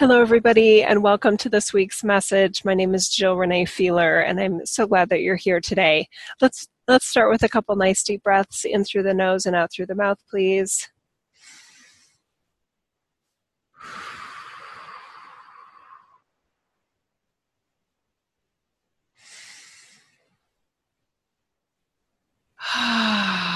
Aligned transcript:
Hello, 0.00 0.22
everybody, 0.22 0.82
and 0.82 1.02
welcome 1.02 1.36
to 1.36 1.50
this 1.50 1.74
week's 1.74 2.02
message. 2.02 2.64
My 2.64 2.72
name 2.72 2.94
is 2.94 3.10
Jill 3.10 3.36
Renee 3.36 3.66
Feeler, 3.66 4.20
and 4.20 4.40
I'm 4.40 4.64
so 4.64 4.86
glad 4.86 5.10
that 5.10 5.20
you're 5.20 5.36
here 5.36 5.60
today. 5.60 6.08
Let's 6.40 6.66
let's 6.88 7.04
start 7.06 7.30
with 7.30 7.42
a 7.42 7.50
couple 7.50 7.76
nice 7.76 8.02
deep 8.02 8.22
breaths 8.22 8.64
in 8.64 8.82
through 8.84 9.02
the 9.02 9.12
nose 9.12 9.44
and 9.44 9.54
out 9.54 9.70
through 9.70 9.84
the 9.84 9.94
mouth, 9.94 10.16
please. 10.30 10.88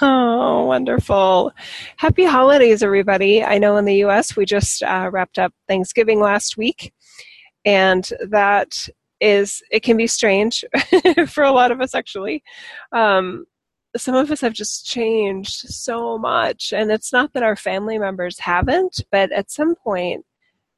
Oh, 0.00 0.64
wonderful. 0.64 1.52
Happy 1.96 2.24
holidays, 2.24 2.82
everybody. 2.82 3.42
I 3.42 3.58
know 3.58 3.76
in 3.76 3.84
the 3.84 4.04
US 4.04 4.36
we 4.36 4.44
just 4.44 4.82
uh, 4.82 5.10
wrapped 5.12 5.38
up 5.38 5.52
Thanksgiving 5.66 6.20
last 6.20 6.56
week, 6.56 6.92
and 7.64 8.08
that 8.28 8.88
is, 9.20 9.62
it 9.70 9.82
can 9.82 9.96
be 9.96 10.06
strange 10.06 10.64
for 11.28 11.42
a 11.42 11.52
lot 11.52 11.72
of 11.72 11.80
us 11.80 11.94
actually. 11.94 12.42
Um, 12.92 13.46
some 13.96 14.14
of 14.14 14.30
us 14.30 14.40
have 14.40 14.52
just 14.52 14.86
changed 14.86 15.68
so 15.68 16.18
much, 16.18 16.72
and 16.72 16.90
it's 16.90 17.12
not 17.12 17.32
that 17.32 17.42
our 17.42 17.56
family 17.56 17.98
members 17.98 18.38
haven't, 18.38 19.00
but 19.10 19.32
at 19.32 19.50
some 19.50 19.74
point, 19.74 20.24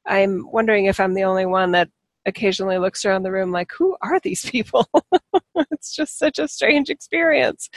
I'm 0.07 0.49
wondering 0.51 0.85
if 0.85 0.99
I'm 0.99 1.13
the 1.13 1.25
only 1.25 1.45
one 1.45 1.71
that 1.73 1.89
occasionally 2.25 2.77
looks 2.77 3.05
around 3.05 3.23
the 3.23 3.31
room 3.31 3.51
like, 3.51 3.71
who 3.77 3.95
are 4.01 4.19
these 4.19 4.49
people? 4.49 4.87
it's 5.71 5.95
just 5.95 6.17
such 6.17 6.39
a 6.39 6.47
strange 6.47 6.89
experience. 6.89 7.69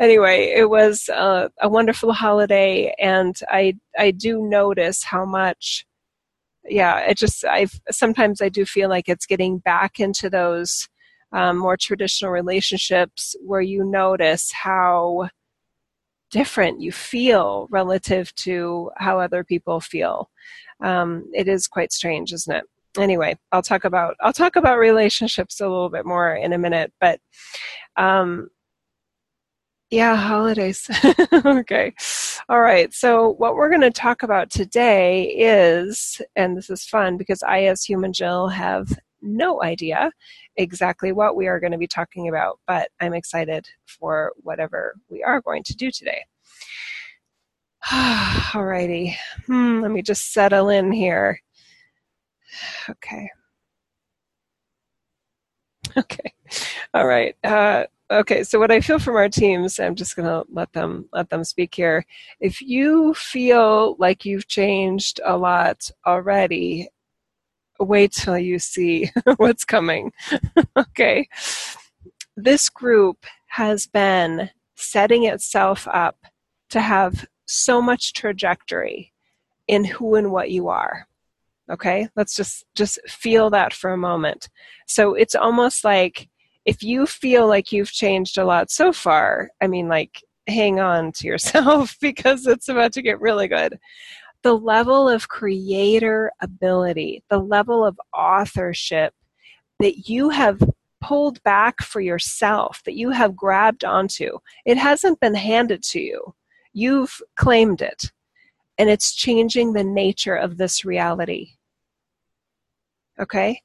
Anyway, 0.00 0.52
it 0.56 0.68
was 0.68 1.08
uh, 1.08 1.48
a 1.60 1.68
wonderful 1.68 2.12
holiday, 2.12 2.94
and 2.98 3.38
I 3.48 3.76
I 3.98 4.10
do 4.10 4.42
notice 4.42 5.04
how 5.04 5.24
much. 5.24 5.86
Yeah, 6.68 6.98
it 7.00 7.16
just 7.16 7.44
I 7.44 7.66
sometimes 7.90 8.40
I 8.42 8.48
do 8.48 8.64
feel 8.64 8.88
like 8.88 9.08
it's 9.08 9.26
getting 9.26 9.58
back 9.58 10.00
into 10.00 10.28
those 10.28 10.88
um, 11.32 11.58
more 11.58 11.76
traditional 11.76 12.32
relationships 12.32 13.36
where 13.44 13.60
you 13.60 13.84
notice 13.84 14.50
how 14.52 15.28
different 16.30 16.80
you 16.80 16.92
feel 16.92 17.68
relative 17.70 18.34
to 18.34 18.90
how 18.96 19.20
other 19.20 19.44
people 19.44 19.80
feel. 19.80 20.30
Um, 20.82 21.24
it 21.32 21.48
is 21.48 21.68
quite 21.68 21.92
strange, 21.92 22.32
isn't 22.32 22.54
it? 22.54 22.64
Anyway, 22.98 23.36
I'll 23.52 23.62
talk 23.62 23.84
about 23.84 24.16
I'll 24.20 24.32
talk 24.32 24.56
about 24.56 24.78
relationships 24.78 25.60
a 25.60 25.68
little 25.68 25.90
bit 25.90 26.06
more 26.06 26.34
in 26.34 26.52
a 26.52 26.58
minute, 26.58 26.92
but 27.00 27.20
um, 27.96 28.48
yeah, 29.90 30.16
holidays. 30.16 30.88
okay. 31.32 31.94
All 32.48 32.60
right. 32.60 32.92
So, 32.92 33.34
what 33.38 33.54
we're 33.54 33.68
going 33.68 33.82
to 33.82 33.90
talk 33.90 34.24
about 34.24 34.50
today 34.50 35.24
is, 35.28 36.20
and 36.34 36.56
this 36.56 36.70
is 36.70 36.84
fun 36.84 37.16
because 37.16 37.42
I, 37.44 37.64
as 37.64 37.84
Human 37.84 38.12
Jill, 38.12 38.48
have 38.48 38.88
no 39.22 39.62
idea 39.62 40.10
exactly 40.56 41.12
what 41.12 41.36
we 41.36 41.46
are 41.46 41.60
going 41.60 41.72
to 41.72 41.78
be 41.78 41.86
talking 41.86 42.28
about, 42.28 42.58
but 42.66 42.88
I'm 43.00 43.14
excited 43.14 43.68
for 43.86 44.32
whatever 44.38 44.96
we 45.08 45.22
are 45.22 45.40
going 45.40 45.62
to 45.64 45.76
do 45.76 45.90
today. 45.90 46.24
All 48.54 48.64
righty. 48.64 49.16
Hmm, 49.46 49.82
let 49.82 49.92
me 49.92 50.02
just 50.02 50.32
settle 50.32 50.68
in 50.68 50.90
here. 50.90 51.40
Okay. 52.88 53.28
Okay. 55.96 56.32
All 56.94 57.06
right. 57.06 57.36
Uh, 57.44 57.84
okay. 58.10 58.42
So 58.44 58.58
what 58.58 58.70
I 58.70 58.80
feel 58.80 58.98
from 58.98 59.16
our 59.16 59.28
teams, 59.28 59.78
I'm 59.78 59.94
just 59.94 60.16
going 60.16 60.28
to 60.28 60.44
let 60.50 60.72
them 60.72 61.08
let 61.12 61.30
them 61.30 61.44
speak 61.44 61.74
here. 61.74 62.04
If 62.40 62.60
you 62.60 63.14
feel 63.14 63.96
like 63.98 64.24
you've 64.24 64.48
changed 64.48 65.20
a 65.24 65.36
lot 65.36 65.90
already, 66.06 66.88
wait 67.78 68.12
till 68.12 68.38
you 68.38 68.58
see 68.58 69.10
what's 69.36 69.64
coming. 69.64 70.12
okay. 70.76 71.28
This 72.36 72.68
group 72.68 73.24
has 73.48 73.86
been 73.86 74.50
setting 74.74 75.24
itself 75.24 75.88
up 75.90 76.18
to 76.70 76.80
have 76.80 77.26
so 77.46 77.80
much 77.80 78.12
trajectory 78.12 79.12
in 79.68 79.84
who 79.84 80.16
and 80.16 80.30
what 80.30 80.50
you 80.50 80.68
are 80.68 81.06
okay? 81.70 82.08
Let's 82.16 82.36
just 82.36 82.64
just 82.74 82.98
feel 83.08 83.50
that 83.50 83.72
for 83.72 83.92
a 83.92 83.98
moment. 83.98 84.48
So 84.86 85.14
it's 85.14 85.34
almost 85.34 85.84
like 85.84 86.28
if 86.64 86.82
you 86.82 87.06
feel 87.06 87.46
like 87.46 87.72
you've 87.72 87.92
changed 87.92 88.38
a 88.38 88.44
lot 88.44 88.72
so 88.72 88.92
far 88.92 89.50
i 89.60 89.68
mean 89.68 89.86
like 89.86 90.20
hang 90.46 90.80
on 90.80 91.12
to 91.12 91.26
yourself 91.26 91.96
because 92.00 92.46
it's 92.46 92.68
about 92.68 92.92
to 92.92 93.02
get 93.02 93.20
really 93.20 93.48
good. 93.48 93.78
The 94.42 94.56
level 94.56 95.08
of 95.08 95.28
creator 95.28 96.30
ability 96.40 97.24
the 97.30 97.38
level 97.38 97.84
of 97.84 97.98
authorship 98.16 99.12
that 99.80 100.08
you 100.08 100.30
have 100.30 100.62
pulled 101.00 101.42
back 101.42 101.82
for 101.82 102.00
yourself 102.00 102.82
that 102.84 102.96
you 102.96 103.10
have 103.10 103.36
grabbed 103.36 103.84
onto 103.84 104.38
it 104.64 104.78
hasn't 104.78 105.20
been 105.20 105.34
handed 105.34 105.82
to 105.82 106.00
you. 106.00 106.34
You've 106.72 107.20
claimed 107.36 107.82
it. 107.82 108.12
And 108.78 108.90
it's 108.90 109.14
changing 109.14 109.72
the 109.72 109.84
nature 109.84 110.36
of 110.36 110.58
this 110.58 110.84
reality 110.84 111.55
Okay. 113.20 113.60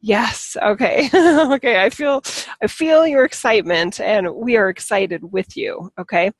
Yes. 0.00 0.56
Okay. 0.62 1.08
okay. 1.14 1.82
I 1.82 1.90
feel 1.90 2.22
I 2.62 2.66
feel 2.66 3.06
your 3.06 3.24
excitement 3.24 4.00
and 4.00 4.34
we 4.34 4.56
are 4.56 4.68
excited 4.68 5.32
with 5.32 5.56
you. 5.56 5.90
Okay. 5.98 6.30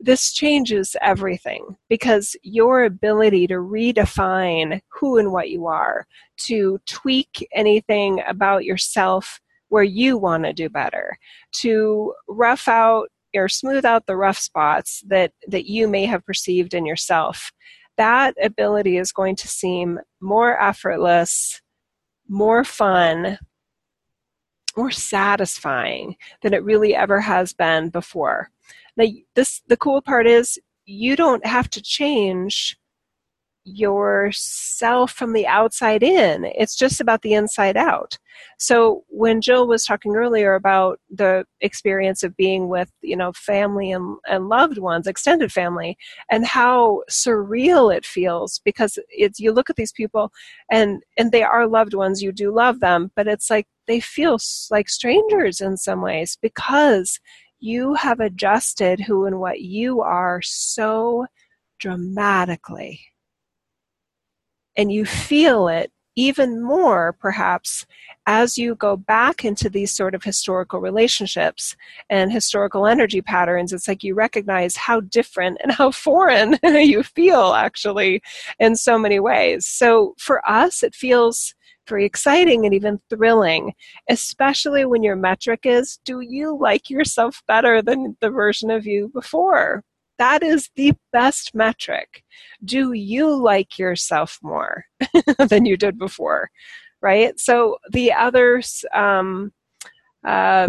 This 0.00 0.32
changes 0.32 0.96
everything 1.00 1.76
because 1.88 2.36
your 2.42 2.84
ability 2.84 3.46
to 3.48 3.54
redefine 3.54 4.80
who 4.88 5.18
and 5.18 5.32
what 5.32 5.50
you 5.50 5.66
are, 5.66 6.06
to 6.46 6.78
tweak 6.86 7.46
anything 7.54 8.22
about 8.26 8.64
yourself 8.64 9.40
where 9.68 9.84
you 9.84 10.18
want 10.18 10.44
to 10.44 10.52
do 10.52 10.68
better, 10.68 11.16
to 11.52 12.12
rough 12.28 12.68
out 12.68 13.08
or 13.34 13.48
smooth 13.48 13.84
out 13.84 14.06
the 14.06 14.16
rough 14.16 14.38
spots 14.38 15.02
that, 15.08 15.32
that 15.48 15.66
you 15.66 15.88
may 15.88 16.04
have 16.06 16.24
perceived 16.24 16.74
in 16.74 16.86
yourself, 16.86 17.52
that 17.96 18.34
ability 18.42 18.96
is 18.96 19.12
going 19.12 19.36
to 19.36 19.48
seem 19.48 19.98
more 20.20 20.60
effortless, 20.60 21.60
more 22.28 22.64
fun, 22.64 23.38
more 24.76 24.90
satisfying 24.90 26.16
than 26.42 26.54
it 26.54 26.64
really 26.64 26.94
ever 26.94 27.20
has 27.20 27.52
been 27.52 27.90
before. 27.90 28.50
Now, 28.96 29.06
this 29.34 29.62
the 29.68 29.76
cool 29.76 30.02
part 30.02 30.26
is 30.26 30.58
you 30.86 31.16
don't 31.16 31.44
have 31.46 31.70
to 31.70 31.82
change 31.82 32.76
yourself 33.64 35.10
from 35.12 35.32
the 35.32 35.46
outside 35.46 36.02
in. 36.02 36.44
It's 36.44 36.76
just 36.76 37.00
about 37.00 37.22
the 37.22 37.34
inside 37.34 37.76
out. 37.76 38.18
So 38.58 39.04
when 39.08 39.40
Jill 39.40 39.66
was 39.66 39.84
talking 39.84 40.14
earlier 40.14 40.54
about 40.54 41.00
the 41.10 41.46
experience 41.60 42.22
of 42.22 42.36
being 42.36 42.68
with, 42.68 42.90
you 43.00 43.16
know, 43.16 43.32
family 43.32 43.90
and, 43.90 44.18
and 44.28 44.48
loved 44.48 44.78
ones, 44.78 45.06
extended 45.06 45.50
family, 45.50 45.96
and 46.30 46.46
how 46.46 47.02
surreal 47.10 47.94
it 47.94 48.04
feels 48.04 48.60
because 48.64 48.98
it's 49.08 49.40
you 49.40 49.52
look 49.52 49.70
at 49.70 49.76
these 49.76 49.92
people 49.92 50.30
and 50.70 51.02
and 51.16 51.32
they 51.32 51.42
are 51.42 51.66
loved 51.66 51.94
ones, 51.94 52.22
you 52.22 52.32
do 52.32 52.52
love 52.54 52.80
them, 52.80 53.10
but 53.16 53.26
it's 53.26 53.50
like 53.50 53.66
they 53.86 54.00
feel 54.00 54.38
like 54.70 54.88
strangers 54.88 55.60
in 55.60 55.76
some 55.76 56.02
ways 56.02 56.36
because 56.40 57.18
you 57.60 57.94
have 57.94 58.20
adjusted 58.20 59.00
who 59.00 59.24
and 59.24 59.40
what 59.40 59.60
you 59.60 60.00
are 60.02 60.40
so 60.42 61.26
dramatically 61.78 63.00
and 64.76 64.92
you 64.92 65.04
feel 65.04 65.68
it 65.68 65.90
even 66.16 66.62
more 66.62 67.12
perhaps 67.12 67.84
as 68.26 68.56
you 68.56 68.76
go 68.76 68.96
back 68.96 69.44
into 69.44 69.68
these 69.68 69.92
sort 69.92 70.14
of 70.14 70.22
historical 70.22 70.80
relationships 70.80 71.76
and 72.08 72.32
historical 72.32 72.86
energy 72.86 73.20
patterns 73.20 73.72
it's 73.72 73.88
like 73.88 74.04
you 74.04 74.14
recognize 74.14 74.76
how 74.76 75.00
different 75.00 75.58
and 75.62 75.72
how 75.72 75.90
foreign 76.06 76.56
you 76.64 77.02
feel 77.02 77.52
actually 77.54 78.22
in 78.58 78.76
so 78.76 78.96
many 78.98 79.18
ways 79.18 79.66
so 79.66 80.14
for 80.18 80.40
us 80.48 80.82
it 80.82 80.94
feels 80.94 81.54
very 81.86 82.04
exciting 82.04 82.64
and 82.64 82.74
even 82.74 83.00
thrilling, 83.10 83.72
especially 84.08 84.84
when 84.84 85.02
your 85.02 85.16
metric 85.16 85.60
is 85.64 85.98
do 86.04 86.20
you 86.20 86.56
like 86.58 86.90
yourself 86.90 87.42
better 87.46 87.82
than 87.82 88.16
the 88.20 88.30
version 88.30 88.70
of 88.70 88.86
you 88.86 89.10
before? 89.12 89.82
That 90.18 90.42
is 90.42 90.70
the 90.76 90.94
best 91.12 91.54
metric. 91.54 92.22
Do 92.64 92.92
you 92.92 93.34
like 93.34 93.78
yourself 93.78 94.38
more 94.42 94.84
than 95.48 95.66
you 95.66 95.76
did 95.76 95.98
before? 95.98 96.50
Right? 97.00 97.38
So 97.38 97.78
the 97.90 98.12
others, 98.12 98.84
um, 98.94 99.52
uh, 100.24 100.68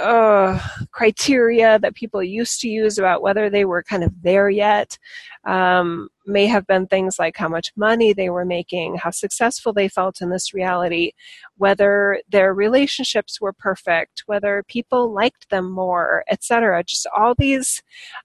uh, 0.00 0.58
criteria 0.90 1.78
that 1.78 1.94
people 1.94 2.22
used 2.22 2.60
to 2.60 2.68
use 2.68 2.98
about 2.98 3.22
whether 3.22 3.48
they 3.48 3.64
were 3.64 3.82
kind 3.82 4.04
of 4.04 4.12
there 4.22 4.50
yet 4.50 4.98
um, 5.44 6.08
may 6.26 6.46
have 6.46 6.66
been 6.66 6.86
things 6.86 7.18
like 7.18 7.36
how 7.36 7.48
much 7.48 7.72
money 7.76 8.12
they 8.12 8.30
were 8.30 8.44
making, 8.44 8.96
how 8.96 9.10
successful 9.10 9.72
they 9.72 9.88
felt 9.88 10.20
in 10.20 10.30
this 10.30 10.52
reality, 10.52 11.12
whether 11.56 12.20
their 12.28 12.52
relationships 12.52 13.40
were 13.40 13.52
perfect, 13.52 14.24
whether 14.26 14.62
people 14.68 15.12
liked 15.12 15.48
them 15.50 15.70
more, 15.70 16.24
etc. 16.30 16.84
Just 16.84 17.06
all 17.16 17.34
these, 17.34 17.82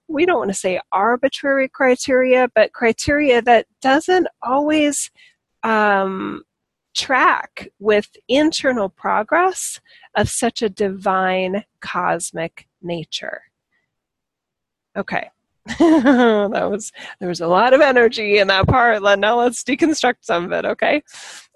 we 0.08 0.26
don't 0.26 0.38
want 0.38 0.50
to 0.50 0.54
say 0.54 0.80
arbitrary 0.92 1.68
criteria, 1.68 2.48
but 2.54 2.72
criteria 2.72 3.40
that 3.42 3.66
doesn't 3.80 4.26
always 4.42 5.10
um, 5.62 6.42
track 6.94 7.68
with 7.78 8.16
internal 8.28 8.88
progress 8.88 9.80
of 10.16 10.28
such 10.28 10.62
a 10.62 10.68
divine 10.68 11.64
cosmic 11.80 12.66
nature. 12.82 13.42
Okay. 14.96 15.30
that 15.78 16.68
was 16.70 16.92
there 17.20 17.28
was 17.28 17.40
a 17.40 17.46
lot 17.46 17.72
of 17.72 17.80
energy 17.80 18.38
in 18.38 18.48
that 18.48 18.66
part. 18.66 19.02
Now 19.18 19.38
let's 19.38 19.64
deconstruct 19.64 20.16
some 20.20 20.44
of 20.44 20.52
it, 20.52 20.66
okay? 20.66 21.02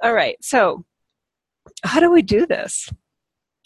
All 0.02 0.14
right. 0.14 0.36
So, 0.40 0.84
how 1.82 2.00
do 2.00 2.10
we 2.10 2.22
do 2.22 2.46
this? 2.46 2.90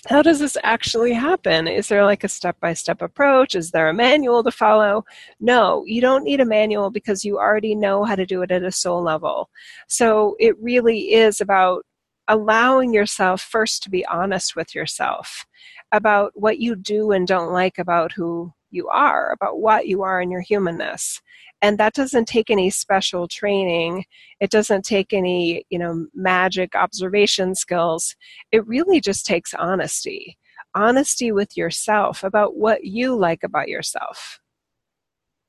How 0.08 0.20
does 0.20 0.40
this 0.40 0.56
actually 0.64 1.12
happen? 1.12 1.68
Is 1.68 1.88
there 1.88 2.04
like 2.04 2.24
a 2.24 2.28
step 2.28 2.58
by 2.60 2.74
step 2.74 3.02
approach? 3.02 3.54
Is 3.54 3.70
there 3.70 3.88
a 3.88 3.94
manual 3.94 4.42
to 4.42 4.50
follow? 4.50 5.04
No, 5.38 5.84
you 5.86 6.00
don't 6.00 6.24
need 6.24 6.40
a 6.40 6.44
manual 6.44 6.90
because 6.90 7.24
you 7.24 7.38
already 7.38 7.74
know 7.74 8.04
how 8.04 8.16
to 8.16 8.26
do 8.26 8.42
it 8.42 8.50
at 8.50 8.64
a 8.64 8.72
soul 8.72 9.02
level. 9.02 9.48
So 9.86 10.36
it 10.40 10.58
really 10.60 11.12
is 11.12 11.40
about 11.40 11.84
allowing 12.26 12.92
yourself 12.92 13.42
first 13.42 13.82
to 13.82 13.90
be 13.90 14.06
honest 14.06 14.56
with 14.56 14.74
yourself 14.74 15.44
about 15.92 16.32
what 16.34 16.58
you 16.58 16.74
do 16.74 17.12
and 17.12 17.26
don't 17.26 17.52
like 17.52 17.78
about 17.78 18.12
who 18.12 18.52
you 18.70 18.88
are, 18.88 19.32
about 19.32 19.60
what 19.60 19.86
you 19.86 20.02
are 20.02 20.20
in 20.20 20.30
your 20.30 20.40
humanness. 20.40 21.20
And 21.62 21.78
that 21.78 21.94
doesn't 21.94 22.26
take 22.26 22.50
any 22.50 22.70
special 22.70 23.28
training. 23.28 24.04
It 24.40 24.50
doesn't 24.50 24.84
take 24.84 25.12
any, 25.12 25.64
you 25.70 25.78
know, 25.78 26.08
magic 26.12 26.74
observation 26.74 27.54
skills. 27.54 28.16
It 28.50 28.66
really 28.66 29.00
just 29.00 29.24
takes 29.24 29.54
honesty. 29.54 30.36
Honesty 30.74 31.30
with 31.30 31.56
yourself 31.56 32.24
about 32.24 32.56
what 32.56 32.84
you 32.84 33.14
like 33.16 33.44
about 33.44 33.68
yourself. 33.68 34.40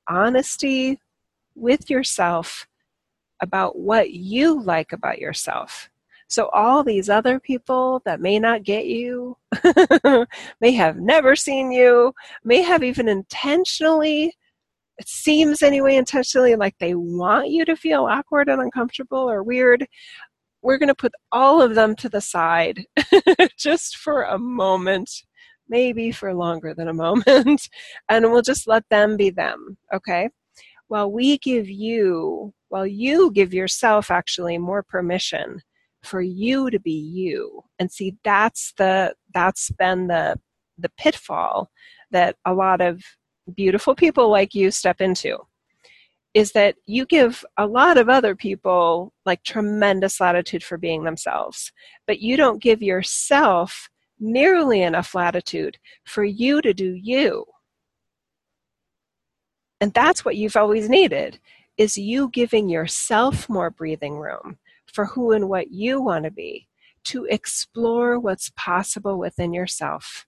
Honesty 0.08 1.00
with 1.56 1.90
yourself 1.90 2.68
about 3.42 3.76
what 3.76 4.12
you 4.12 4.62
like 4.62 4.92
about 4.92 5.18
yourself. 5.18 5.90
So, 6.28 6.48
all 6.52 6.82
these 6.82 7.10
other 7.10 7.38
people 7.38 8.02
that 8.04 8.20
may 8.20 8.38
not 8.38 8.64
get 8.64 8.86
you, 8.86 9.36
may 10.60 10.72
have 10.72 10.96
never 10.96 11.36
seen 11.36 11.70
you, 11.70 12.14
may 12.44 12.62
have 12.62 12.82
even 12.82 13.08
intentionally, 13.08 14.34
it 14.98 15.08
seems 15.08 15.62
anyway, 15.62 15.96
intentionally 15.96 16.54
like 16.54 16.76
they 16.78 16.94
want 16.94 17.50
you 17.50 17.64
to 17.64 17.76
feel 17.76 18.04
awkward 18.06 18.48
and 18.48 18.60
uncomfortable 18.60 19.30
or 19.30 19.42
weird. 19.42 19.86
We're 20.62 20.78
going 20.78 20.88
to 20.88 20.94
put 20.94 21.12
all 21.32 21.60
of 21.60 21.74
them 21.74 21.94
to 21.96 22.08
the 22.08 22.20
side 22.20 22.84
just 23.58 23.96
for 23.96 24.22
a 24.22 24.38
moment, 24.38 25.10
maybe 25.68 26.12
for 26.12 26.32
longer 26.32 26.74
than 26.74 26.88
a 26.88 26.94
moment, 26.94 27.68
and 28.08 28.30
we'll 28.30 28.42
just 28.42 28.66
let 28.66 28.84
them 28.88 29.16
be 29.16 29.30
them, 29.30 29.76
okay? 29.92 30.30
While 30.88 31.10
we 31.10 31.38
give 31.38 31.68
you, 31.68 32.54
while 32.68 32.86
you 32.86 33.30
give 33.32 33.52
yourself 33.52 34.10
actually 34.10 34.58
more 34.58 34.82
permission 34.82 35.60
for 36.02 36.20
you 36.20 36.70
to 36.70 36.78
be 36.78 36.92
you 36.92 37.62
and 37.78 37.90
see 37.90 38.14
that's 38.24 38.74
the 38.76 39.14
that's 39.32 39.70
been 39.78 40.06
the 40.06 40.38
the 40.76 40.90
pitfall 40.98 41.70
that 42.10 42.36
a 42.44 42.52
lot 42.52 42.82
of 42.82 43.02
beautiful 43.54 43.94
people 43.94 44.30
like 44.30 44.54
you 44.54 44.70
step 44.70 45.00
into 45.00 45.38
is 46.32 46.52
that 46.52 46.74
you 46.86 47.06
give 47.06 47.44
a 47.56 47.66
lot 47.66 47.96
of 47.96 48.08
other 48.08 48.34
people 48.34 49.12
like 49.24 49.42
tremendous 49.44 50.20
latitude 50.20 50.62
for 50.62 50.78
being 50.78 51.04
themselves 51.04 51.72
but 52.06 52.20
you 52.20 52.36
don't 52.36 52.62
give 52.62 52.82
yourself 52.82 53.88
nearly 54.18 54.82
enough 54.82 55.14
latitude 55.14 55.76
for 56.04 56.24
you 56.24 56.62
to 56.62 56.72
do 56.72 56.94
you 56.94 57.44
and 59.80 59.92
that's 59.92 60.24
what 60.24 60.36
you've 60.36 60.56
always 60.56 60.88
needed 60.88 61.38
is 61.76 61.98
you 61.98 62.28
giving 62.30 62.68
yourself 62.68 63.48
more 63.48 63.70
breathing 63.70 64.18
room 64.18 64.58
for 64.94 65.06
who 65.06 65.32
and 65.32 65.48
what 65.48 65.70
you 65.70 66.00
want 66.00 66.24
to 66.24 66.30
be, 66.30 66.68
to 67.04 67.26
explore 67.26 68.18
what's 68.18 68.50
possible 68.56 69.18
within 69.18 69.52
yourself. 69.52 70.26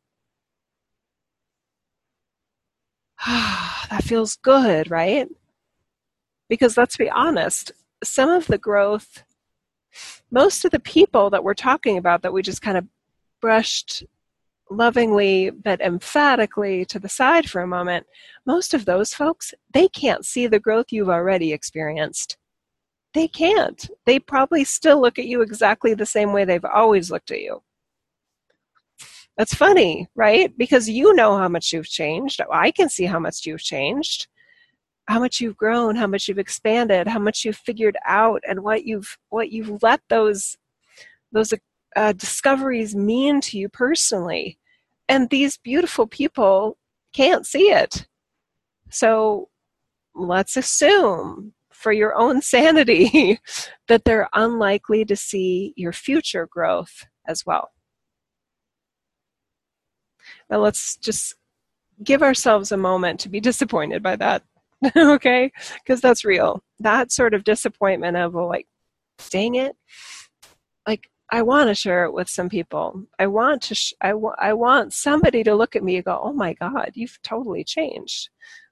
that 3.27 4.03
feels 4.05 4.37
good, 4.37 4.91
right? 4.91 5.29
Because 6.49 6.77
let's 6.77 6.97
be 6.97 7.11
honest, 7.11 7.73
some 8.05 8.29
of 8.29 8.47
the 8.47 8.59
growth, 8.59 9.25
most 10.31 10.65
of 10.65 10.71
the 10.71 10.81
people 10.81 11.31
that 11.31 11.43
we're 11.43 11.55
talking 11.55 11.99
about 11.99 12.23
that 12.23 12.33
we 12.33 12.43
just 12.43 12.63
kind 12.63 12.77
of 12.77 12.87
brushed 13.41 14.05
lovingly 14.71 15.51
but 15.51 15.81
emphatically 15.81 16.85
to 16.87 16.99
the 16.99 17.09
side 17.09 17.49
for 17.49 17.61
a 17.61 17.67
moment, 17.67 18.07
most 18.45 18.75
of 18.75 18.85
those 18.85 19.15
folks, 19.15 19.55
they 19.73 19.89
can't 19.89 20.27
see 20.27 20.47
the 20.47 20.61
growth 20.61 20.87
you've 20.91 21.09
already 21.09 21.53
experienced. 21.53 22.37
They 23.15 23.29
can't. 23.29 23.89
They 24.05 24.19
probably 24.19 24.65
still 24.65 25.01
look 25.01 25.19
at 25.19 25.27
you 25.27 25.41
exactly 25.41 25.95
the 25.95 26.05
same 26.05 26.33
way 26.33 26.45
they've 26.45 26.65
always 26.65 27.11
looked 27.11 27.31
at 27.31 27.41
you. 27.41 27.63
That's 29.37 29.55
funny, 29.55 30.09
right? 30.15 30.57
Because 30.57 30.89
you 30.89 31.15
know 31.15 31.37
how 31.37 31.49
much 31.49 31.73
you've 31.73 31.89
changed. 31.89 32.41
I 32.51 32.71
can 32.71 32.89
see 32.89 33.05
how 33.05 33.19
much 33.19 33.45
you've 33.45 33.63
changed, 33.63 34.29
how 35.09 35.21
much 35.21 35.41
you've 35.41 35.57
grown, 35.57 35.95
how 35.97 36.07
much 36.07 36.27
you've 36.27 36.39
expanded, 36.39 37.07
how 37.07 37.19
much 37.19 37.45
you've 37.45 37.57
figured 37.57 37.97
out, 38.07 38.43
and 38.49 38.63
what 38.63 38.85
you've 38.85 39.19
what 39.29 39.51
you've 39.53 39.83
let 39.83 40.01
those 40.09 40.57
those 41.33 41.53
uh, 41.97 42.13
discoveries 42.13 42.95
mean 42.97 43.41
to 43.43 43.59
you 43.59 43.69
personally. 43.69 44.59
And 45.09 45.29
these 45.31 45.59
beautiful 45.59 46.07
people 46.07 46.79
can't 47.13 47.47
see 47.47 47.71
it. 47.71 48.07
So 48.91 49.49
let's 50.15 50.57
assume 50.57 51.53
for 51.73 51.93
your 51.93 52.15
own 52.17 52.41
sanity 52.55 53.39
that 53.89 54.05
they're 54.05 54.29
unlikely 54.33 55.05
to 55.07 55.17
see 55.17 55.75
your 55.77 55.93
future 55.93 56.47
growth 56.51 57.05
as 57.29 57.45
well. 57.45 57.71
Now 60.51 60.59
let's 60.59 60.97
just 60.97 61.35
give 62.03 62.23
ourselves 62.23 62.73
a 62.73 62.77
moment 62.77 63.21
to 63.21 63.29
be 63.29 63.41
disappointed 63.41 64.03
by 64.03 64.17
that, 64.17 64.43
okay? 64.97 65.51
Because 65.83 66.01
that's 66.01 66.25
real. 66.25 66.63
That 66.79 67.13
sort 67.13 67.35
of 67.35 67.45
disappointment 67.45 68.17
of, 68.17 68.35
like, 68.35 68.67
dang 69.31 69.55
it. 69.55 69.77
Like, 70.87 71.09
I 71.33 71.43
want 71.43 71.69
to 71.69 71.75
share 71.75 72.05
it 72.05 72.13
with 72.13 72.29
some 72.29 72.49
people. 72.49 73.03
I 73.19 73.27
want 73.27 73.63
to, 73.63 73.75
sh- 73.75 73.95
I, 74.01 74.11
w- 74.11 74.35
I 74.39 74.53
want 74.53 74.93
somebody 74.93 75.43
to 75.43 75.57
look 75.57 75.75
at 75.75 75.83
me 75.83 75.97
and 75.97 76.05
go, 76.05 76.21
oh 76.23 76.33
my 76.33 76.53
God, 76.55 76.93
you've 76.95 77.19
totally 77.23 77.65
changed 77.65 78.29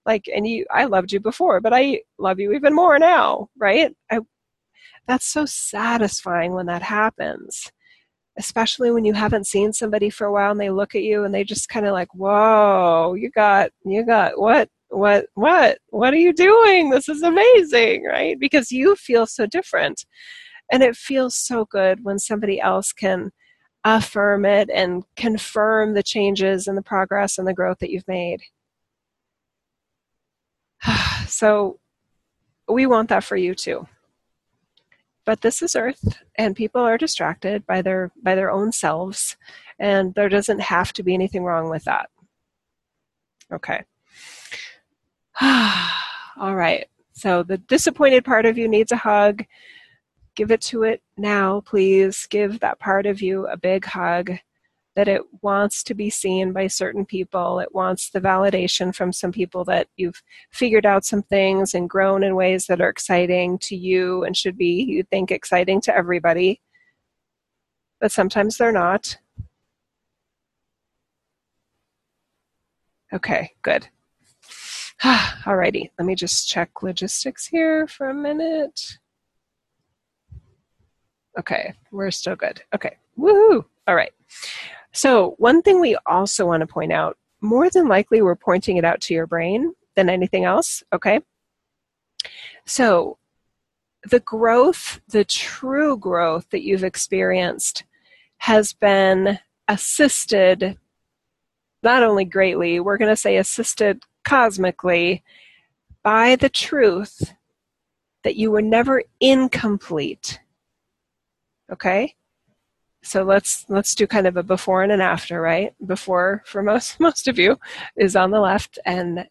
like 0.06 0.28
and 0.34 0.46
you 0.46 0.66
i 0.70 0.84
loved 0.84 1.12
you 1.12 1.20
before 1.20 1.60
but 1.60 1.72
i 1.72 2.00
love 2.18 2.38
you 2.38 2.52
even 2.52 2.74
more 2.74 2.98
now 2.98 3.48
right 3.58 3.94
I, 4.10 4.20
that's 5.06 5.26
so 5.26 5.44
satisfying 5.44 6.54
when 6.54 6.66
that 6.66 6.82
happens 6.82 7.70
especially 8.38 8.90
when 8.90 9.04
you 9.04 9.12
haven't 9.12 9.46
seen 9.46 9.72
somebody 9.72 10.10
for 10.10 10.26
a 10.26 10.32
while 10.32 10.50
and 10.50 10.60
they 10.60 10.70
look 10.70 10.94
at 10.94 11.02
you 11.02 11.24
and 11.24 11.34
they 11.34 11.44
just 11.44 11.68
kind 11.68 11.86
of 11.86 11.92
like 11.92 12.12
whoa 12.14 13.14
you 13.14 13.30
got 13.30 13.70
you 13.84 14.04
got 14.04 14.38
what 14.38 14.68
what 14.94 15.26
what 15.34 15.78
what 15.90 16.14
are 16.14 16.18
you 16.18 16.32
doing? 16.32 16.90
This 16.90 17.08
is 17.08 17.22
amazing 17.22 18.04
right? 18.04 18.38
Because 18.38 18.70
you 18.72 18.96
feel 18.96 19.26
so 19.26 19.46
different. 19.46 20.04
And 20.72 20.82
it 20.82 20.96
feels 20.96 21.36
so 21.36 21.66
good 21.66 22.00
when 22.04 22.18
somebody 22.18 22.60
else 22.60 22.92
can 22.92 23.30
affirm 23.84 24.46
it 24.46 24.70
and 24.70 25.04
confirm 25.16 25.92
the 25.92 26.02
changes 26.02 26.66
and 26.66 26.76
the 26.78 26.82
progress 26.82 27.36
and 27.36 27.46
the 27.46 27.54
growth 27.54 27.78
that 27.80 27.90
you've 27.90 28.08
made. 28.08 28.40
So 31.26 31.80
we 32.68 32.86
want 32.86 33.08
that 33.08 33.24
for 33.24 33.34
you 33.36 33.54
too. 33.54 33.88
But 35.24 35.40
this 35.40 35.62
is 35.62 35.74
Earth, 35.74 36.22
and 36.36 36.54
people 36.54 36.82
are 36.82 36.98
distracted 36.98 37.66
by 37.66 37.82
their 37.82 38.12
by 38.22 38.34
their 38.34 38.50
own 38.50 38.72
selves, 38.72 39.36
and 39.78 40.14
there 40.14 40.28
doesn't 40.28 40.60
have 40.60 40.92
to 40.94 41.02
be 41.02 41.14
anything 41.14 41.44
wrong 41.44 41.70
with 41.70 41.84
that. 41.84 42.10
Okay. 43.52 43.82
All 45.40 46.54
right. 46.54 46.86
So 47.12 47.42
the 47.42 47.58
disappointed 47.58 48.24
part 48.24 48.44
of 48.46 48.58
you 48.58 48.68
needs 48.68 48.92
a 48.92 48.96
hug. 48.96 49.44
Give 50.34 50.50
it 50.50 50.60
to 50.62 50.82
it 50.82 51.02
now, 51.16 51.60
please. 51.60 52.26
Give 52.28 52.58
that 52.60 52.80
part 52.80 53.06
of 53.06 53.22
you 53.22 53.46
a 53.46 53.56
big 53.56 53.84
hug 53.84 54.32
that 54.96 55.08
it 55.08 55.22
wants 55.42 55.82
to 55.84 55.94
be 55.94 56.08
seen 56.08 56.52
by 56.52 56.66
certain 56.68 57.04
people. 57.04 57.58
It 57.58 57.74
wants 57.74 58.10
the 58.10 58.20
validation 58.20 58.94
from 58.94 59.12
some 59.12 59.32
people 59.32 59.64
that 59.64 59.88
you've 59.96 60.22
figured 60.50 60.86
out 60.86 61.04
some 61.04 61.22
things 61.22 61.74
and 61.74 61.90
grown 61.90 62.22
in 62.22 62.36
ways 62.36 62.66
that 62.66 62.80
are 62.80 62.88
exciting 62.88 63.58
to 63.60 63.76
you 63.76 64.24
and 64.24 64.36
should 64.36 64.56
be, 64.56 64.84
you 64.84 65.02
think, 65.02 65.30
exciting 65.30 65.80
to 65.82 65.96
everybody. 65.96 66.60
But 68.00 68.12
sometimes 68.12 68.56
they're 68.56 68.72
not. 68.72 69.18
Okay, 73.12 73.52
good. 73.62 73.88
Alrighty, 75.02 75.90
let 75.98 76.06
me 76.06 76.14
just 76.14 76.48
check 76.48 76.82
logistics 76.82 77.46
here 77.46 77.86
for 77.86 78.10
a 78.10 78.14
minute. 78.14 78.98
Okay, 81.38 81.74
we're 81.90 82.12
still 82.12 82.36
good. 82.36 82.62
Okay, 82.74 82.96
woohoo! 83.18 83.64
All 83.86 83.94
right. 83.94 84.12
So, 84.94 85.34
one 85.38 85.60
thing 85.60 85.80
we 85.80 85.96
also 86.06 86.46
want 86.46 86.60
to 86.60 86.66
point 86.68 86.92
out 86.92 87.18
more 87.40 87.68
than 87.68 87.88
likely, 87.88 88.22
we're 88.22 88.36
pointing 88.36 88.76
it 88.76 88.84
out 88.84 89.00
to 89.02 89.14
your 89.14 89.26
brain 89.26 89.74
than 89.96 90.08
anything 90.08 90.44
else, 90.44 90.84
okay? 90.92 91.20
So, 92.64 93.18
the 94.08 94.20
growth, 94.20 95.00
the 95.08 95.24
true 95.24 95.96
growth 95.96 96.48
that 96.50 96.62
you've 96.62 96.84
experienced 96.84 97.84
has 98.38 98.72
been 98.72 99.40
assisted 99.66 100.78
not 101.82 102.02
only 102.02 102.24
greatly, 102.24 102.80
we're 102.80 102.96
going 102.96 103.10
to 103.10 103.16
say 103.16 103.36
assisted 103.36 104.02
cosmically 104.24 105.22
by 106.02 106.36
the 106.36 106.48
truth 106.48 107.34
that 108.22 108.36
you 108.36 108.50
were 108.50 108.62
never 108.62 109.02
incomplete. 109.20 110.40
Okay? 111.70 112.14
So 113.04 113.22
let's 113.22 113.66
let's 113.68 113.94
do 113.94 114.06
kind 114.06 114.26
of 114.26 114.36
a 114.36 114.42
before 114.42 114.82
and 114.82 114.90
an 114.90 115.02
after, 115.02 115.40
right? 115.40 115.74
Before 115.86 116.42
for 116.46 116.62
most 116.62 116.98
most 117.08 117.28
of 117.28 117.38
you 117.38 117.58
is 117.96 118.16
on 118.16 118.30
the 118.30 118.40
left 118.40 118.78
and 118.84 119.26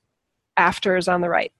after 0.55 0.95
is 0.95 1.07
on 1.07 1.21
the 1.21 1.29
right. 1.29 1.51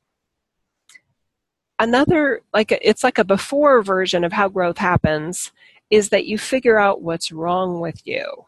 Another 1.80 2.42
like 2.54 2.72
it's 2.72 3.04
like 3.04 3.18
a 3.18 3.24
before 3.26 3.82
version 3.82 4.24
of 4.24 4.32
how 4.32 4.48
growth 4.48 4.78
happens 4.78 5.52
is 5.90 6.10
that 6.10 6.26
you 6.26 6.38
figure 6.38 6.78
out 6.80 7.02
what's 7.02 7.32
wrong 7.32 7.80
with 7.80 8.06
you 8.06 8.46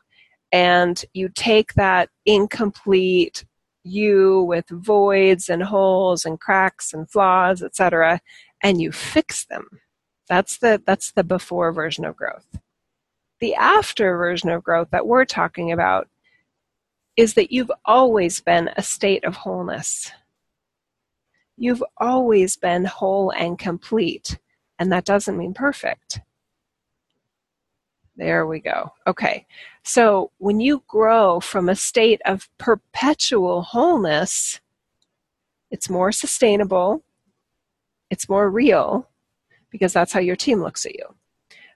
and 0.52 1.04
you 1.14 1.30
take 1.30 1.74
that 1.74 2.10
incomplete 2.26 3.46
you 3.84 4.44
with 4.44 4.68
voids 4.70 5.50
and 5.50 5.64
holes 5.64 6.26
and 6.26 6.40
cracks 6.40 6.94
and 6.94 7.10
flaws, 7.10 7.62
etc., 7.62 8.20
and 8.64 8.82
you 8.82 8.92
fix 8.92 9.46
them. 9.46 9.68
That's 10.28 10.58
the 10.58 10.82
that's 10.86 11.12
the 11.12 11.24
before 11.24 11.72
version 11.72 12.06
of 12.06 12.16
growth. 12.16 12.46
The 13.40 13.56
after 13.56 14.18
version 14.18 14.50
of 14.50 14.64
growth 14.64 14.90
that 14.92 15.08
we're 15.08 15.26
talking 15.26 15.72
about 15.72 16.08
is 17.18 17.34
that 17.36 17.52
you've 17.52 17.72
always 17.86 18.40
been 18.40 18.70
a 18.76 18.82
state 18.82 19.24
of 19.24 19.36
wholeness. 19.36 20.12
You've 21.58 21.84
always 21.98 22.58
been 22.58 22.86
whole 22.86 23.32
and 23.32 23.58
complete, 23.58 24.38
and 24.80 24.92
that 24.92 25.06
doesn't 25.06 25.38
mean 25.38 25.54
perfect. 25.54 26.20
There 28.18 28.46
we 28.48 28.60
go. 28.60 28.94
Okay. 29.08 29.46
So 29.84 30.32
when 30.38 30.60
you 30.60 30.84
grow 30.88 31.40
from 31.40 31.68
a 31.68 31.76
state 31.76 32.22
of 32.26 32.50
perpetual 32.58 33.62
wholeness, 33.62 34.62
it's 35.70 35.90
more 35.90 36.12
sustainable, 36.12 37.04
it's 38.10 38.30
more 38.30 38.50
real, 38.50 39.10
because 39.70 39.92
that's 39.92 40.14
how 40.14 40.22
your 40.22 40.38
team 40.38 40.62
looks 40.62 40.86
at 40.86 40.96
you. 40.96 41.16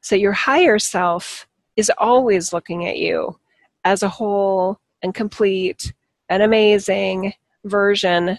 So 0.02 0.16
your 0.16 0.32
higher 0.32 0.80
self 0.80 1.48
is 1.80 1.90
always 1.98 2.52
looking 2.52 2.86
at 2.86 2.98
you 2.98 3.40
as 3.86 4.04
a 4.04 4.10
whole 4.10 4.78
and 5.02 5.16
complete 5.16 5.94
and 6.28 6.44
amazing 6.44 7.34
version 7.64 8.38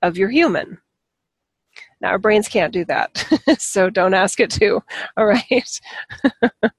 of 0.00 0.16
your 0.16 0.30
human. 0.30 0.78
Now, 2.00 2.08
our 2.08 2.18
brains 2.18 2.48
can't 2.48 2.72
do 2.72 2.86
that, 2.86 3.26
so 3.58 3.90
don't 3.90 4.14
ask 4.14 4.40
it 4.40 4.50
to. 4.52 4.82
All 5.18 5.26
right. 5.26 5.80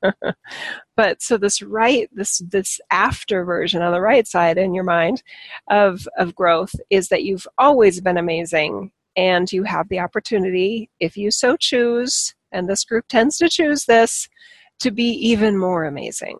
but 0.97 1.21
so 1.21 1.37
this 1.37 1.61
right, 1.61 2.09
this 2.11 2.39
this 2.49 2.81
after 2.89 3.45
version 3.45 3.83
on 3.83 3.91
the 3.91 4.01
right 4.01 4.25
side 4.27 4.57
in 4.57 4.73
your 4.73 4.83
mind 4.83 5.21
of 5.69 6.07
of 6.17 6.33
growth 6.33 6.73
is 6.89 7.09
that 7.09 7.23
you've 7.23 7.47
always 7.59 8.01
been 8.01 8.17
amazing, 8.17 8.91
and 9.15 9.51
you 9.53 9.63
have 9.63 9.87
the 9.89 9.99
opportunity, 9.99 10.89
if 10.99 11.15
you 11.15 11.29
so 11.29 11.55
choose, 11.55 12.33
and 12.51 12.67
this 12.67 12.83
group 12.83 13.05
tends 13.07 13.37
to 13.37 13.49
choose 13.49 13.85
this, 13.85 14.27
to 14.81 14.91
be 14.91 15.09
even 15.29 15.57
more 15.57 15.85
amazing. 15.85 16.37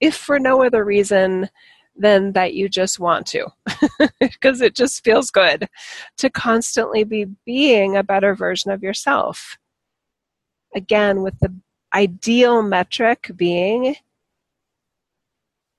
If 0.00 0.16
for 0.16 0.38
no 0.38 0.64
other 0.64 0.84
reason 0.84 1.48
than 1.96 2.32
that 2.32 2.54
you 2.54 2.68
just 2.68 2.98
want 2.98 3.26
to 3.26 3.46
because 4.20 4.60
it 4.60 4.74
just 4.74 5.04
feels 5.04 5.30
good 5.30 5.68
to 6.16 6.30
constantly 6.30 7.04
be 7.04 7.26
being 7.44 7.96
a 7.96 8.02
better 8.02 8.34
version 8.34 8.70
of 8.70 8.82
yourself. 8.82 9.58
Again, 10.74 11.22
with 11.22 11.38
the 11.40 11.54
ideal 11.94 12.62
metric 12.62 13.30
being 13.36 13.96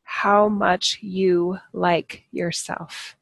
how 0.03 0.47
much 0.47 0.99
you 1.01 1.57
like 1.73 2.23
yourself. 2.31 3.17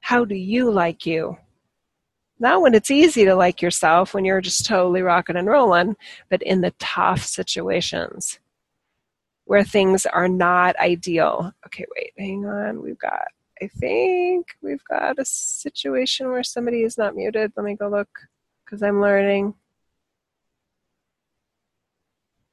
How 0.00 0.24
do 0.24 0.36
you 0.36 0.70
like 0.70 1.04
you? 1.04 1.36
Not 2.38 2.60
when 2.60 2.74
it's 2.74 2.90
easy 2.90 3.24
to 3.24 3.34
like 3.34 3.62
yourself, 3.62 4.14
when 4.14 4.24
you're 4.24 4.40
just 4.40 4.66
totally 4.66 5.02
rocking 5.02 5.36
and 5.36 5.46
rolling, 5.46 5.96
but 6.28 6.42
in 6.42 6.60
the 6.60 6.72
tough 6.78 7.22
situations 7.24 8.40
where 9.44 9.64
things 9.64 10.06
are 10.06 10.28
not 10.28 10.76
ideal. 10.76 11.52
Okay, 11.66 11.84
wait, 11.94 12.12
hang 12.16 12.46
on. 12.46 12.82
We've 12.82 12.98
got, 12.98 13.26
I 13.60 13.68
think 13.68 14.46
we've 14.62 14.84
got 14.84 15.18
a 15.18 15.24
situation 15.24 16.30
where 16.30 16.42
somebody 16.42 16.82
is 16.82 16.98
not 16.98 17.14
muted. 17.14 17.52
Let 17.56 17.64
me 17.64 17.74
go 17.74 17.88
look 17.88 18.08
because 18.64 18.82
I'm 18.82 19.00
learning. 19.00 19.54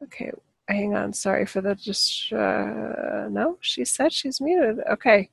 Okay, 0.04 0.32
hang 0.68 0.96
on. 0.96 1.14
Sorry 1.14 1.46
for 1.46 1.62
the 1.62 1.76
just. 1.76 2.32
Uh, 2.32 3.28
no, 3.30 3.58
she 3.62 3.86
said 3.86 4.14
she's 4.14 4.40
muted. 4.42 4.80
Okay. 4.90 5.30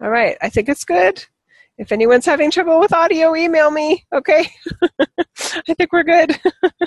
All 0.00 0.10
right. 0.10 0.36
I 0.40 0.48
think 0.48 0.68
it's 0.68 0.84
good. 0.84 1.24
If 1.78 1.90
anyone's 1.90 2.26
having 2.26 2.50
trouble 2.50 2.78
with 2.78 2.92
audio, 2.92 3.34
email 3.34 3.70
me. 3.70 4.04
Okay. 4.12 4.50
I 5.68 5.74
think 5.74 5.92
we're 5.92 6.04
good. 6.04 6.40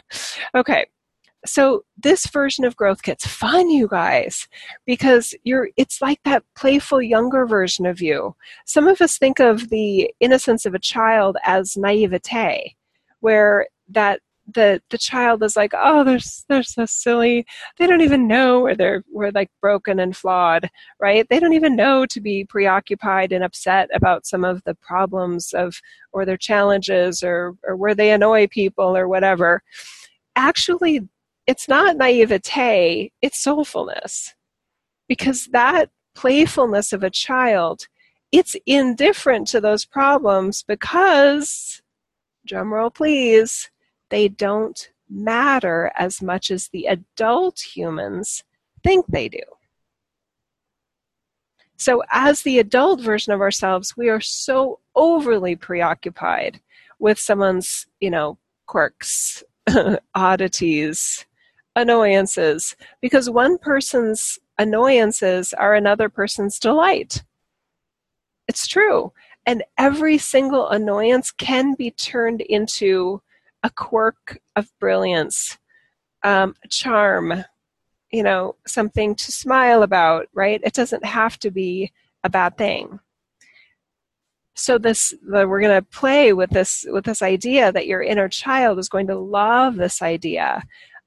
okay 0.55 0.85
so 1.45 1.83
this 1.97 2.25
version 2.27 2.65
of 2.65 2.75
growth 2.75 3.03
gets 3.03 3.25
fun 3.25 3.69
you 3.69 3.87
guys 3.87 4.47
because 4.85 5.33
you're 5.43 5.69
it's 5.77 6.01
like 6.01 6.19
that 6.23 6.43
playful 6.55 7.01
younger 7.01 7.45
version 7.45 7.85
of 7.85 8.01
you 8.01 8.35
some 8.65 8.87
of 8.87 8.99
us 9.01 9.17
think 9.17 9.39
of 9.39 9.69
the 9.69 10.11
innocence 10.19 10.65
of 10.65 10.73
a 10.73 10.79
child 10.79 11.37
as 11.43 11.77
naivete 11.77 12.75
where 13.19 13.67
that 13.87 14.19
the 14.53 14.81
the 14.91 14.97
child 14.97 15.41
is 15.43 15.55
like 15.55 15.73
oh 15.75 16.03
they're 16.03 16.19
they're 16.49 16.63
so 16.63 16.85
silly. 16.85 17.45
They 17.77 17.87
don't 17.87 18.01
even 18.01 18.27
know 18.27 18.61
where 18.61 18.75
they're 18.75 19.03
we're 19.11 19.31
like 19.31 19.49
broken 19.61 19.99
and 19.99 20.15
flawed 20.15 20.69
right? 20.99 21.27
They 21.29 21.39
don't 21.39 21.53
even 21.53 21.75
know 21.75 22.05
to 22.05 22.21
be 22.21 22.45
preoccupied 22.45 23.31
and 23.31 23.43
upset 23.43 23.89
about 23.93 24.25
some 24.25 24.43
of 24.43 24.63
the 24.65 24.75
problems 24.75 25.53
of 25.53 25.79
or 26.11 26.25
their 26.25 26.37
challenges 26.37 27.23
or 27.23 27.53
or 27.63 27.75
where 27.75 27.95
they 27.95 28.11
annoy 28.11 28.47
people 28.47 28.95
or 28.95 29.07
whatever. 29.07 29.63
Actually 30.35 31.01
it's 31.47 31.67
not 31.67 31.97
naivete, 31.97 33.11
it's 33.21 33.43
soulfulness. 33.43 34.33
Because 35.07 35.47
that 35.47 35.89
playfulness 36.15 36.91
of 36.91 37.03
a 37.03 37.09
child, 37.09 37.87
it's 38.31 38.55
indifferent 38.65 39.47
to 39.49 39.61
those 39.61 39.85
problems 39.85 40.63
because, 40.63 41.81
drumroll 42.49 42.93
please, 42.93 43.69
they 44.09 44.27
don't 44.27 44.91
matter 45.09 45.91
as 45.97 46.21
much 46.21 46.51
as 46.51 46.67
the 46.69 46.85
adult 46.85 47.59
humans 47.59 48.43
think 48.83 49.05
they 49.07 49.29
do. 49.29 49.41
So, 51.77 52.03
as 52.11 52.41
the 52.41 52.59
adult 52.59 53.01
version 53.01 53.33
of 53.33 53.41
ourselves, 53.41 53.97
we 53.97 54.09
are 54.09 54.21
so 54.21 54.79
overly 54.95 55.55
preoccupied 55.55 56.61
with 56.99 57.19
someone's, 57.19 57.87
you 57.99 58.09
know, 58.09 58.37
quirks, 58.65 59.43
oddities, 60.15 61.25
annoyances 61.75 62.75
because 63.01 63.29
one 63.29 63.57
person's 63.57 64.39
annoyances 64.57 65.53
are 65.53 65.75
another 65.75 66.09
person's 66.09 66.59
delight. 66.59 67.23
It's 68.47 68.67
true. 68.67 69.11
And 69.45 69.63
every 69.77 70.17
single 70.17 70.69
annoyance 70.69 71.31
can 71.31 71.73
be 71.75 71.91
turned 71.91 72.41
into 72.41 73.21
a 73.65 73.69
quirk 73.71 74.39
of 74.55 74.71
brilliance, 74.79 75.57
um, 76.23 76.53
a 76.63 76.67
charm, 76.67 77.33
you 78.11 78.21
know, 78.21 78.55
something 78.67 79.15
to 79.15 79.31
smile 79.31 79.81
about, 79.81 80.27
right? 80.35 80.61
It 80.63 80.73
doesn't 80.73 81.03
have 81.03 81.39
to 81.39 81.49
be 81.49 81.91
a 82.23 82.29
bad 82.29 82.59
thing. 82.59 82.99
So 84.53 84.77
this, 84.77 85.15
the, 85.27 85.47
we're 85.47 85.61
going 85.61 85.81
to 85.81 85.89
play 85.89 86.31
with 86.31 86.51
this 86.51 86.85
with 86.89 87.05
this 87.05 87.23
idea 87.23 87.71
that 87.71 87.87
your 87.87 88.03
inner 88.03 88.29
child 88.29 88.77
is 88.77 88.87
going 88.87 89.07
to 89.07 89.17
love 89.17 89.75
this 89.75 90.03
idea 90.03 90.61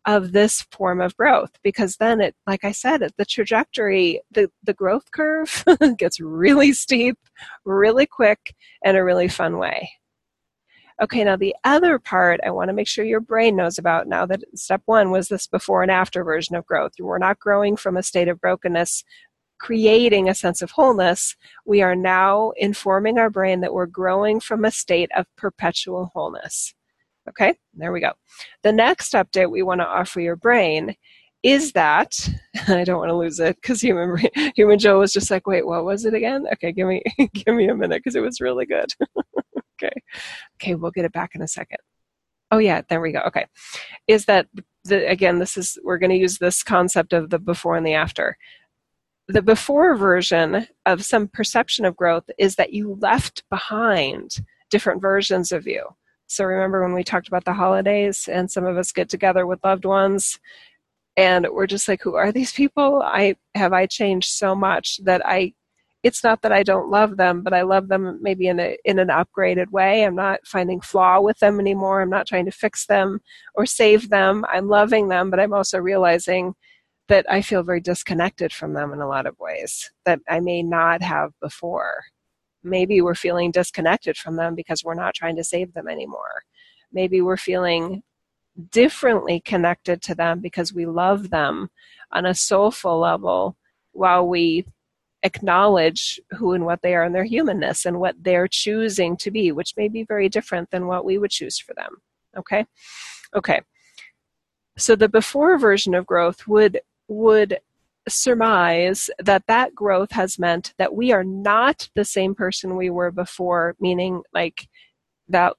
of 0.04 0.32
this 0.32 0.62
form 0.72 1.00
of 1.00 1.16
growth 1.16 1.50
because 1.62 1.96
then 1.96 2.20
it 2.20 2.34
like 2.46 2.64
i 2.64 2.70
said 2.70 3.06
the 3.18 3.24
trajectory 3.24 4.22
the, 4.30 4.48
the 4.62 4.72
growth 4.72 5.10
curve 5.10 5.64
gets 5.98 6.20
really 6.20 6.72
steep 6.72 7.18
really 7.64 8.06
quick 8.06 8.54
in 8.84 8.94
a 8.94 9.04
really 9.04 9.28
fun 9.28 9.58
way 9.58 9.90
okay 11.00 11.24
now 11.24 11.36
the 11.36 11.54
other 11.64 11.98
part 11.98 12.40
i 12.44 12.50
want 12.50 12.68
to 12.68 12.74
make 12.74 12.88
sure 12.88 13.04
your 13.04 13.20
brain 13.20 13.56
knows 13.56 13.78
about 13.78 14.06
now 14.08 14.26
that 14.26 14.42
step 14.54 14.82
one 14.86 15.10
was 15.10 15.28
this 15.28 15.46
before 15.46 15.82
and 15.82 15.90
after 15.90 16.24
version 16.24 16.56
of 16.56 16.66
growth 16.66 16.92
were 16.98 17.18
not 17.18 17.38
growing 17.38 17.76
from 17.76 17.96
a 17.96 18.02
state 18.02 18.28
of 18.28 18.40
brokenness 18.40 19.04
creating 19.58 20.28
a 20.28 20.34
sense 20.34 20.62
of 20.62 20.70
wholeness, 20.70 21.36
we 21.66 21.82
are 21.82 21.96
now 21.96 22.52
informing 22.56 23.18
our 23.18 23.30
brain 23.30 23.60
that 23.60 23.74
we're 23.74 23.86
growing 23.86 24.40
from 24.40 24.64
a 24.64 24.70
state 24.70 25.10
of 25.16 25.26
perpetual 25.36 26.10
wholeness. 26.14 26.74
Okay, 27.28 27.54
there 27.74 27.92
we 27.92 28.00
go. 28.00 28.12
The 28.62 28.72
next 28.72 29.12
update 29.12 29.50
we 29.50 29.62
want 29.62 29.80
to 29.80 29.86
offer 29.86 30.20
your 30.20 30.36
brain 30.36 30.94
is 31.42 31.72
that 31.72 32.16
I 32.68 32.84
don't 32.84 32.98
want 32.98 33.10
to 33.10 33.16
lose 33.16 33.38
it 33.38 33.56
because 33.56 33.80
human 33.80 34.16
human 34.56 34.78
Joe 34.78 35.00
was 35.00 35.12
just 35.12 35.30
like, 35.30 35.46
wait, 35.46 35.66
what 35.66 35.84
was 35.84 36.04
it 36.04 36.14
again? 36.14 36.46
Okay, 36.54 36.72
give 36.72 36.88
me 36.88 37.02
give 37.34 37.54
me 37.54 37.68
a 37.68 37.74
minute 37.74 38.02
because 38.02 38.16
it 38.16 38.22
was 38.22 38.40
really 38.40 38.66
good. 38.66 38.88
okay, 39.82 40.02
okay, 40.56 40.74
we'll 40.74 40.90
get 40.90 41.04
it 41.04 41.12
back 41.12 41.34
in 41.34 41.42
a 41.42 41.48
second. 41.48 41.78
Oh 42.50 42.58
yeah, 42.58 42.82
there 42.88 43.00
we 43.00 43.12
go. 43.12 43.20
Okay, 43.26 43.46
is 44.06 44.24
that 44.26 44.46
the, 44.84 45.08
again? 45.08 45.38
This 45.38 45.56
is 45.56 45.78
we're 45.82 45.98
going 45.98 46.10
to 46.10 46.16
use 46.16 46.38
this 46.38 46.62
concept 46.62 47.12
of 47.12 47.30
the 47.30 47.38
before 47.38 47.76
and 47.76 47.86
the 47.86 47.94
after. 47.94 48.36
The 49.28 49.42
before 49.42 49.94
version 49.96 50.66
of 50.86 51.04
some 51.04 51.28
perception 51.28 51.84
of 51.84 51.96
growth 51.96 52.24
is 52.38 52.56
that 52.56 52.72
you 52.72 52.96
left 53.00 53.44
behind 53.50 54.38
different 54.70 55.02
versions 55.02 55.52
of 55.52 55.66
you. 55.66 55.84
So 56.26 56.44
remember 56.44 56.82
when 56.82 56.94
we 56.94 57.04
talked 57.04 57.28
about 57.28 57.44
the 57.44 57.52
holidays 57.52 58.28
and 58.28 58.50
some 58.50 58.64
of 58.64 58.78
us 58.78 58.92
get 58.92 59.10
together 59.10 59.46
with 59.46 59.64
loved 59.64 59.84
ones 59.84 60.38
and 61.18 61.48
we're 61.50 61.66
just 61.66 61.88
like 61.88 62.00
who 62.00 62.14
are 62.14 62.32
these 62.32 62.52
people 62.52 63.02
i 63.04 63.34
have 63.54 63.72
i 63.72 63.84
changed 63.84 64.30
so 64.30 64.54
much 64.54 65.00
that 65.02 65.20
i 65.26 65.52
it's 66.08 66.24
not 66.24 66.42
that 66.42 66.52
i 66.52 66.62
don't 66.62 66.90
love 66.90 67.16
them 67.16 67.42
but 67.42 67.52
i 67.52 67.62
love 67.62 67.86
them 67.88 68.18
maybe 68.20 68.48
in 68.48 68.58
a 68.58 68.76
in 68.84 68.98
an 68.98 69.08
upgraded 69.08 69.68
way. 69.70 70.04
I'm 70.04 70.16
not 70.16 70.40
finding 70.46 70.80
flaw 70.80 71.20
with 71.20 71.38
them 71.38 71.60
anymore. 71.60 72.00
I'm 72.00 72.10
not 72.10 72.26
trying 72.26 72.46
to 72.46 72.50
fix 72.64 72.86
them 72.86 73.20
or 73.54 73.66
save 73.66 74.08
them. 74.08 74.44
I'm 74.52 74.68
loving 74.68 75.08
them 75.08 75.30
but 75.30 75.40
i'm 75.40 75.54
also 75.54 75.78
realizing 75.78 76.54
that 77.08 77.24
i 77.30 77.40
feel 77.42 77.62
very 77.62 77.80
disconnected 77.80 78.52
from 78.52 78.74
them 78.74 78.92
in 78.92 79.00
a 79.00 79.08
lot 79.14 79.26
of 79.26 79.38
ways 79.38 79.90
that 80.06 80.20
i 80.28 80.40
may 80.40 80.62
not 80.62 81.02
have 81.02 81.30
before. 81.40 81.94
Maybe 82.64 83.00
we're 83.00 83.14
feeling 83.26 83.50
disconnected 83.52 84.16
from 84.16 84.36
them 84.36 84.54
because 84.54 84.82
we're 84.82 85.02
not 85.04 85.14
trying 85.14 85.36
to 85.36 85.44
save 85.44 85.72
them 85.74 85.88
anymore. 85.88 86.42
Maybe 86.92 87.20
we're 87.20 87.36
feeling 87.36 88.02
differently 88.70 89.40
connected 89.40 90.02
to 90.02 90.14
them 90.14 90.40
because 90.40 90.74
we 90.74 90.84
love 90.86 91.30
them 91.30 91.68
on 92.10 92.26
a 92.26 92.34
soulful 92.34 92.98
level 92.98 93.56
while 93.92 94.26
we 94.26 94.66
acknowledge 95.22 96.20
who 96.30 96.52
and 96.52 96.64
what 96.64 96.82
they 96.82 96.94
are 96.94 97.04
in 97.04 97.12
their 97.12 97.24
humanness 97.24 97.84
and 97.84 97.98
what 97.98 98.16
they're 98.22 98.48
choosing 98.48 99.16
to 99.16 99.30
be, 99.30 99.52
which 99.52 99.74
may 99.76 99.88
be 99.88 100.04
very 100.04 100.28
different 100.28 100.70
than 100.70 100.86
what 100.86 101.04
we 101.04 101.18
would 101.18 101.30
choose 101.30 101.58
for 101.58 101.74
them. 101.74 101.96
Okay? 102.36 102.66
Okay. 103.34 103.62
So 104.76 104.94
the 104.94 105.08
before 105.08 105.58
version 105.58 105.94
of 105.94 106.06
growth 106.06 106.46
would 106.46 106.80
would 107.08 107.58
surmise 108.08 109.10
that 109.18 109.46
that 109.46 109.74
growth 109.74 110.12
has 110.12 110.38
meant 110.38 110.72
that 110.78 110.94
we 110.94 111.12
are 111.12 111.24
not 111.24 111.88
the 111.94 112.04
same 112.04 112.34
person 112.34 112.76
we 112.76 112.90
were 112.90 113.10
before, 113.10 113.76
meaning 113.80 114.22
like 114.32 114.68
that 115.28 115.54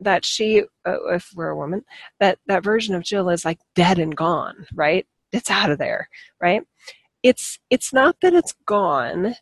that 0.00 0.24
she, 0.24 0.62
uh, 0.86 1.14
if 1.14 1.30
we're 1.34 1.48
a 1.48 1.56
woman, 1.56 1.82
that 2.20 2.38
that 2.46 2.62
version 2.62 2.94
of 2.94 3.02
Jill 3.02 3.30
is 3.30 3.44
like 3.44 3.58
dead 3.74 3.98
and 3.98 4.14
gone, 4.14 4.66
right? 4.74 5.06
It's 5.32 5.50
out 5.50 5.70
of 5.70 5.78
there, 5.78 6.08
right? 6.40 6.62
It's 7.28 7.58
it's 7.70 7.92
not 7.92 8.14
that 8.22 8.34
it's 8.34 8.54
gone, 8.66 9.34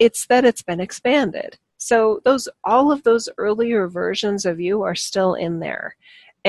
it's 0.00 0.26
that 0.26 0.44
it's 0.44 0.62
been 0.62 0.80
expanded. 0.80 1.58
So 1.78 2.20
those 2.24 2.48
all 2.64 2.90
of 2.90 3.04
those 3.04 3.28
earlier 3.38 3.86
versions 3.86 4.44
of 4.44 4.58
you 4.58 4.82
are 4.82 4.96
still 4.96 5.34
in 5.34 5.60
there. 5.60 5.94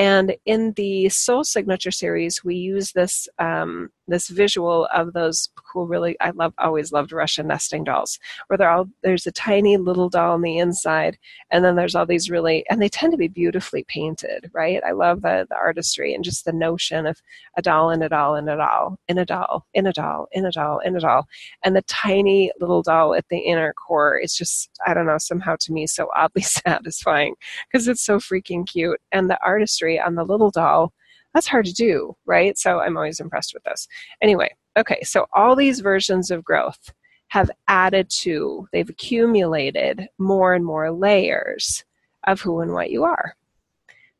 And 0.00 0.34
in 0.46 0.72
the 0.76 1.10
Soul 1.10 1.44
Signature 1.44 1.90
series, 1.90 2.42
we 2.42 2.54
use 2.54 2.92
this 2.92 3.28
um, 3.38 3.90
this 4.08 4.28
visual 4.28 4.88
of 4.94 5.12
those 5.12 5.50
cool, 5.54 5.86
really 5.86 6.16
I 6.20 6.30
love 6.30 6.54
always 6.56 6.90
loved 6.90 7.12
Russian 7.12 7.46
nesting 7.46 7.84
dolls, 7.84 8.18
where 8.46 8.56
they're 8.56 8.70
all 8.70 8.88
there's 9.02 9.26
a 9.26 9.32
tiny 9.32 9.76
little 9.76 10.08
doll 10.08 10.32
on 10.32 10.40
the 10.40 10.56
inside, 10.56 11.18
and 11.50 11.62
then 11.62 11.76
there's 11.76 11.94
all 11.94 12.06
these 12.06 12.30
really 12.30 12.64
and 12.70 12.80
they 12.80 12.88
tend 12.88 13.12
to 13.12 13.18
be 13.18 13.28
beautifully 13.28 13.84
painted, 13.88 14.50
right? 14.54 14.82
I 14.86 14.92
love 14.92 15.20
the 15.20 15.46
the 15.50 15.56
artistry 15.56 16.14
and 16.14 16.24
just 16.24 16.46
the 16.46 16.52
notion 16.52 17.04
of 17.04 17.20
a 17.58 17.62
doll 17.62 17.90
in 17.90 18.00
a 18.00 18.08
doll 18.08 18.36
in 18.36 18.48
a 18.48 18.56
doll 18.56 18.98
in 19.06 19.18
a 19.18 19.26
doll 19.26 19.66
in 19.74 19.86
a 19.86 19.92
doll 19.92 20.28
in 20.32 20.46
a 20.46 20.50
doll 20.50 20.78
in 20.78 20.96
a 20.96 21.00
doll, 21.00 21.26
and 21.62 21.76
the 21.76 21.82
tiny 21.82 22.50
little 22.58 22.80
doll 22.82 23.14
at 23.14 23.28
the 23.28 23.38
inner 23.38 23.74
core 23.74 24.18
is 24.18 24.34
just 24.34 24.70
I 24.86 24.94
don't 24.94 25.06
know 25.06 25.18
somehow 25.18 25.56
to 25.60 25.72
me 25.74 25.86
so 25.86 26.08
oddly 26.16 26.42
satisfying 26.42 27.34
because 27.70 27.86
it's 27.86 28.02
so 28.02 28.18
freaking 28.18 28.66
cute, 28.66 28.98
and 29.12 29.28
the 29.28 29.38
artistry 29.44 29.89
on 29.98 30.14
the 30.14 30.24
little 30.24 30.50
doll 30.50 30.92
that's 31.34 31.46
hard 31.46 31.66
to 31.66 31.72
do, 31.72 32.16
right? 32.26 32.58
So 32.58 32.80
I'm 32.80 32.96
always 32.96 33.20
impressed 33.20 33.54
with 33.54 33.62
this. 33.64 33.86
Anyway, 34.20 34.54
okay, 34.76 35.02
so 35.02 35.26
all 35.32 35.54
these 35.54 35.80
versions 35.80 36.30
of 36.30 36.44
growth 36.44 36.92
have 37.28 37.50
added 37.68 38.10
to, 38.10 38.68
they've 38.72 38.88
accumulated 38.88 40.08
more 40.18 40.54
and 40.54 40.64
more 40.64 40.90
layers 40.90 41.84
of 42.26 42.40
who 42.40 42.60
and 42.60 42.72
what 42.72 42.90
you 42.90 43.04
are. 43.04 43.36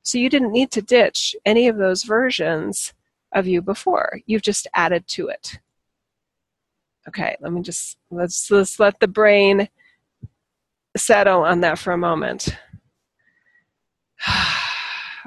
So 0.02 0.18
you 0.18 0.30
didn't 0.30 0.52
need 0.52 0.70
to 0.72 0.82
ditch 0.82 1.34
any 1.44 1.66
of 1.66 1.76
those 1.76 2.04
versions 2.04 2.94
of 3.32 3.46
you 3.46 3.60
before. 3.60 4.20
You've 4.26 4.42
just 4.42 4.68
added 4.74 5.06
to 5.08 5.28
it. 5.28 5.58
Okay, 7.08 7.36
let 7.40 7.52
me 7.52 7.62
just 7.62 7.96
let's 8.10 8.50
let's 8.50 8.78
let 8.78 9.00
the 9.00 9.08
brain 9.08 9.68
settle 10.96 11.42
on 11.42 11.60
that 11.62 11.78
for 11.78 11.92
a 11.92 11.98
moment. 11.98 12.56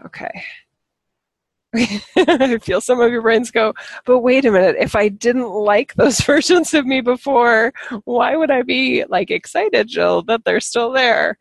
okay. 0.05 0.43
I 2.17 2.59
feel 2.59 2.81
some 2.81 3.01
of 3.01 3.11
your 3.11 3.23
brains 3.23 3.49
go, 3.49 3.73
but 4.05 4.19
wait 4.19 4.45
a 4.45 4.51
minute, 4.51 4.75
if 4.79 4.95
I 4.95 5.09
didn't 5.09 5.49
like 5.49 5.95
those 5.95 6.19
versions 6.25 6.73
of 6.73 6.85
me 6.85 7.01
before, 7.01 7.73
why 8.05 8.35
would 8.35 8.51
I 8.51 8.61
be 8.61 9.05
like 9.09 9.31
excited, 9.31 9.87
Jill, 9.87 10.21
that 10.23 10.45
they're 10.45 10.59
still 10.59 10.91
there? 10.91 11.37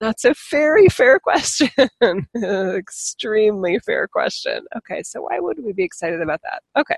That's 0.00 0.24
a 0.24 0.34
very 0.50 0.88
fair 0.88 1.18
question. 1.18 1.70
Extremely 2.42 3.78
fair 3.80 4.08
question. 4.08 4.60
Okay, 4.76 5.02
so 5.02 5.22
why 5.22 5.40
would 5.40 5.62
we 5.62 5.72
be 5.72 5.84
excited 5.84 6.20
about 6.20 6.40
that? 6.42 6.62
Okay. 6.78 6.96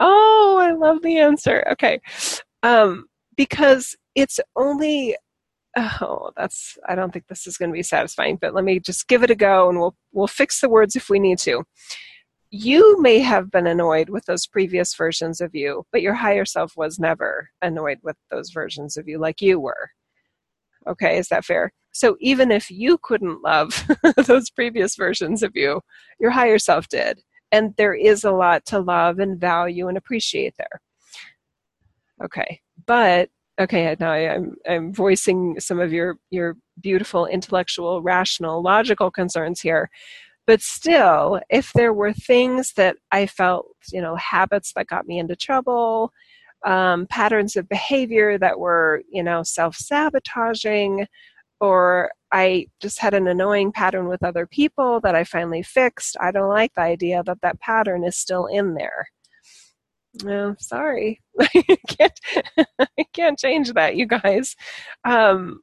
Oh, 0.00 0.58
I 0.60 0.72
love 0.72 1.02
the 1.02 1.18
answer. 1.18 1.64
Okay. 1.72 2.00
Um, 2.62 3.06
because 3.36 3.96
it's 4.14 4.40
only 4.56 5.16
oh 5.76 6.30
that's 6.36 6.76
i 6.88 6.94
don't 6.94 7.12
think 7.12 7.26
this 7.28 7.46
is 7.46 7.56
going 7.56 7.70
to 7.70 7.74
be 7.74 7.82
satisfying 7.82 8.36
but 8.36 8.54
let 8.54 8.64
me 8.64 8.78
just 8.78 9.08
give 9.08 9.22
it 9.22 9.30
a 9.30 9.34
go 9.34 9.68
and 9.68 9.78
we'll 9.78 9.96
we'll 10.12 10.26
fix 10.26 10.60
the 10.60 10.68
words 10.68 10.96
if 10.96 11.08
we 11.08 11.18
need 11.18 11.38
to. 11.38 11.64
You 12.54 13.00
may 13.00 13.20
have 13.20 13.50
been 13.50 13.66
annoyed 13.66 14.10
with 14.10 14.26
those 14.26 14.46
previous 14.46 14.94
versions 14.94 15.40
of 15.40 15.54
you 15.54 15.84
but 15.90 16.02
your 16.02 16.14
higher 16.14 16.44
self 16.44 16.76
was 16.76 16.98
never 16.98 17.48
annoyed 17.62 17.98
with 18.02 18.16
those 18.30 18.50
versions 18.50 18.96
of 18.96 19.08
you 19.08 19.18
like 19.18 19.40
you 19.40 19.58
were. 19.58 19.90
Okay 20.86 21.16
is 21.16 21.28
that 21.28 21.44
fair? 21.44 21.72
So 21.94 22.16
even 22.20 22.50
if 22.50 22.70
you 22.70 22.98
couldn't 23.02 23.42
love 23.42 23.86
those 24.26 24.50
previous 24.50 24.96
versions 24.96 25.42
of 25.42 25.52
you 25.54 25.80
your 26.20 26.30
higher 26.30 26.58
self 26.58 26.88
did 26.88 27.20
and 27.50 27.74
there 27.76 27.94
is 27.94 28.24
a 28.24 28.32
lot 28.32 28.66
to 28.66 28.78
love 28.78 29.18
and 29.18 29.40
value 29.40 29.88
and 29.88 29.96
appreciate 29.96 30.54
there. 30.58 30.82
Okay 32.22 32.60
but 32.86 33.30
okay 33.60 33.96
now 34.00 34.12
I, 34.12 34.18
am 34.18 34.56
I'm, 34.66 34.74
I'm 34.74 34.94
voicing 34.94 35.60
some 35.60 35.80
of 35.80 35.92
your 35.92 36.16
your 36.30 36.56
beautiful 36.80 37.26
intellectual 37.26 38.02
rational 38.02 38.62
logical 38.62 39.10
concerns 39.10 39.60
here. 39.60 39.90
But 40.46 40.60
still 40.60 41.40
if 41.50 41.72
there 41.74 41.92
were 41.92 42.12
things 42.12 42.72
that 42.74 42.96
i 43.12 43.26
felt 43.26 43.66
you 43.92 44.00
know 44.00 44.16
habits 44.16 44.72
that 44.74 44.88
got 44.88 45.06
me 45.06 45.18
into 45.18 45.36
trouble 45.36 46.12
um, 46.64 47.06
patterns 47.08 47.56
of 47.56 47.68
behavior 47.68 48.38
that 48.38 48.58
were 48.58 49.02
you 49.10 49.22
know 49.22 49.42
self-sabotaging 49.42 51.06
or 51.60 52.10
i 52.32 52.66
just 52.80 52.98
had 52.98 53.14
an 53.14 53.28
annoying 53.28 53.72
pattern 53.72 54.08
with 54.08 54.24
other 54.24 54.46
people 54.46 55.00
that 55.00 55.14
i 55.14 55.24
finally 55.24 55.62
fixed 55.62 56.16
i 56.20 56.30
don't 56.30 56.48
like 56.48 56.74
the 56.74 56.80
idea 56.82 57.22
that 57.24 57.40
that 57.42 57.60
pattern 57.60 58.04
is 58.04 58.16
still 58.16 58.46
in 58.46 58.74
there 58.74 59.06
no, 60.22 60.54
sorry. 60.58 61.20
I 61.40 61.76
can't 61.88 62.20
I 62.78 63.04
can't 63.12 63.38
change 63.38 63.72
that, 63.72 63.96
you 63.96 64.06
guys. 64.06 64.56
Um, 65.04 65.60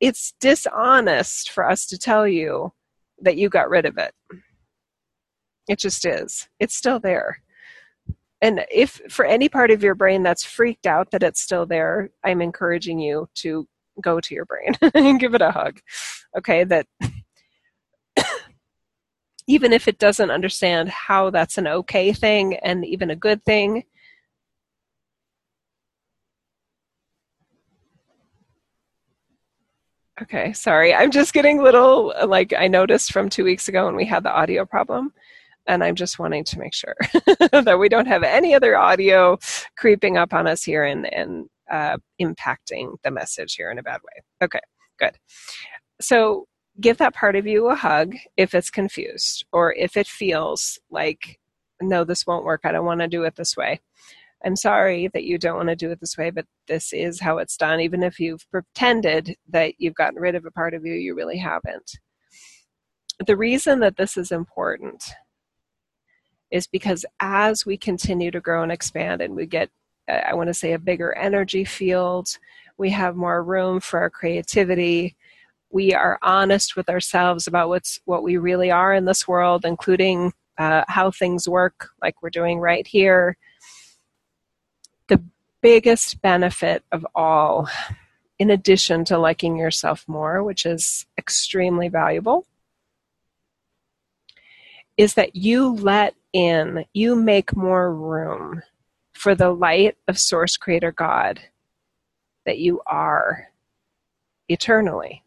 it's 0.00 0.34
dishonest 0.40 1.50
for 1.50 1.68
us 1.68 1.86
to 1.86 1.98
tell 1.98 2.28
you 2.28 2.72
that 3.22 3.36
you 3.36 3.48
got 3.48 3.70
rid 3.70 3.86
of 3.86 3.96
it. 3.98 4.12
It 5.68 5.78
just 5.78 6.04
is. 6.04 6.48
It's 6.60 6.76
still 6.76 7.00
there. 7.00 7.42
And 8.42 8.64
if 8.70 9.00
for 9.08 9.24
any 9.24 9.48
part 9.48 9.70
of 9.70 9.82
your 9.82 9.94
brain 9.94 10.22
that's 10.22 10.44
freaked 10.44 10.86
out 10.86 11.10
that 11.10 11.22
it's 11.22 11.40
still 11.40 11.64
there, 11.66 12.10
I'm 12.22 12.42
encouraging 12.42 12.98
you 12.98 13.28
to 13.36 13.66
go 14.02 14.20
to 14.20 14.34
your 14.34 14.44
brain 14.44 14.74
and 14.94 15.18
give 15.18 15.34
it 15.34 15.40
a 15.40 15.50
hug. 15.50 15.80
Okay, 16.36 16.64
that 16.64 16.86
even 19.46 19.72
if 19.72 19.88
it 19.88 19.98
doesn't 19.98 20.30
understand 20.30 20.88
how 20.88 21.30
that's 21.30 21.58
an 21.58 21.66
okay 21.66 22.12
thing 22.12 22.56
and 22.56 22.84
even 22.84 23.10
a 23.10 23.16
good 23.16 23.44
thing. 23.44 23.84
Okay, 30.22 30.52
sorry. 30.54 30.94
I'm 30.94 31.10
just 31.10 31.34
getting 31.34 31.62
little, 31.62 32.14
like, 32.26 32.54
I 32.56 32.68
noticed 32.68 33.12
from 33.12 33.28
two 33.28 33.44
weeks 33.44 33.68
ago 33.68 33.84
when 33.86 33.96
we 33.96 34.06
had 34.06 34.22
the 34.22 34.32
audio 34.32 34.64
problem 34.64 35.12
and 35.66 35.84
I'm 35.84 35.94
just 35.94 36.18
wanting 36.18 36.44
to 36.44 36.58
make 36.58 36.74
sure 36.74 36.94
that 37.52 37.78
we 37.78 37.88
don't 37.88 38.06
have 38.06 38.22
any 38.22 38.54
other 38.54 38.76
audio 38.76 39.38
creeping 39.76 40.16
up 40.16 40.32
on 40.32 40.46
us 40.46 40.62
here 40.62 40.84
and, 40.84 41.12
and 41.12 41.48
uh, 41.70 41.98
impacting 42.20 42.96
the 43.02 43.10
message 43.10 43.54
here 43.54 43.70
in 43.70 43.78
a 43.78 43.82
bad 43.82 44.00
way. 44.02 44.22
Okay, 44.42 44.60
good. 44.98 45.16
So 46.00 46.46
give 46.80 46.98
that 46.98 47.14
part 47.14 47.36
of 47.36 47.46
you 47.46 47.68
a 47.68 47.74
hug 47.74 48.14
if 48.36 48.54
it's 48.54 48.70
confused 48.70 49.44
or 49.52 49.74
if 49.74 49.96
it 49.96 50.06
feels 50.06 50.78
like, 50.90 51.38
no, 51.80 52.04
this 52.04 52.26
won't 52.26 52.44
work. 52.44 52.62
I 52.64 52.72
don't 52.72 52.86
want 52.86 53.00
to 53.00 53.08
do 53.08 53.24
it 53.24 53.36
this 53.36 53.56
way. 53.56 53.80
I'm 54.44 54.56
sorry 54.56 55.08
that 55.14 55.24
you 55.24 55.38
don't 55.38 55.56
want 55.56 55.70
to 55.70 55.76
do 55.76 55.90
it 55.90 56.00
this 56.00 56.16
way, 56.16 56.30
but 56.30 56.46
this 56.68 56.92
is 56.92 57.20
how 57.20 57.38
it's 57.38 57.56
done. 57.56 57.80
Even 57.80 58.02
if 58.02 58.20
you've 58.20 58.48
pretended 58.50 59.36
that 59.48 59.74
you've 59.78 59.94
gotten 59.94 60.20
rid 60.20 60.34
of 60.34 60.44
a 60.44 60.50
part 60.50 60.74
of 60.74 60.84
you, 60.84 60.94
you 60.94 61.14
really 61.14 61.38
haven't. 61.38 61.98
The 63.26 63.36
reason 63.36 63.80
that 63.80 63.96
this 63.96 64.16
is 64.16 64.30
important 64.30 65.10
is 66.50 66.66
because 66.66 67.04
as 67.18 67.64
we 67.64 67.76
continue 67.76 68.30
to 68.30 68.40
grow 68.40 68.62
and 68.62 68.70
expand 68.70 69.22
and 69.22 69.34
we 69.34 69.46
get, 69.46 69.70
I 70.08 70.34
want 70.34 70.48
to 70.48 70.54
say, 70.54 70.74
a 70.74 70.78
bigger 70.78 71.16
energy 71.16 71.64
field, 71.64 72.28
we 72.78 72.90
have 72.90 73.16
more 73.16 73.42
room 73.42 73.80
for 73.80 74.00
our 74.00 74.10
creativity. 74.10 75.16
We 75.76 75.92
are 75.92 76.18
honest 76.22 76.74
with 76.74 76.88
ourselves 76.88 77.46
about 77.46 77.68
what's 77.68 78.00
what 78.06 78.22
we 78.22 78.38
really 78.38 78.70
are 78.70 78.94
in 78.94 79.04
this 79.04 79.28
world, 79.28 79.66
including 79.66 80.32
uh, 80.56 80.84
how 80.88 81.10
things 81.10 81.46
work, 81.46 81.90
like 82.00 82.22
we're 82.22 82.30
doing 82.30 82.60
right 82.60 82.86
here. 82.86 83.36
The 85.08 85.22
biggest 85.60 86.22
benefit 86.22 86.82
of 86.92 87.06
all, 87.14 87.68
in 88.38 88.48
addition 88.48 89.04
to 89.04 89.18
liking 89.18 89.58
yourself 89.58 90.02
more, 90.08 90.42
which 90.42 90.64
is 90.64 91.04
extremely 91.18 91.88
valuable, 91.88 92.46
is 94.96 95.12
that 95.12 95.36
you 95.36 95.74
let 95.74 96.14
in, 96.32 96.86
you 96.94 97.14
make 97.14 97.54
more 97.54 97.94
room 97.94 98.62
for 99.12 99.34
the 99.34 99.50
light 99.50 99.98
of 100.08 100.18
Source 100.18 100.56
Creator 100.56 100.92
God 100.92 101.38
that 102.46 102.56
you 102.56 102.80
are 102.86 103.48
eternally. 104.48 105.22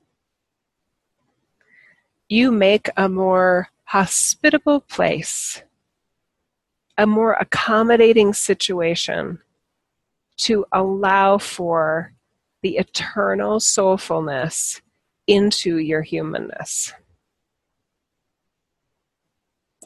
You 2.29 2.51
make 2.51 2.89
a 2.95 3.09
more 3.09 3.69
hospitable 3.85 4.81
place, 4.81 5.63
a 6.95 7.07
more 7.07 7.33
accommodating 7.33 8.33
situation 8.33 9.39
to 10.37 10.65
allow 10.71 11.39
for 11.39 12.13
the 12.61 12.77
eternal 12.77 13.59
soulfulness 13.59 14.79
into 15.25 15.77
your 15.77 16.03
humanness. 16.03 16.93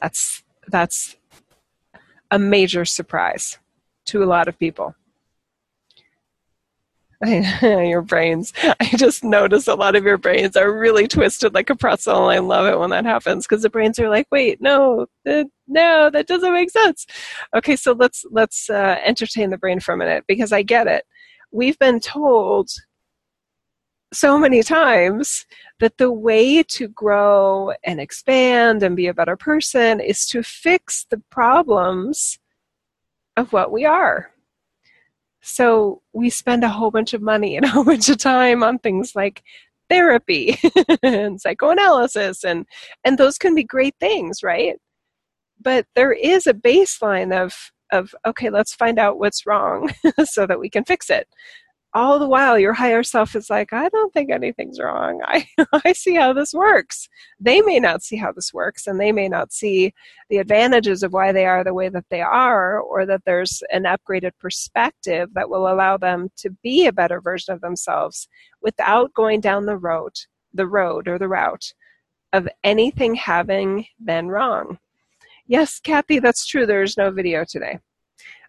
That's 0.00 0.42
that's 0.68 1.16
a 2.30 2.38
major 2.38 2.84
surprise 2.84 3.58
to 4.06 4.22
a 4.22 4.26
lot 4.26 4.48
of 4.48 4.58
people. 4.58 4.94
your 7.62 8.02
brains. 8.02 8.52
I 8.62 8.90
just 8.96 9.24
notice 9.24 9.68
a 9.68 9.74
lot 9.74 9.96
of 9.96 10.04
your 10.04 10.18
brains 10.18 10.56
are 10.56 10.72
really 10.72 11.08
twisted 11.08 11.54
like 11.54 11.70
a 11.70 11.76
pretzel, 11.76 12.28
and 12.28 12.36
I 12.36 12.40
love 12.40 12.66
it 12.66 12.78
when 12.78 12.90
that 12.90 13.04
happens 13.04 13.46
because 13.46 13.62
the 13.62 13.70
brains 13.70 13.98
are 13.98 14.08
like, 14.08 14.26
"Wait, 14.30 14.60
no, 14.60 15.06
uh, 15.28 15.44
no, 15.66 16.10
that 16.10 16.26
doesn't 16.26 16.52
make 16.52 16.70
sense." 16.70 17.06
Okay, 17.54 17.76
so 17.76 17.92
let's 17.92 18.24
let's 18.30 18.68
uh, 18.70 18.98
entertain 19.04 19.50
the 19.50 19.58
brain 19.58 19.80
for 19.80 19.94
a 19.94 19.96
minute 19.96 20.24
because 20.28 20.52
I 20.52 20.62
get 20.62 20.86
it. 20.86 21.04
We've 21.50 21.78
been 21.78 22.00
told 22.00 22.70
so 24.12 24.38
many 24.38 24.62
times 24.62 25.46
that 25.80 25.98
the 25.98 26.10
way 26.12 26.62
to 26.62 26.88
grow 26.88 27.72
and 27.84 28.00
expand 28.00 28.82
and 28.82 28.96
be 28.96 29.08
a 29.08 29.14
better 29.14 29.36
person 29.36 30.00
is 30.00 30.26
to 30.26 30.42
fix 30.42 31.06
the 31.10 31.22
problems 31.30 32.38
of 33.36 33.52
what 33.52 33.72
we 33.72 33.84
are. 33.84 34.33
So 35.46 36.00
we 36.14 36.30
spend 36.30 36.64
a 36.64 36.70
whole 36.70 36.90
bunch 36.90 37.12
of 37.12 37.20
money 37.20 37.54
and 37.56 37.66
a 37.66 37.68
whole 37.68 37.84
bunch 37.84 38.08
of 38.08 38.16
time 38.16 38.62
on 38.62 38.78
things 38.78 39.14
like 39.14 39.42
therapy 39.90 40.58
and 41.02 41.38
psychoanalysis 41.38 42.44
and 42.44 42.66
and 43.04 43.18
those 43.18 43.36
can 43.36 43.54
be 43.54 43.62
great 43.62 43.94
things, 44.00 44.42
right? 44.42 44.76
But 45.60 45.86
there 45.94 46.12
is 46.12 46.46
a 46.46 46.54
baseline 46.54 47.32
of 47.36 47.72
of 47.92 48.14
okay, 48.26 48.48
let's 48.48 48.74
find 48.74 48.98
out 48.98 49.18
what's 49.18 49.44
wrong 49.46 49.92
so 50.24 50.46
that 50.46 50.58
we 50.60 50.70
can 50.70 50.84
fix 50.84 51.10
it 51.10 51.28
all 51.94 52.18
the 52.18 52.28
while 52.28 52.58
your 52.58 52.72
higher 52.72 53.04
self 53.04 53.36
is 53.36 53.48
like 53.48 53.72
i 53.72 53.88
don't 53.88 54.12
think 54.12 54.30
anything's 54.30 54.80
wrong. 54.80 55.20
I 55.24 55.46
i 55.84 55.92
see 55.92 56.14
how 56.14 56.32
this 56.32 56.52
works. 56.52 57.08
They 57.40 57.62
may 57.62 57.78
not 57.78 58.02
see 58.02 58.16
how 58.16 58.32
this 58.32 58.52
works 58.52 58.86
and 58.86 59.00
they 59.00 59.12
may 59.12 59.28
not 59.28 59.52
see 59.52 59.94
the 60.28 60.38
advantages 60.38 61.02
of 61.02 61.12
why 61.12 61.32
they 61.32 61.46
are 61.46 61.62
the 61.62 61.74
way 61.74 61.88
that 61.88 62.06
they 62.10 62.20
are 62.20 62.80
or 62.80 63.06
that 63.06 63.22
there's 63.24 63.62
an 63.70 63.84
upgraded 63.84 64.32
perspective 64.40 65.30
that 65.34 65.48
will 65.48 65.68
allow 65.68 65.96
them 65.96 66.30
to 66.38 66.50
be 66.62 66.86
a 66.86 66.92
better 66.92 67.20
version 67.20 67.54
of 67.54 67.60
themselves 67.60 68.28
without 68.60 69.14
going 69.14 69.40
down 69.40 69.66
the 69.66 69.76
road 69.76 70.12
the 70.52 70.66
road 70.66 71.08
or 71.08 71.18
the 71.18 71.28
route 71.28 71.72
of 72.32 72.48
anything 72.64 73.14
having 73.14 73.86
been 74.04 74.28
wrong. 74.28 74.78
Yes 75.46 75.78
kathy 75.78 76.18
that's 76.18 76.46
true. 76.46 76.66
There's 76.66 76.96
no 76.96 77.10
video 77.10 77.44
today 77.48 77.78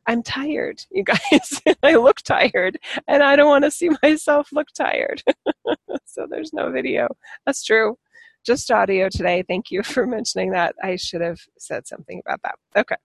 I'm 0.07 0.23
tired, 0.23 0.83
you 0.91 1.03
guys. 1.03 1.61
I 1.83 1.95
look 1.95 2.21
tired 2.21 2.77
and 3.07 3.23
I 3.23 3.35
don't 3.35 3.47
want 3.47 3.63
to 3.65 3.71
see 3.71 3.89
myself 4.03 4.49
look 4.51 4.67
tired. 4.75 5.23
so 6.05 6.27
there's 6.29 6.53
no 6.53 6.71
video. 6.71 7.07
That's 7.45 7.63
true. 7.63 7.97
Just 8.45 8.69
audio 8.71 9.09
today. 9.09 9.43
Thank 9.47 9.71
you 9.71 9.81
for 9.83 10.05
mentioning 10.05 10.51
that. 10.51 10.75
I 10.83 10.97
should 10.97 11.21
have 11.21 11.39
said 11.57 11.87
something 11.87 12.21
about 12.25 12.41
that. 12.43 12.55
Okay. 12.77 12.95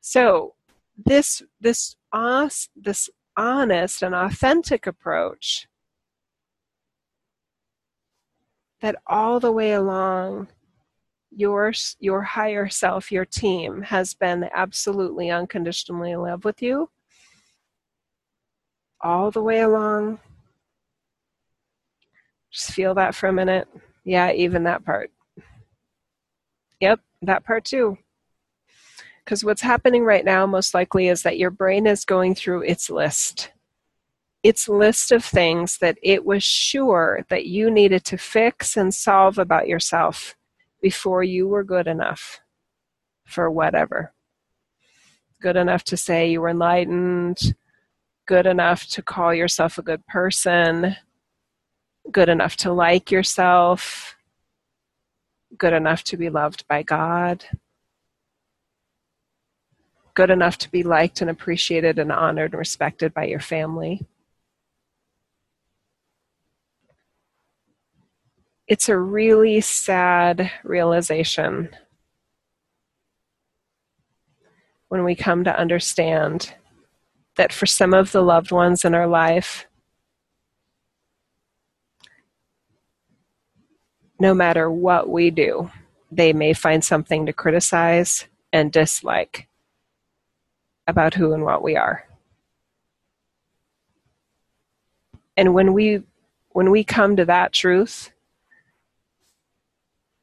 So 0.00 0.54
this 1.04 1.42
this 1.60 1.96
this 2.74 3.10
honest 3.36 4.02
and 4.02 4.14
authentic 4.14 4.86
approach 4.86 5.68
that 8.80 8.96
all 9.06 9.38
the 9.38 9.52
way 9.52 9.72
along 9.72 10.48
your 11.30 11.72
your 12.00 12.22
higher 12.22 12.68
self, 12.68 13.12
your 13.12 13.24
team 13.24 13.82
has 13.82 14.14
been 14.14 14.48
absolutely 14.54 15.30
unconditionally 15.30 16.12
in 16.12 16.22
love 16.22 16.44
with 16.44 16.62
you 16.62 16.90
all 19.00 19.30
the 19.30 19.42
way 19.42 19.60
along. 19.60 20.18
Just 22.50 22.72
feel 22.72 22.94
that 22.94 23.14
for 23.14 23.28
a 23.28 23.32
minute. 23.32 23.68
Yeah, 24.04 24.32
even 24.32 24.64
that 24.64 24.84
part. 24.84 25.10
Yep, 26.80 27.00
that 27.22 27.44
part 27.44 27.64
too. 27.64 27.98
Because 29.24 29.44
what's 29.44 29.60
happening 29.60 30.04
right 30.04 30.24
now, 30.24 30.46
most 30.46 30.72
likely, 30.72 31.08
is 31.08 31.22
that 31.22 31.38
your 31.38 31.50
brain 31.50 31.86
is 31.86 32.04
going 32.04 32.34
through 32.34 32.62
its 32.62 32.88
list. 32.88 33.52
Its 34.42 34.68
list 34.68 35.12
of 35.12 35.24
things 35.24 35.78
that 35.78 35.98
it 36.02 36.24
was 36.24 36.42
sure 36.42 37.26
that 37.28 37.44
you 37.44 37.70
needed 37.70 38.04
to 38.04 38.16
fix 38.16 38.76
and 38.76 38.94
solve 38.94 39.36
about 39.36 39.68
yourself 39.68 40.37
before 40.80 41.22
you 41.22 41.48
were 41.48 41.64
good 41.64 41.86
enough 41.86 42.40
for 43.24 43.50
whatever. 43.50 44.12
Good 45.40 45.56
enough 45.56 45.84
to 45.84 45.96
say 45.96 46.30
you 46.30 46.40
were 46.40 46.48
enlightened, 46.48 47.54
good 48.26 48.46
enough 48.46 48.86
to 48.88 49.02
call 49.02 49.32
yourself 49.32 49.78
a 49.78 49.82
good 49.82 50.06
person, 50.06 50.96
good 52.10 52.28
enough 52.28 52.56
to 52.56 52.72
like 52.72 53.10
yourself, 53.10 54.16
good 55.56 55.72
enough 55.72 56.02
to 56.04 56.16
be 56.16 56.28
loved 56.28 56.66
by 56.68 56.82
God, 56.82 57.44
good 60.14 60.30
enough 60.30 60.58
to 60.58 60.70
be 60.70 60.82
liked 60.82 61.20
and 61.20 61.30
appreciated 61.30 61.98
and 61.98 62.10
honored 62.10 62.52
and 62.52 62.58
respected 62.58 63.14
by 63.14 63.24
your 63.24 63.40
family. 63.40 64.06
It's 68.68 68.90
a 68.90 68.98
really 68.98 69.62
sad 69.62 70.50
realization 70.62 71.70
when 74.88 75.04
we 75.04 75.14
come 75.14 75.42
to 75.44 75.58
understand 75.58 76.54
that 77.36 77.52
for 77.52 77.64
some 77.64 77.94
of 77.94 78.12
the 78.12 78.22
loved 78.22 78.52
ones 78.52 78.84
in 78.84 78.94
our 78.94 79.06
life, 79.06 79.66
no 84.20 84.34
matter 84.34 84.70
what 84.70 85.08
we 85.08 85.30
do, 85.30 85.70
they 86.12 86.34
may 86.34 86.52
find 86.52 86.84
something 86.84 87.24
to 87.24 87.32
criticize 87.32 88.26
and 88.52 88.70
dislike 88.70 89.48
about 90.86 91.14
who 91.14 91.32
and 91.32 91.44
what 91.44 91.62
we 91.62 91.74
are. 91.76 92.04
And 95.36 95.54
when 95.54 95.72
we 95.72 96.02
when 96.50 96.70
we 96.70 96.82
come 96.82 97.14
to 97.16 97.24
that 97.26 97.52
truth, 97.52 98.10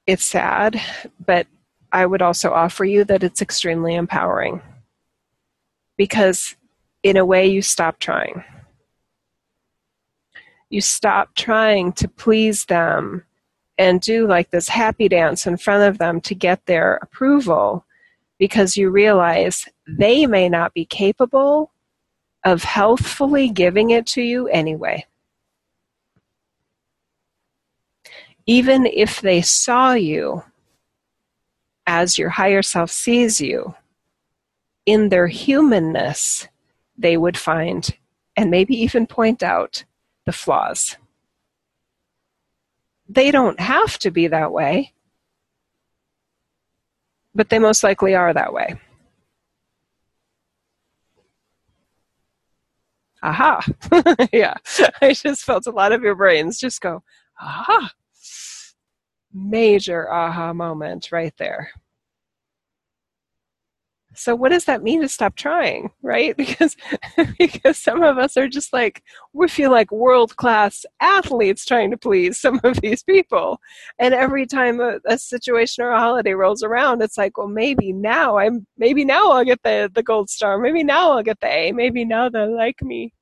it's 0.07 0.25
sad, 0.25 0.79
but 1.25 1.47
I 1.91 2.05
would 2.05 2.21
also 2.21 2.51
offer 2.51 2.85
you 2.85 3.03
that 3.05 3.23
it's 3.23 3.41
extremely 3.41 3.95
empowering 3.95 4.61
because, 5.97 6.55
in 7.03 7.17
a 7.17 7.25
way, 7.25 7.47
you 7.47 7.61
stop 7.61 7.99
trying. 7.99 8.43
You 10.69 10.81
stop 10.81 11.35
trying 11.35 11.93
to 11.93 12.07
please 12.07 12.65
them 12.65 13.23
and 13.77 14.01
do 14.01 14.27
like 14.27 14.51
this 14.51 14.69
happy 14.69 15.07
dance 15.07 15.45
in 15.45 15.57
front 15.57 15.83
of 15.83 15.97
them 15.97 16.21
to 16.21 16.35
get 16.35 16.65
their 16.65 16.95
approval 17.01 17.85
because 18.37 18.75
you 18.75 18.89
realize 18.89 19.65
they 19.87 20.25
may 20.25 20.49
not 20.49 20.73
be 20.73 20.85
capable 20.85 21.71
of 22.43 22.63
healthfully 22.63 23.49
giving 23.49 23.89
it 23.89 24.05
to 24.05 24.21
you 24.21 24.47
anyway. 24.49 25.05
Even 28.45 28.85
if 28.85 29.21
they 29.21 29.41
saw 29.41 29.93
you 29.93 30.43
as 31.87 32.17
your 32.17 32.29
higher 32.29 32.61
self 32.61 32.91
sees 32.91 33.41
you, 33.41 33.75
in 34.85 35.09
their 35.09 35.27
humanness, 35.27 36.47
they 36.97 37.17
would 37.17 37.37
find 37.37 37.89
and 38.37 38.51
maybe 38.51 38.75
even 38.75 39.07
point 39.07 39.41
out 39.41 39.83
the 40.25 40.31
flaws. 40.31 40.97
They 43.07 43.31
don't 43.31 43.59
have 43.59 43.97
to 43.99 44.11
be 44.11 44.27
that 44.27 44.51
way, 44.51 44.93
but 47.33 47.49
they 47.49 47.59
most 47.59 47.83
likely 47.83 48.15
are 48.15 48.33
that 48.33 48.53
way. 48.53 48.75
Aha. 53.23 53.65
yeah. 54.33 54.55
I 55.01 55.13
just 55.13 55.43
felt 55.43 55.65
a 55.65 55.71
lot 55.71 55.91
of 55.91 56.03
your 56.03 56.15
brains 56.15 56.59
just 56.59 56.81
go, 56.81 57.03
aha. 57.39 57.91
Major 59.37 60.09
aha 60.09 60.53
moment 60.53 61.11
right 61.11 61.33
there. 61.37 61.69
So 64.15 64.33
what 64.33 64.51
does 64.51 64.63
that 64.65 64.81
mean 64.81 65.01
to 65.01 65.09
stop 65.09 65.35
trying, 65.35 65.91
right? 66.01 66.35
Because 66.45 66.77
because 67.37 67.77
some 67.77 68.01
of 68.01 68.17
us 68.17 68.37
are 68.37 68.47
just 68.47 68.71
like 68.71 69.03
we 69.33 69.47
feel 69.47 69.71
like 69.71 69.91
world 69.91 70.37
class 70.37 70.85
athletes 71.01 71.65
trying 71.65 71.91
to 71.91 71.97
please 71.97 72.39
some 72.39 72.59
of 72.63 72.79
these 72.81 73.03
people, 73.03 73.59
and 73.99 74.13
every 74.13 74.45
time 74.45 74.79
a, 74.79 74.99
a, 75.05 75.17
situation 75.17 75.83
or 75.83 75.91
a 75.91 75.99
holiday 75.99 76.33
rolls 76.33 76.63
around, 76.63 77.01
it's 77.01 77.17
like, 77.17 77.37
well, 77.37 77.47
maybe 77.47 77.91
now 77.91 78.37
I'm 78.37 78.65
maybe 78.77 79.03
now 79.05 79.31
I'll 79.31 79.43
get 79.43 79.61
the 79.63 79.91
the 79.93 80.03
gold 80.03 80.29
star, 80.29 80.57
maybe 80.59 80.83
now 80.83 81.11
I'll 81.11 81.23
get 81.23 81.39
the 81.41 81.47
A, 81.47 81.71
maybe 81.73 82.05
now 82.05 82.29
they'll 82.29 82.55
like 82.55 82.81
me, 82.81 83.13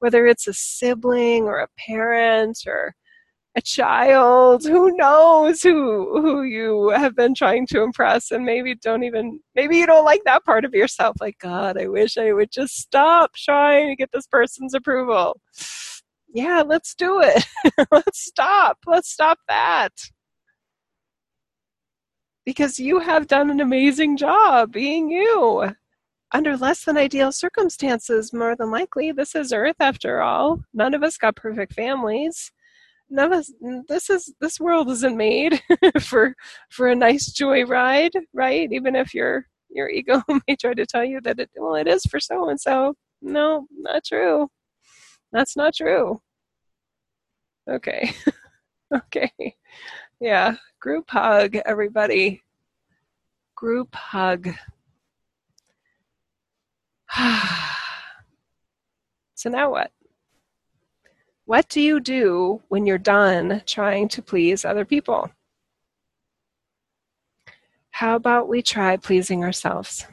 whether 0.00 0.26
it's 0.26 0.48
a 0.48 0.52
sibling 0.52 1.44
or 1.44 1.60
a 1.60 1.68
parent 1.86 2.58
or 2.66 2.94
a 3.56 3.60
child. 3.60 4.64
Who 4.64 4.96
knows 4.96 5.60
who 5.62 6.20
who 6.20 6.42
you 6.42 6.90
have 6.90 7.16
been 7.16 7.34
trying 7.34 7.66
to 7.68 7.82
impress 7.82 8.30
and 8.30 8.44
maybe 8.44 8.74
don't 8.76 9.02
even 9.02 9.40
maybe 9.54 9.76
you 9.76 9.86
don't 9.86 10.04
like 10.04 10.22
that 10.24 10.44
part 10.44 10.64
of 10.64 10.74
yourself. 10.74 11.16
Like 11.20 11.38
god 11.40 11.76
i 11.80 11.86
wish 11.88 12.16
i 12.16 12.32
would 12.32 12.50
just 12.52 12.76
stop 12.76 13.32
trying 13.34 13.88
to 13.88 13.96
get 13.96 14.10
this 14.12 14.26
person's 14.26 14.74
approval. 14.74 15.40
Yeah 16.32 16.62
let's 16.64 16.94
do 16.94 17.20
it. 17.20 17.44
Let's 17.90 18.24
stop. 18.24 18.78
Let's 18.86 19.10
stop 19.10 19.38
that. 19.48 19.92
Because 22.46 22.78
you 22.78 23.00
have 23.00 23.26
done 23.26 23.50
an 23.50 23.60
amazing 23.60 24.16
job 24.16 24.72
being 24.72 25.10
you. 25.10 25.72
Under 26.32 26.56
less 26.56 26.84
than 26.84 26.96
ideal 26.96 27.32
circumstances 27.32 28.32
more 28.32 28.54
than 28.54 28.70
likely 28.70 29.10
this 29.10 29.34
is 29.34 29.52
earth 29.52 29.76
after 29.80 30.22
all. 30.22 30.60
None 30.72 30.94
of 30.94 31.02
us 31.02 31.16
got 31.18 31.34
perfect 31.34 31.74
families 31.74 32.52
none 33.10 33.32
of 33.32 33.46
this 33.88 34.08
is 34.08 34.32
this 34.40 34.60
world 34.60 34.88
isn't 34.90 35.16
made 35.16 35.62
for 36.00 36.34
for 36.70 36.88
a 36.88 36.96
nice 36.96 37.26
joy 37.32 37.64
ride, 37.64 38.12
right? 38.32 38.70
Even 38.72 38.96
if 38.96 39.12
your 39.14 39.46
your 39.68 39.88
ego 39.88 40.22
may 40.48 40.56
try 40.56 40.74
to 40.74 40.86
tell 40.86 41.04
you 41.04 41.20
that 41.22 41.38
it 41.38 41.50
well 41.56 41.74
it 41.74 41.88
is 41.88 42.02
for 42.04 42.20
so 42.20 42.48
and 42.48 42.60
so. 42.60 42.94
No, 43.22 43.66
not 43.72 44.04
true. 44.04 44.48
That's 45.32 45.56
not 45.56 45.74
true. 45.74 46.20
Okay. 47.68 48.14
okay. 48.94 49.30
Yeah. 50.20 50.56
Group 50.80 51.10
hug, 51.10 51.56
everybody. 51.66 52.42
Group 53.54 53.94
hug. 53.94 54.48
so 59.34 59.50
now 59.50 59.70
what? 59.70 59.90
What 61.50 61.68
do 61.68 61.80
you 61.80 61.98
do 61.98 62.62
when 62.68 62.86
you're 62.86 62.96
done 62.96 63.62
trying 63.66 64.06
to 64.10 64.22
please 64.22 64.64
other 64.64 64.84
people? 64.84 65.32
How 67.90 68.14
about 68.14 68.48
we 68.48 68.62
try 68.62 68.96
pleasing 68.96 69.42
ourselves? 69.42 70.06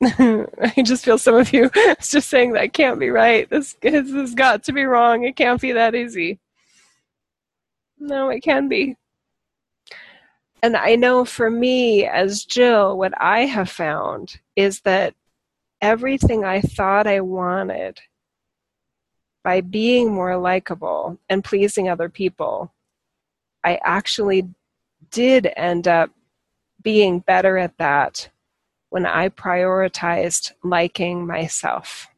I 0.02 0.82
just 0.82 1.04
feel 1.04 1.16
some 1.16 1.36
of 1.36 1.52
you 1.52 1.70
just 2.00 2.28
saying 2.28 2.54
that 2.54 2.72
can't 2.72 2.98
be 2.98 3.08
right. 3.08 3.48
This, 3.48 3.76
this 3.80 4.10
has 4.10 4.34
got 4.34 4.64
to 4.64 4.72
be 4.72 4.82
wrong. 4.82 5.22
It 5.22 5.36
can't 5.36 5.60
be 5.60 5.70
that 5.70 5.94
easy. 5.94 6.40
No, 8.00 8.30
it 8.30 8.40
can 8.40 8.66
be. 8.66 8.96
And 10.60 10.76
I 10.76 10.96
know 10.96 11.24
for 11.24 11.48
me, 11.48 12.04
as 12.04 12.44
Jill, 12.44 12.98
what 12.98 13.12
I 13.22 13.42
have 13.42 13.70
found 13.70 14.40
is 14.56 14.80
that 14.80 15.14
everything 15.80 16.44
I 16.44 16.62
thought 16.62 17.06
I 17.06 17.20
wanted 17.20 18.00
by 19.44 19.60
being 19.60 20.12
more 20.12 20.36
likable 20.38 21.18
and 21.28 21.44
pleasing 21.44 21.88
other 21.88 22.08
people, 22.08 22.72
I 23.62 23.78
actually 23.84 24.48
did 25.10 25.52
end 25.56 25.86
up 25.86 26.10
being 26.82 27.20
better 27.20 27.58
at 27.58 27.76
that 27.78 28.30
when 28.88 29.06
I 29.06 29.28
prioritized 29.28 30.52
liking 30.62 31.26
myself 31.26 32.08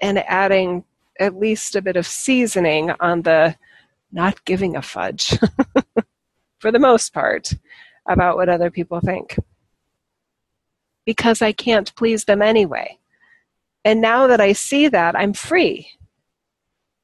and 0.00 0.18
adding 0.18 0.84
at 1.20 1.38
least 1.38 1.76
a 1.76 1.82
bit 1.82 1.96
of 1.96 2.06
seasoning 2.06 2.90
on 2.98 3.22
the 3.22 3.56
not 4.10 4.44
giving 4.44 4.74
a 4.76 4.82
fudge 4.82 5.38
for 6.58 6.72
the 6.72 6.78
most 6.78 7.12
part 7.12 7.52
about 8.08 8.36
what 8.36 8.48
other 8.48 8.70
people 8.70 9.00
think. 9.00 9.38
Because 11.04 11.42
I 11.42 11.52
can't 11.52 11.94
please 11.94 12.24
them 12.24 12.42
anyway. 12.42 12.98
And 13.84 14.00
now 14.00 14.26
that 14.28 14.40
I 14.40 14.52
see 14.52 14.88
that, 14.88 15.16
I'm 15.16 15.32
free. 15.32 15.88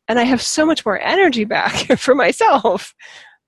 And 0.07 0.19
I 0.19 0.25
have 0.25 0.41
so 0.41 0.65
much 0.65 0.87
more 0.87 0.99
energy 1.01 1.45
back 1.45 1.75
for 1.99 2.15
myself 2.15 2.95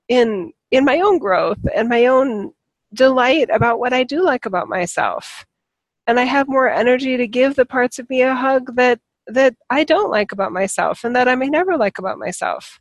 in 0.08 0.52
in 0.70 0.84
my 0.84 1.00
own 1.00 1.18
growth 1.18 1.58
and 1.74 1.88
my 1.88 2.06
own 2.06 2.52
delight 2.94 3.48
about 3.50 3.78
what 3.78 3.92
I 3.92 4.04
do 4.04 4.22
like 4.22 4.46
about 4.46 4.68
myself. 4.68 5.46
And 6.06 6.18
I 6.18 6.24
have 6.24 6.48
more 6.48 6.68
energy 6.68 7.16
to 7.16 7.26
give 7.26 7.54
the 7.54 7.66
parts 7.66 7.98
of 7.98 8.08
me 8.10 8.22
a 8.22 8.34
hug 8.34 8.76
that 8.76 9.00
that 9.26 9.54
I 9.70 9.84
don't 9.84 10.10
like 10.10 10.32
about 10.32 10.52
myself 10.52 11.04
and 11.04 11.14
that 11.14 11.28
I 11.28 11.34
may 11.36 11.48
never 11.48 11.76
like 11.76 11.98
about 11.98 12.18
myself. 12.18 12.80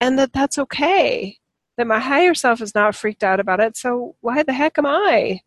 And 0.00 0.18
that 0.18 0.32
that's 0.32 0.58
okay. 0.58 1.38
That 1.76 1.86
my 1.86 1.98
higher 1.98 2.34
self 2.34 2.60
is 2.60 2.74
not 2.74 2.94
freaked 2.94 3.24
out 3.24 3.40
about 3.40 3.60
it, 3.60 3.76
so 3.76 4.16
why 4.20 4.42
the 4.42 4.52
heck 4.52 4.78
am 4.78 4.86
I? 4.86 5.40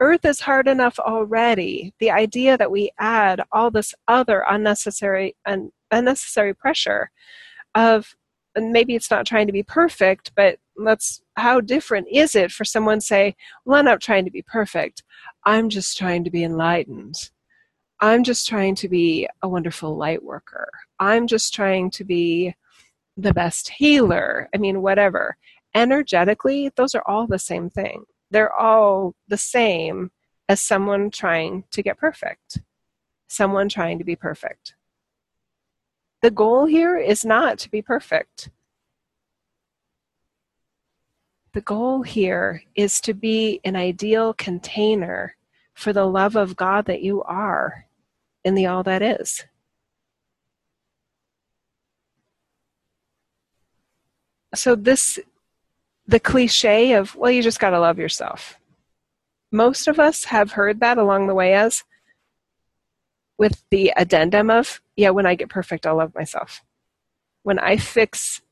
Earth 0.00 0.24
is 0.24 0.40
hard 0.40 0.66
enough 0.68 0.98
already. 0.98 1.94
The 2.00 2.10
idea 2.10 2.58
that 2.58 2.70
we 2.70 2.90
add 2.98 3.40
all 3.52 3.70
this 3.70 3.94
other 4.08 4.44
unnecessary 4.48 5.36
and 5.46 5.70
unnecessary 5.90 6.54
pressure 6.54 7.10
of 7.74 8.14
and 8.56 8.72
maybe 8.72 8.94
it's 8.94 9.10
not 9.10 9.26
trying 9.26 9.48
to 9.48 9.52
be 9.52 9.64
perfect, 9.64 10.32
but 10.36 10.58
let's 10.76 11.22
how 11.36 11.60
different 11.60 12.06
is 12.10 12.34
it 12.36 12.52
for 12.52 12.64
someone 12.64 13.00
say, 13.00 13.34
well, 13.64 13.78
I'm 13.78 13.84
not 13.84 14.00
trying 14.00 14.24
to 14.24 14.30
be 14.30 14.42
perfect. 14.42 15.02
I'm 15.44 15.68
just 15.68 15.98
trying 15.98 16.24
to 16.24 16.30
be 16.30 16.44
enlightened. 16.44 17.16
I'm 18.00 18.22
just 18.22 18.48
trying 18.48 18.74
to 18.76 18.88
be 18.88 19.28
a 19.42 19.48
wonderful 19.48 19.96
light 19.96 20.22
worker. 20.22 20.68
I'm 21.00 21.26
just 21.26 21.54
trying 21.54 21.90
to 21.92 22.04
be 22.04 22.54
the 23.16 23.32
best 23.32 23.70
healer. 23.70 24.48
I 24.54 24.58
mean, 24.58 24.82
whatever. 24.82 25.36
Energetically, 25.74 26.70
those 26.76 26.94
are 26.94 27.02
all 27.06 27.26
the 27.26 27.38
same 27.38 27.70
thing 27.70 28.04
they're 28.34 28.52
all 28.52 29.14
the 29.28 29.38
same 29.38 30.10
as 30.48 30.60
someone 30.60 31.08
trying 31.08 31.62
to 31.70 31.84
get 31.84 31.96
perfect, 31.96 32.58
someone 33.28 33.68
trying 33.68 33.96
to 33.98 34.04
be 34.04 34.16
perfect. 34.16 34.74
The 36.20 36.32
goal 36.32 36.66
here 36.66 36.98
is 36.98 37.24
not 37.24 37.60
to 37.60 37.70
be 37.70 37.80
perfect. 37.80 38.50
The 41.52 41.60
goal 41.60 42.02
here 42.02 42.64
is 42.74 43.00
to 43.02 43.14
be 43.14 43.60
an 43.64 43.76
ideal 43.76 44.34
container 44.34 45.36
for 45.72 45.92
the 45.92 46.04
love 46.04 46.34
of 46.34 46.56
God 46.56 46.86
that 46.86 47.02
you 47.02 47.22
are 47.22 47.86
in 48.44 48.56
the 48.56 48.66
all 48.66 48.82
that 48.82 49.00
is. 49.00 49.44
So, 54.56 54.74
this 54.74 55.20
the 56.06 56.20
cliche 56.20 56.92
of, 56.92 57.14
well, 57.16 57.30
you 57.30 57.42
just 57.42 57.60
got 57.60 57.70
to 57.70 57.80
love 57.80 57.98
yourself. 57.98 58.58
Most 59.50 59.88
of 59.88 59.98
us 59.98 60.24
have 60.24 60.52
heard 60.52 60.80
that 60.80 60.98
along 60.98 61.26
the 61.26 61.34
way 61.34 61.54
as 61.54 61.84
with 63.38 63.64
the 63.70 63.92
addendum 63.96 64.50
of, 64.50 64.80
yeah, 64.96 65.10
when 65.10 65.26
I 65.26 65.34
get 65.34 65.48
perfect, 65.48 65.86
I'll 65.86 65.96
love 65.96 66.14
myself. 66.14 66.62
When 67.42 67.58
I 67.58 67.76
fix 67.76 68.42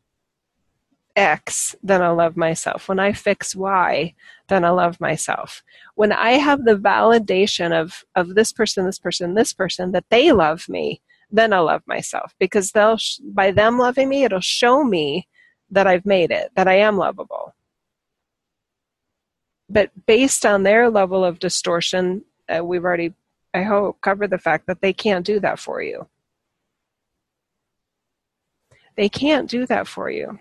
X, 1.15 1.77
then 1.83 2.03
I'll 2.03 2.17
love 2.17 2.37
myself. 2.37 2.89
When 2.89 2.99
I 2.99 3.13
fix 3.13 3.55
Y, 3.55 4.15
then 4.49 4.65
I'll 4.65 4.77
love 4.77 5.01
myself. 5.01 5.63
When 5.95 6.13
I 6.13 6.33
have 6.33 6.65
the 6.65 6.77
validation 6.77 7.73
of, 7.73 8.05
of 8.15 8.35
this 8.35 8.53
person, 8.53 8.87
this 8.87 8.99
person, 8.99 9.35
this 9.35 9.53
person, 9.53 9.93
that 9.93 10.07
they 10.09 10.33
love 10.33 10.69
me, 10.69 11.01
then 11.31 11.53
I'll 11.53 11.65
love 11.65 11.83
myself 11.87 12.35
because 12.39 12.73
they'll 12.73 12.99
by 13.25 13.51
them 13.51 13.79
loving 13.79 14.09
me, 14.09 14.25
it'll 14.25 14.41
show 14.41 14.85
me 14.85 15.27
that 15.73 15.87
I've 15.87 16.07
made 16.07 16.31
it, 16.31 16.51
that 16.55 16.69
I 16.69 16.75
am 16.75 16.97
lovable. 16.97 17.55
But 19.69 19.91
based 20.07 20.47
on 20.47 20.63
their 20.63 20.91
level 20.91 21.25
of 21.25 21.39
distortion, 21.39 22.25
uh, 22.49 22.63
we've 22.65 22.85
already, 22.85 23.15
I 23.55 23.63
hope, 23.63 24.01
covered 24.03 24.31
the 24.31 24.39
fact 24.39 24.67
that 24.67 24.83
they 24.83 24.93
can't 24.93 25.27
do 25.27 25.41
that 25.41 25.59
for 25.59 25.83
you. 25.83 26.09
They 28.97 29.09
can't 29.09 29.49
do 29.49 29.67
that 29.67 29.89
for 29.89 30.11
you. 30.11 30.39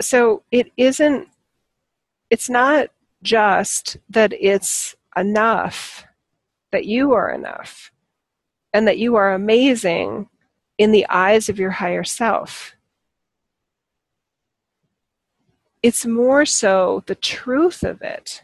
So 0.00 0.42
it 0.50 0.72
isn't, 0.76 1.28
it's 2.30 2.48
not 2.48 2.88
just 3.22 3.98
that 4.08 4.32
it's 4.38 4.96
enough, 5.16 6.04
that 6.74 6.86
you 6.86 7.12
are 7.12 7.30
enough, 7.30 7.92
and 8.72 8.88
that 8.88 8.98
you 8.98 9.14
are 9.14 9.32
amazing 9.32 10.28
in 10.76 10.90
the 10.90 11.06
eyes 11.08 11.48
of 11.48 11.56
your 11.56 11.70
higher 11.70 12.02
self. 12.02 12.74
It's 15.84 16.04
more 16.04 16.44
so 16.44 17.04
the 17.06 17.14
truth 17.14 17.84
of 17.84 18.02
it 18.02 18.42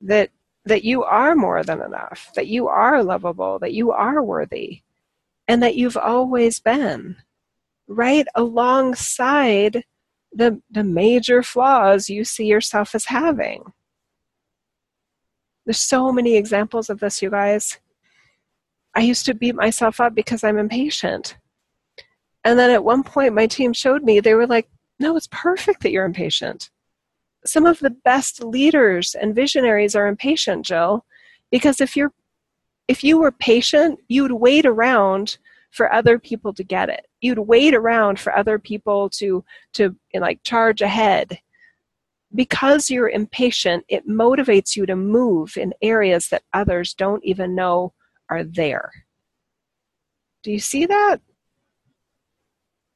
that 0.00 0.30
that 0.64 0.84
you 0.84 1.04
are 1.04 1.34
more 1.34 1.62
than 1.62 1.82
enough, 1.82 2.30
that 2.34 2.46
you 2.46 2.68
are 2.68 3.02
lovable, 3.02 3.58
that 3.58 3.74
you 3.74 3.92
are 3.92 4.22
worthy, 4.22 4.80
and 5.46 5.62
that 5.62 5.76
you've 5.76 5.98
always 5.98 6.60
been 6.60 7.16
right 7.88 8.26
alongside 8.34 9.84
the, 10.32 10.62
the 10.70 10.84
major 10.84 11.42
flaws 11.42 12.08
you 12.08 12.24
see 12.24 12.46
yourself 12.46 12.94
as 12.94 13.06
having. 13.06 13.72
There's 15.70 15.78
so 15.78 16.10
many 16.10 16.34
examples 16.34 16.90
of 16.90 16.98
this, 16.98 17.22
you 17.22 17.30
guys. 17.30 17.78
I 18.92 19.02
used 19.02 19.24
to 19.26 19.34
beat 19.34 19.54
myself 19.54 20.00
up 20.00 20.16
because 20.16 20.42
I'm 20.42 20.58
impatient. 20.58 21.36
And 22.42 22.58
then 22.58 22.70
at 22.70 22.82
one 22.82 23.04
point, 23.04 23.34
my 23.34 23.46
team 23.46 23.72
showed 23.72 24.02
me, 24.02 24.18
they 24.18 24.34
were 24.34 24.48
like, 24.48 24.68
no, 24.98 25.16
it's 25.16 25.28
perfect 25.30 25.84
that 25.84 25.92
you're 25.92 26.04
impatient. 26.04 26.70
Some 27.46 27.66
of 27.66 27.78
the 27.78 27.90
best 27.90 28.42
leaders 28.42 29.14
and 29.14 29.32
visionaries 29.32 29.94
are 29.94 30.08
impatient, 30.08 30.66
Jill, 30.66 31.06
because 31.52 31.80
if 31.80 31.94
you're 31.96 32.12
if 32.88 33.04
you 33.04 33.20
were 33.20 33.30
patient, 33.30 34.00
you'd 34.08 34.32
wait 34.32 34.66
around 34.66 35.38
for 35.70 35.94
other 35.94 36.18
people 36.18 36.52
to 36.54 36.64
get 36.64 36.88
it. 36.88 37.06
You'd 37.20 37.38
wait 37.38 37.76
around 37.76 38.18
for 38.18 38.36
other 38.36 38.58
people 38.58 39.08
to 39.10 39.44
to 39.74 39.94
like 40.12 40.42
charge 40.42 40.82
ahead. 40.82 41.38
Because 42.34 42.90
you're 42.90 43.08
impatient, 43.08 43.84
it 43.88 44.08
motivates 44.08 44.76
you 44.76 44.86
to 44.86 44.94
move 44.94 45.56
in 45.56 45.74
areas 45.82 46.28
that 46.28 46.44
others 46.52 46.94
don't 46.94 47.24
even 47.24 47.54
know 47.54 47.92
are 48.28 48.44
there. 48.44 48.92
Do 50.42 50.52
you 50.52 50.60
see 50.60 50.86
that? 50.86 51.20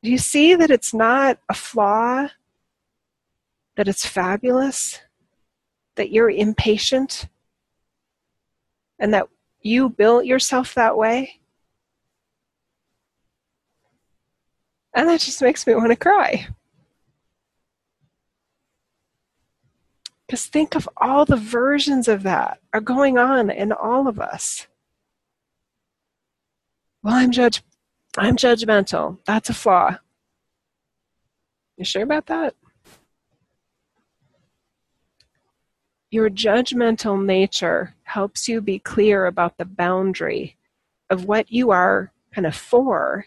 Do 0.03 0.11
you 0.11 0.19
see 0.19 0.55
that 0.55 0.71
it's 0.71 0.95
not 0.95 1.39
a 1.49 1.55
flaw? 1.55 2.29
That 3.77 3.89
it's 3.89 4.07
fabulous? 4.07 5.01
That 5.97 6.11
you're 6.13 6.31
impatient? 6.31 7.27
And 8.99 9.13
that 9.15 9.29
you 9.61 9.89
built 9.89 10.27
yourself 10.27 10.75
that 10.75 10.97
way? 10.97 11.41
And 14.95 15.09
that 15.09 15.21
just 15.21 15.43
makes 15.43 15.67
me 15.67 15.75
want 15.75 15.91
to 15.91 15.97
cry. 15.97 16.47
Because 20.35 20.47
think 20.47 20.75
of 20.75 20.89
all 20.97 21.25
the 21.25 21.37
versions 21.37 22.09
of 22.09 22.25
that 22.25 22.59
are 22.73 22.81
going 22.81 23.19
on 23.19 23.51
in 23.51 23.71
all 23.71 24.09
of 24.09 24.19
us. 24.19 24.67
Well, 27.05 27.15
I'm 27.15 27.31
judge 27.31 27.63
I'm 28.19 28.35
judgmental. 28.35 29.19
That's 29.27 29.49
a 29.49 29.55
flaw. 29.55 29.99
You 31.77 31.85
sure 31.85 32.03
about 32.03 32.27
that? 32.27 32.57
Your 36.11 36.29
judgmental 36.29 37.25
nature 37.25 37.95
helps 38.03 38.49
you 38.49 38.61
be 38.61 38.81
clear 38.81 39.27
about 39.27 39.57
the 39.57 39.65
boundary 39.65 40.57
of 41.11 41.27
what 41.27 41.53
you 41.53 41.71
are 41.71 42.11
kind 42.35 42.45
of 42.45 42.57
for 42.57 43.27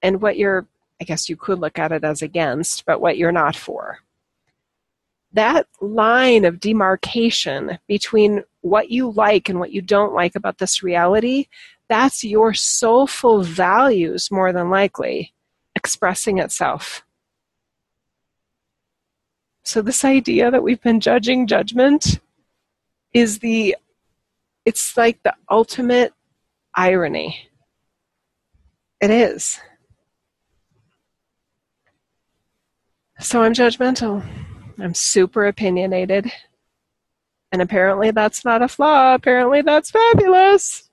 and 0.00 0.22
what 0.22 0.36
you're 0.36 0.68
I 1.00 1.04
guess 1.04 1.28
you 1.28 1.34
could 1.34 1.58
look 1.58 1.76
at 1.76 1.90
it 1.90 2.04
as 2.04 2.22
against, 2.22 2.86
but 2.86 3.00
what 3.00 3.18
you're 3.18 3.32
not 3.32 3.56
for. 3.56 3.98
That 5.32 5.66
line 5.80 6.44
of 6.44 6.60
demarcation 6.60 7.78
between 7.86 8.42
what 8.62 8.90
you 8.90 9.10
like 9.10 9.48
and 9.48 9.60
what 9.60 9.72
you 9.72 9.80
don't 9.80 10.14
like 10.14 10.34
about 10.34 10.58
this 10.58 10.82
reality, 10.82 11.46
that's 11.88 12.24
your 12.24 12.52
soulful 12.52 13.42
values 13.42 14.30
more 14.30 14.52
than 14.52 14.70
likely 14.70 15.32
expressing 15.76 16.38
itself. 16.38 17.04
So, 19.62 19.82
this 19.82 20.04
idea 20.04 20.50
that 20.50 20.62
we've 20.62 20.82
been 20.82 21.00
judging 21.00 21.46
judgment 21.46 22.18
is 23.12 23.38
the, 23.38 23.76
it's 24.64 24.96
like 24.96 25.22
the 25.22 25.34
ultimate 25.48 26.12
irony. 26.74 27.48
It 29.00 29.10
is. 29.10 29.60
So 33.20 33.42
I'm 33.42 33.52
judgmental. 33.52 34.24
I'm 34.82 34.94
super 34.94 35.46
opinionated. 35.46 36.30
And 37.52 37.60
apparently 37.60 38.10
that's 38.10 38.44
not 38.44 38.62
a 38.62 38.68
flaw. 38.68 39.14
Apparently 39.14 39.62
that's 39.62 39.90
fabulous. 39.90 40.90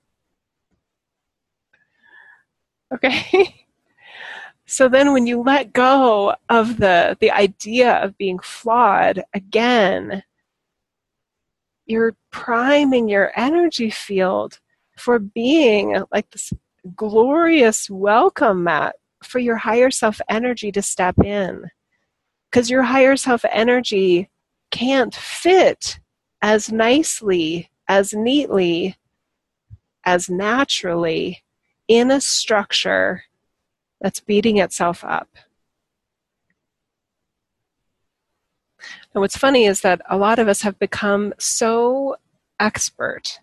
Okay. 2.92 3.66
so 4.66 4.88
then 4.88 5.12
when 5.12 5.26
you 5.26 5.42
let 5.42 5.72
go 5.72 6.34
of 6.48 6.78
the 6.78 7.16
the 7.20 7.30
idea 7.30 7.94
of 8.02 8.18
being 8.18 8.38
flawed 8.38 9.22
again, 9.34 10.22
you're 11.86 12.16
priming 12.30 13.08
your 13.08 13.32
energy 13.36 13.90
field 13.90 14.58
for 14.96 15.18
being 15.18 16.02
like 16.12 16.30
this 16.30 16.52
glorious 16.96 17.88
welcome 17.88 18.64
mat 18.64 18.96
for 19.22 19.38
your 19.38 19.56
higher 19.56 19.90
self 19.90 20.20
energy 20.28 20.72
to 20.72 20.82
step 20.82 21.18
in 21.24 21.70
because 22.50 22.70
your 22.70 22.82
higher 22.82 23.16
self 23.16 23.44
energy 23.50 24.28
can't 24.70 25.14
fit 25.14 25.98
as 26.40 26.70
nicely, 26.70 27.70
as 27.88 28.12
neatly, 28.12 28.96
as 30.04 30.28
naturally 30.28 31.42
in 31.88 32.10
a 32.10 32.20
structure 32.20 33.24
that's 34.00 34.20
beating 34.20 34.58
itself 34.58 35.04
up. 35.04 35.28
And 39.14 39.20
what's 39.20 39.36
funny 39.36 39.64
is 39.64 39.80
that 39.80 40.00
a 40.08 40.16
lot 40.16 40.38
of 40.38 40.48
us 40.48 40.62
have 40.62 40.78
become 40.78 41.34
so 41.38 42.16
expert 42.60 43.40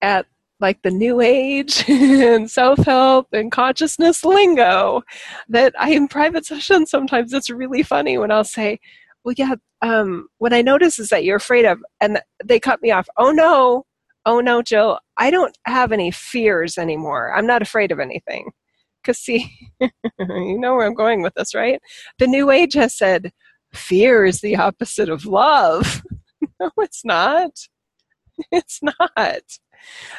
at 0.00 0.26
like 0.62 0.80
the 0.82 0.90
new 0.90 1.20
age 1.20 1.84
and 1.88 2.50
self-help 2.50 3.28
and 3.32 3.52
consciousness 3.52 4.24
lingo 4.24 5.02
that 5.48 5.74
I 5.78 5.90
in 5.90 6.08
private 6.08 6.46
sessions 6.46 6.90
sometimes 6.90 7.32
it's 7.32 7.50
really 7.50 7.82
funny 7.82 8.16
when 8.16 8.30
I'll 8.30 8.44
say, 8.44 8.80
well 9.24 9.34
yeah, 9.36 9.56
um, 9.82 10.28
what 10.38 10.52
I 10.54 10.62
notice 10.62 10.98
is 10.98 11.10
that 11.10 11.24
you're 11.24 11.36
afraid 11.36 11.64
of 11.64 11.82
and 12.00 12.20
they 12.42 12.60
cut 12.60 12.80
me 12.80 12.90
off. 12.92 13.08
Oh 13.18 13.32
no, 13.32 13.84
oh 14.24 14.40
no, 14.40 14.62
Jill, 14.62 14.98
I 15.16 15.30
don't 15.30 15.56
have 15.66 15.92
any 15.92 16.10
fears 16.10 16.78
anymore. 16.78 17.34
I'm 17.34 17.46
not 17.46 17.62
afraid 17.62 17.92
of 17.92 18.00
anything. 18.00 18.50
Because, 19.02 19.18
see, 19.18 19.50
you 19.80 20.58
know 20.58 20.76
where 20.76 20.86
I'm 20.86 20.94
going 20.94 21.22
with 21.22 21.34
this, 21.34 21.54
right? 21.54 21.80
The 22.18 22.28
New 22.28 22.50
Age 22.50 22.74
has 22.74 22.96
said, 22.96 23.32
fear 23.74 24.24
is 24.24 24.40
the 24.40 24.56
opposite 24.56 25.08
of 25.08 25.26
love. 25.26 26.02
no, 26.60 26.70
it's 26.78 27.04
not. 27.04 27.50
It's 28.50 28.80
not 28.82 29.42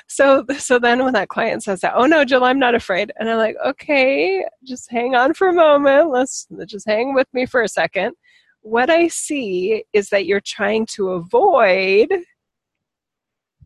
so 0.08 0.45
so 0.58 0.80
then 0.80 1.04
when 1.04 1.13
that 1.13 1.30
client 1.30 1.63
says 1.63 1.82
that, 1.82 1.93
oh 1.95 2.06
no, 2.06 2.26
Jill, 2.26 2.43
I'm 2.43 2.60
not 2.60 2.76
afraid, 2.76 3.12
and 3.17 3.30
I'm 3.30 3.38
like, 3.38 3.56
okay, 3.65 4.45
just 4.63 4.91
hang 4.91 5.15
on 5.15 5.34
for 5.34 5.49
a 5.49 5.54
moment. 5.54 6.10
Let's 6.10 6.47
just 6.65 6.88
hang 6.88 7.13
with 7.13 7.28
me 7.34 7.45
for 7.45 7.62
a 7.62 7.67
second. 7.67 8.13
What 8.62 8.89
I 8.89 9.08
see 9.08 9.84
is 9.93 10.10
that 10.10 10.26
you're 10.26 10.41
trying 10.41 10.86
to 10.95 11.12
avoid 11.12 12.10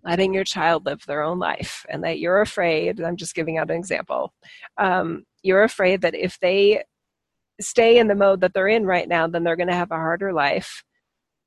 letting 0.04 0.34
your 0.34 0.46
child 0.46 0.86
live 0.86 1.04
their 1.06 1.22
own 1.22 1.38
life, 1.40 1.86
and 1.90 2.04
that 2.04 2.20
you're 2.20 2.42
afraid. 2.42 3.02
I'm 3.02 3.18
just 3.18 3.36
giving 3.36 3.58
out 3.58 3.70
an 3.70 3.78
example. 3.78 4.34
Um, 4.78 5.26
you're 5.44 5.64
afraid 5.64 6.02
that 6.02 6.16
if 6.16 6.40
they 6.40 6.84
stay 7.60 7.98
in 7.98 8.08
the 8.08 8.16
mode 8.16 8.42
that 8.42 8.54
they're 8.54 8.68
in 8.68 8.86
right 8.86 9.08
now, 9.08 9.28
then 9.28 9.44
they're 9.44 9.56
going 9.56 9.68
to 9.68 9.76
have 9.76 9.92
a 9.92 9.96
harder 9.96 10.32
life 10.32 10.84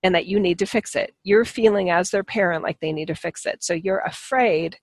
and 0.02 0.14
that 0.14 0.26
you 0.26 0.40
need 0.40 0.58
to 0.58 0.66
fix 0.66 0.96
it. 0.96 1.14
You're 1.22 1.44
feeling 1.44 1.90
as 1.90 2.10
their 2.10 2.24
parent 2.24 2.62
like 2.62 2.80
they 2.80 2.92
need 2.92 3.08
to 3.08 3.14
fix 3.14 3.44
it. 3.46 3.62
So 3.62 3.74
you're 3.74 4.00
afraid 4.00 4.78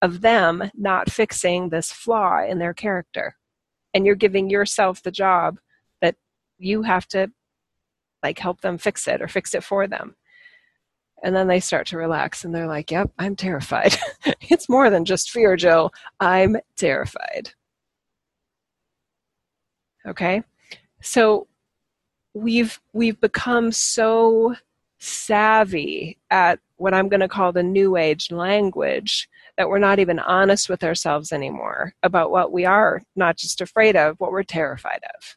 of 0.00 0.20
them 0.20 0.70
not 0.74 1.10
fixing 1.10 1.68
this 1.68 1.92
flaw 1.92 2.44
in 2.44 2.58
their 2.58 2.74
character. 2.74 3.36
And 3.94 4.06
you're 4.06 4.14
giving 4.14 4.48
yourself 4.48 5.02
the 5.02 5.10
job 5.10 5.58
that 6.00 6.16
you 6.58 6.82
have 6.82 7.06
to 7.08 7.30
like 8.22 8.38
help 8.38 8.60
them 8.60 8.78
fix 8.78 9.06
it 9.06 9.20
or 9.20 9.28
fix 9.28 9.54
it 9.54 9.62
for 9.62 9.86
them. 9.86 10.16
And 11.22 11.36
then 11.36 11.46
they 11.46 11.60
start 11.60 11.86
to 11.88 11.96
relax 11.96 12.44
and 12.44 12.54
they're 12.54 12.66
like, 12.66 12.90
yep, 12.90 13.10
I'm 13.18 13.36
terrified. 13.36 13.96
it's 14.40 14.68
more 14.68 14.90
than 14.90 15.04
just 15.04 15.30
fear, 15.30 15.56
Joe. 15.56 15.90
I'm 16.18 16.56
terrified. 16.76 17.50
Okay? 20.06 20.42
So 21.00 21.46
we've 22.34 22.80
we've 22.92 23.20
become 23.20 23.72
so 23.72 24.54
savvy 24.98 26.18
at 26.30 26.58
what 26.76 26.94
I'm 26.94 27.08
going 27.08 27.20
to 27.20 27.28
call 27.28 27.52
the 27.52 27.62
new 27.62 27.96
age 27.96 28.30
language 28.30 29.28
that 29.56 29.68
we're 29.68 29.78
not 29.78 29.98
even 29.98 30.18
honest 30.18 30.68
with 30.68 30.82
ourselves 30.84 31.32
anymore 31.32 31.94
about 32.02 32.30
what 32.30 32.52
we 32.52 32.64
are 32.64 33.02
not 33.14 33.36
just 33.36 33.60
afraid 33.60 33.96
of, 33.96 34.16
what 34.18 34.32
we're 34.32 34.42
terrified 34.42 35.00
of. 35.16 35.36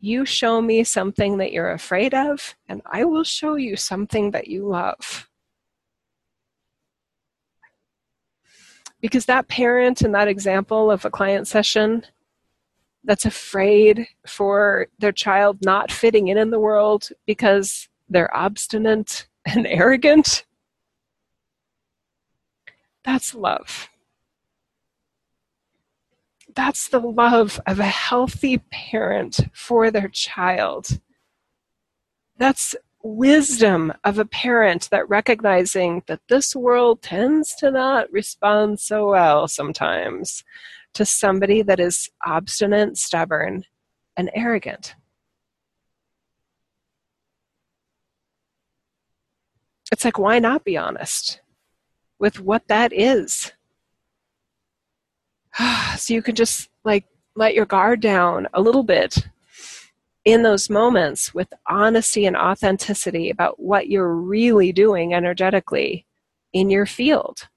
You 0.00 0.24
show 0.24 0.62
me 0.62 0.84
something 0.84 1.38
that 1.38 1.52
you're 1.52 1.72
afraid 1.72 2.14
of, 2.14 2.54
and 2.68 2.82
I 2.86 3.04
will 3.04 3.24
show 3.24 3.56
you 3.56 3.76
something 3.76 4.30
that 4.30 4.46
you 4.46 4.66
love. 4.66 5.28
Because 9.00 9.26
that 9.26 9.48
parent 9.48 10.02
in 10.02 10.12
that 10.12 10.28
example 10.28 10.90
of 10.90 11.04
a 11.04 11.10
client 11.10 11.48
session 11.48 12.04
that's 13.08 13.24
afraid 13.24 14.06
for 14.26 14.86
their 14.98 15.12
child 15.12 15.58
not 15.62 15.90
fitting 15.90 16.28
in 16.28 16.36
in 16.36 16.50
the 16.50 16.60
world 16.60 17.08
because 17.26 17.88
they're 18.10 18.34
obstinate 18.36 19.26
and 19.46 19.66
arrogant, 19.66 20.44
that's 23.02 23.34
love. 23.34 23.88
That's 26.54 26.88
the 26.88 26.98
love 26.98 27.58
of 27.66 27.80
a 27.80 27.84
healthy 27.84 28.58
parent 28.70 29.40
for 29.54 29.90
their 29.90 30.08
child. 30.08 31.00
That's 32.36 32.74
wisdom 33.02 33.94
of 34.04 34.18
a 34.18 34.26
parent 34.26 34.90
that 34.90 35.08
recognizing 35.08 36.02
that 36.08 36.20
this 36.28 36.54
world 36.54 37.00
tends 37.00 37.54
to 37.54 37.70
not 37.70 38.12
respond 38.12 38.80
so 38.80 39.10
well 39.10 39.48
sometimes 39.48 40.44
to 40.98 41.04
somebody 41.04 41.62
that 41.62 41.78
is 41.78 42.10
obstinate, 42.26 42.96
stubborn, 42.96 43.62
and 44.16 44.30
arrogant. 44.34 44.96
It's 49.92 50.04
like, 50.04 50.18
why 50.18 50.40
not 50.40 50.64
be 50.64 50.76
honest 50.76 51.40
with 52.18 52.40
what 52.40 52.66
that 52.66 52.92
is? 52.92 53.52
so 55.96 56.12
you 56.12 56.20
can 56.20 56.34
just 56.34 56.68
like 56.84 57.04
let 57.36 57.54
your 57.54 57.64
guard 57.64 58.00
down 58.00 58.48
a 58.52 58.60
little 58.60 58.82
bit 58.82 59.28
in 60.24 60.42
those 60.42 60.68
moments 60.68 61.32
with 61.32 61.52
honesty 61.68 62.26
and 62.26 62.36
authenticity 62.36 63.30
about 63.30 63.60
what 63.60 63.88
you're 63.88 64.12
really 64.12 64.72
doing 64.72 65.14
energetically 65.14 66.06
in 66.52 66.70
your 66.70 66.86
field 66.86 67.48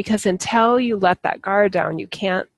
because 0.00 0.24
until 0.24 0.80
you 0.80 0.96
let 0.96 1.20
that 1.20 1.42
guard 1.42 1.70
down 1.72 1.98
you 1.98 2.06
can't 2.06 2.48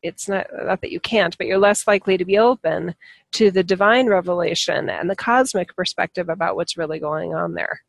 it's 0.00 0.28
not, 0.28 0.46
not 0.64 0.80
that 0.80 0.92
you 0.92 1.00
can't 1.00 1.36
but 1.36 1.48
you're 1.48 1.58
less 1.58 1.88
likely 1.88 2.16
to 2.16 2.24
be 2.24 2.38
open 2.38 2.94
to 3.32 3.50
the 3.50 3.64
divine 3.64 4.06
revelation 4.06 4.88
and 4.88 5.10
the 5.10 5.16
cosmic 5.16 5.74
perspective 5.74 6.28
about 6.28 6.54
what's 6.54 6.76
really 6.76 7.00
going 7.00 7.34
on 7.34 7.54
there. 7.54 7.82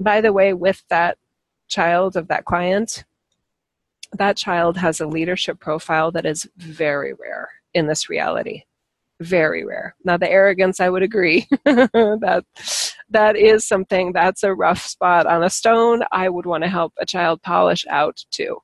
By 0.00 0.22
the 0.22 0.32
way 0.32 0.54
with 0.54 0.82
that 0.88 1.18
child 1.68 2.16
of 2.16 2.28
that 2.28 2.46
client 2.46 3.04
that 4.14 4.38
child 4.38 4.78
has 4.78 4.98
a 4.98 5.06
leadership 5.06 5.60
profile 5.60 6.10
that 6.12 6.24
is 6.24 6.48
very 6.56 7.12
rare 7.12 7.50
in 7.74 7.86
this 7.86 8.08
reality. 8.08 8.62
Very 9.20 9.62
rare. 9.62 9.94
Now 10.04 10.16
the 10.16 10.30
arrogance 10.30 10.80
i 10.80 10.88
would 10.88 11.02
agree 11.02 11.46
that 11.66 12.44
that 13.12 13.36
is 13.36 13.66
something 13.66 14.12
that's 14.12 14.42
a 14.42 14.54
rough 14.54 14.82
spot 14.82 15.26
on 15.26 15.42
a 15.42 15.50
stone 15.50 16.02
I 16.12 16.28
would 16.28 16.46
want 16.46 16.64
to 16.64 16.70
help 16.70 16.92
a 16.98 17.06
child 17.06 17.42
polish 17.42 17.84
out 17.88 18.18
too. 18.30 18.58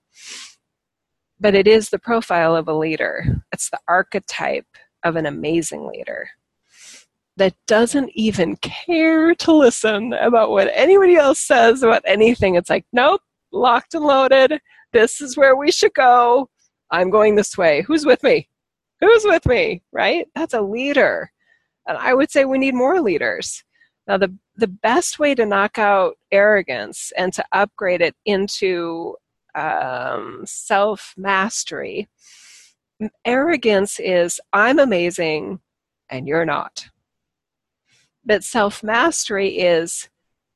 But 1.40 1.54
it 1.54 1.68
is 1.68 1.88
the 1.88 1.98
profile 1.98 2.56
of 2.56 2.68
a 2.68 2.74
leader, 2.74 3.42
it's 3.52 3.70
the 3.70 3.78
archetype 3.86 4.66
of 5.04 5.16
an 5.16 5.26
amazing 5.26 5.86
leader 5.86 6.28
that 7.36 7.54
doesn't 7.68 8.10
even 8.14 8.56
care 8.56 9.32
to 9.36 9.52
listen 9.52 10.12
about 10.14 10.50
what 10.50 10.70
anybody 10.74 11.14
else 11.14 11.38
says 11.38 11.84
about 11.84 12.02
anything. 12.04 12.56
It's 12.56 12.68
like, 12.68 12.84
nope, 12.92 13.20
locked 13.52 13.94
and 13.94 14.04
loaded. 14.04 14.60
This 14.92 15.20
is 15.20 15.36
where 15.36 15.54
we 15.56 15.70
should 15.70 15.94
go. 15.94 16.48
I'm 16.90 17.10
going 17.10 17.36
this 17.36 17.56
way. 17.56 17.82
Who's 17.82 18.04
with 18.04 18.22
me? 18.24 18.48
Who's 19.00 19.24
with 19.24 19.46
me? 19.46 19.82
Right? 19.92 20.26
That's 20.34 20.54
a 20.54 20.60
leader. 20.60 21.30
And 21.86 21.96
I 21.96 22.12
would 22.12 22.30
say 22.30 22.44
we 22.44 22.58
need 22.58 22.74
more 22.74 23.00
leaders. 23.00 23.62
Now, 24.08 24.16
the, 24.16 24.34
the 24.56 24.68
best 24.68 25.18
way 25.18 25.34
to 25.34 25.44
knock 25.44 25.78
out 25.78 26.16
arrogance 26.32 27.12
and 27.16 27.30
to 27.34 27.44
upgrade 27.52 28.00
it 28.00 28.16
into 28.24 29.16
um, 29.54 30.44
self 30.46 31.12
mastery, 31.18 32.08
arrogance 33.26 34.00
is 34.00 34.40
I'm 34.52 34.78
amazing 34.78 35.60
and 36.08 36.26
you're 36.26 36.46
not. 36.46 36.88
But 38.24 38.44
self 38.44 38.82
mastery 38.82 39.58
is 39.58 40.08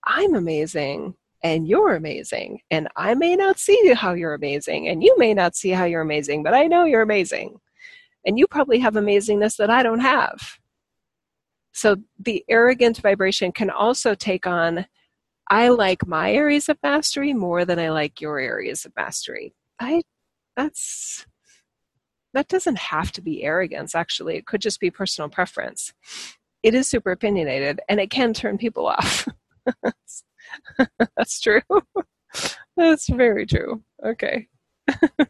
I'm 0.03 0.35
amazing 0.35 1.15
and 1.43 1.69
you're 1.69 1.95
amazing. 1.95 2.61
And 2.71 2.89
I 2.97 3.15
may 3.15 3.37
not 3.37 3.59
see 3.59 3.93
how 3.93 4.15
you're 4.15 4.35
amazing, 4.35 4.89
and 4.89 5.03
you 5.03 5.15
may 5.19 5.35
not 5.35 5.57
see 5.57 5.71
how 5.71 5.85
you're 5.85 6.01
amazing, 6.01 6.43
but 6.43 6.55
I 6.55 6.69
know 6.69 6.85
you're 6.85 7.03
amazing. 7.03 7.61
And 8.25 8.39
you 8.39 8.47
probably 8.47 8.79
have 8.79 8.95
amazingness 8.95 9.57
that 9.57 9.69
I 9.69 9.83
don't 9.83 10.01
have. 10.01 10.59
So 11.73 11.97
the 12.19 12.45
arrogant 12.49 12.99
vibration 12.99 13.53
can 13.53 13.71
also 13.71 14.15
take 14.15 14.47
on 14.47 14.87
I 15.51 15.69
like 15.69 16.07
my 16.07 16.33
areas 16.33 16.69
of 16.69 16.79
mastery 16.83 17.35
more 17.35 17.65
than 17.65 17.79
I 17.79 17.91
like 17.91 18.21
your 18.21 18.39
areas 18.39 18.87
of 18.87 18.93
mastery. 18.97 19.55
I 19.81 20.03
that's 20.57 21.27
that 22.35 22.49
doesn't 22.49 22.79
have 22.79 23.13
to 23.13 23.21
be 23.21 23.45
arrogance 23.45 23.95
actually. 23.95 24.37
It 24.37 24.47
could 24.47 24.61
just 24.61 24.81
be 24.81 24.91
personal 24.91 25.29
preference. 25.29 25.93
It 26.63 26.75
is 26.75 26.89
super 26.89 27.11
opinionated 27.11 27.81
and 27.89 28.01
it 28.01 28.11
can 28.11 28.33
turn 28.33 28.57
people 28.57 28.87
off. 28.89 29.29
that's 31.17 31.41
true. 31.41 31.61
that's 32.77 33.09
very 33.09 33.47
true. 33.47 33.83
Okay. 34.05 34.49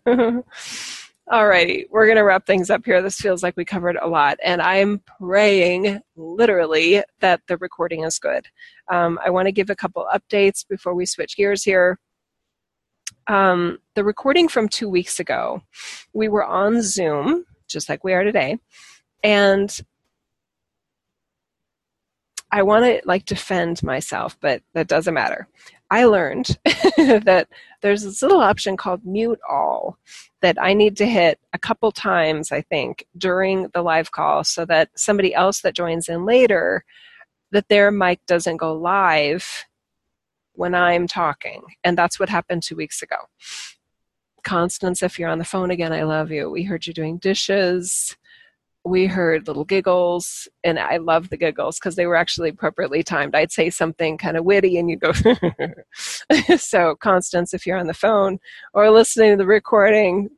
Alrighty, 1.33 1.87
we're 1.89 2.05
going 2.05 2.19
to 2.19 2.25
wrap 2.25 2.45
things 2.45 2.69
up 2.69 2.85
here. 2.85 3.01
This 3.01 3.17
feels 3.17 3.43
like 3.43 3.57
we 3.57 3.65
covered 3.65 3.97
a 3.97 4.07
lot, 4.07 4.37
and 4.45 4.61
I'm 4.61 5.01
praying 5.19 6.03
literally 6.15 7.03
that 7.21 7.41
the 7.47 7.57
recording 7.57 8.05
is 8.05 8.19
good. 8.19 8.47
Um, 8.89 9.19
I 9.25 9.31
want 9.31 9.47
to 9.47 9.53
give 9.53 9.71
a 9.71 9.75
couple 9.75 10.07
updates 10.13 10.63
before 10.69 10.95
we 10.95 11.07
switch 11.07 11.39
gears 11.39 11.65
here. 11.65 11.99
Um, 13.29 13.79
the 13.95 14.05
recording 14.05 14.47
from 14.47 14.69
two 14.69 14.91
weeks 14.91 15.19
ago, 15.21 15.63
we 16.13 16.29
were 16.29 16.45
on 16.45 16.83
Zoom, 16.83 17.47
just 17.67 17.89
like 17.89 18.05
we 18.05 18.13
are 18.13 18.25
today, 18.25 18.59
and 19.25 19.75
I 22.53 22.63
want 22.63 22.85
to 22.85 23.01
like 23.07 23.25
defend 23.25 23.83
myself, 23.83 24.37
but 24.41 24.63
that 24.75 24.87
doesn't 24.87 25.15
matter. 25.15 25.49
I 25.91 26.05
learned 26.05 26.59
that 26.97 27.49
there's 27.81 28.03
this 28.05 28.23
little 28.23 28.41
option 28.41 28.77
called 28.77 29.05
mute 29.05 29.41
all 29.49 29.99
that 30.43 30.57
I 30.61 30.75
need 30.75 30.97
to 30.99 31.07
hit 31.07 31.41
a 31.55 31.59
couple 31.59 31.91
times, 31.93 32.53
I 32.53 32.61
think, 32.61 33.07
during 33.17 33.69
the 33.73 33.83
live 33.83 34.13
call 34.13 34.45
so 34.45 34.67
that 34.67 34.91
somebody 34.97 35.35
else 35.35 35.63
that 35.63 35.75
joins 35.75 36.09
in 36.09 36.27
later, 36.27 36.85
that 37.53 37.69
their 37.69 37.91
mic 37.91 38.25
doesn't 38.27 38.59
go 38.59 38.75
live 38.75 39.65
when 40.53 40.75
I'm 40.75 41.07
talking. 41.07 41.63
And 41.85 41.97
that's 41.97 42.21
what 42.21 42.29
happened 42.29 42.63
two 42.63 42.77
weeks 42.77 43.03
ago. 43.03 43.17
Constance, 44.45 45.03
if 45.03 45.19
you're 45.19 45.31
on 45.31 45.39
the 45.39 45.45
phone 45.45 45.71
again, 45.71 45.93
I 45.93 46.03
love 46.03 46.31
you. 46.31 46.51
We 46.51 46.65
heard 46.65 46.87
you 46.87 46.93
doing 46.93 47.19
dishes 47.19 48.17
we 48.85 49.07
heard 49.07 49.47
little 49.47 49.65
giggles, 49.65 50.49
and 50.65 50.79
I 50.79 50.97
love 50.97 51.29
the 51.29 51.37
giggles 51.37 51.79
because 51.79 51.95
they 51.95 52.07
were 52.07 52.17
actually 52.17 52.49
appropriately 52.49 53.03
timed. 53.03 53.35
I'd 53.35 53.53
say 53.53 53.71
something 53.71 54.19
kind 54.19 54.37
of 54.37 54.45
witty, 54.45 54.77
and 54.77 54.91
you'd 54.91 55.01
go. 55.01 55.13
so, 56.57 56.97
Constance, 56.97 57.55
if 57.55 57.67
you're 57.67 57.79
on 57.79 57.87
the 57.87 57.95
phone 57.95 58.39
or 58.75 58.91
listening 58.91 59.33
to 59.33 59.37
the 59.37 59.47
recording, 59.47 60.31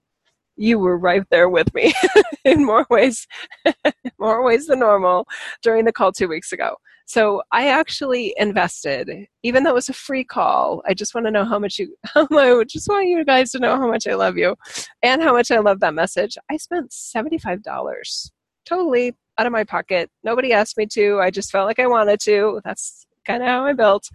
you 0.56 0.78
were 0.78 0.98
right 0.98 1.24
there 1.30 1.48
with 1.48 1.72
me 1.74 1.94
in 2.44 2.64
more 2.64 2.86
ways, 2.90 3.26
more 4.18 4.44
ways 4.44 4.66
than 4.66 4.80
normal 4.80 5.26
during 5.62 5.84
the 5.84 5.92
call 5.92 6.12
two 6.12 6.28
weeks 6.28 6.52
ago. 6.52 6.76
So 7.06 7.42
I 7.52 7.68
actually 7.68 8.34
invested, 8.38 9.26
even 9.42 9.62
though 9.62 9.70
it 9.70 9.74
was 9.74 9.88
a 9.88 9.94
free 9.94 10.24
call. 10.24 10.82
I 10.86 10.94
just 10.94 11.14
want 11.14 11.26
to 11.26 11.30
know 11.30 11.44
how 11.44 11.58
much 11.58 11.78
you, 11.78 11.94
how 12.04 12.26
I 12.30 12.64
just 12.64 12.88
want 12.88 13.08
you 13.08 13.24
guys 13.24 13.50
to 13.52 13.58
know 13.58 13.76
how 13.76 13.88
much 13.88 14.06
I 14.06 14.14
love 14.14 14.36
you, 14.38 14.56
and 15.02 15.22
how 15.22 15.32
much 15.32 15.50
I 15.50 15.58
love 15.58 15.80
that 15.80 15.94
message. 15.94 16.36
I 16.50 16.56
spent 16.56 16.92
seventy 16.92 17.38
five 17.38 17.62
dollars 17.62 18.32
totally 18.64 19.14
out 19.38 19.46
of 19.46 19.52
my 19.52 19.64
pocket. 19.64 20.10
Nobody 20.22 20.52
asked 20.52 20.78
me 20.78 20.86
to. 20.86 21.20
I 21.20 21.30
just 21.30 21.50
felt 21.50 21.66
like 21.66 21.78
I 21.78 21.86
wanted 21.86 22.20
to. 22.20 22.60
That's 22.64 23.06
kind 23.26 23.42
of 23.42 23.48
how 23.48 23.64
I 23.64 23.72
built 23.72 24.08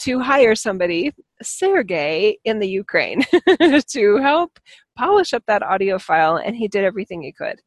to 0.00 0.20
hire 0.20 0.54
somebody, 0.54 1.12
Sergey 1.42 2.38
in 2.44 2.58
the 2.58 2.68
Ukraine, 2.68 3.22
to 3.88 4.16
help 4.18 4.58
polish 4.96 5.34
up 5.34 5.44
that 5.46 5.62
audio 5.62 5.98
file, 5.98 6.36
and 6.36 6.56
he 6.56 6.68
did 6.68 6.84
everything 6.84 7.22
he 7.22 7.32
could. 7.32 7.60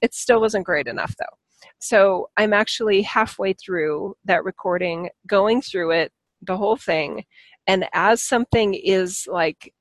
It 0.00 0.14
still 0.14 0.40
wasn't 0.40 0.66
great 0.66 0.86
enough, 0.86 1.14
though. 1.18 1.39
So 1.78 2.30
I'm 2.36 2.52
actually 2.52 3.02
halfway 3.02 3.52
through 3.52 4.16
that 4.24 4.44
recording, 4.44 5.10
going 5.26 5.62
through 5.62 5.92
it, 5.92 6.12
the 6.42 6.56
whole 6.56 6.76
thing. 6.76 7.24
And 7.66 7.86
as 7.92 8.22
something 8.22 8.74
is 8.74 9.26
like 9.30 9.72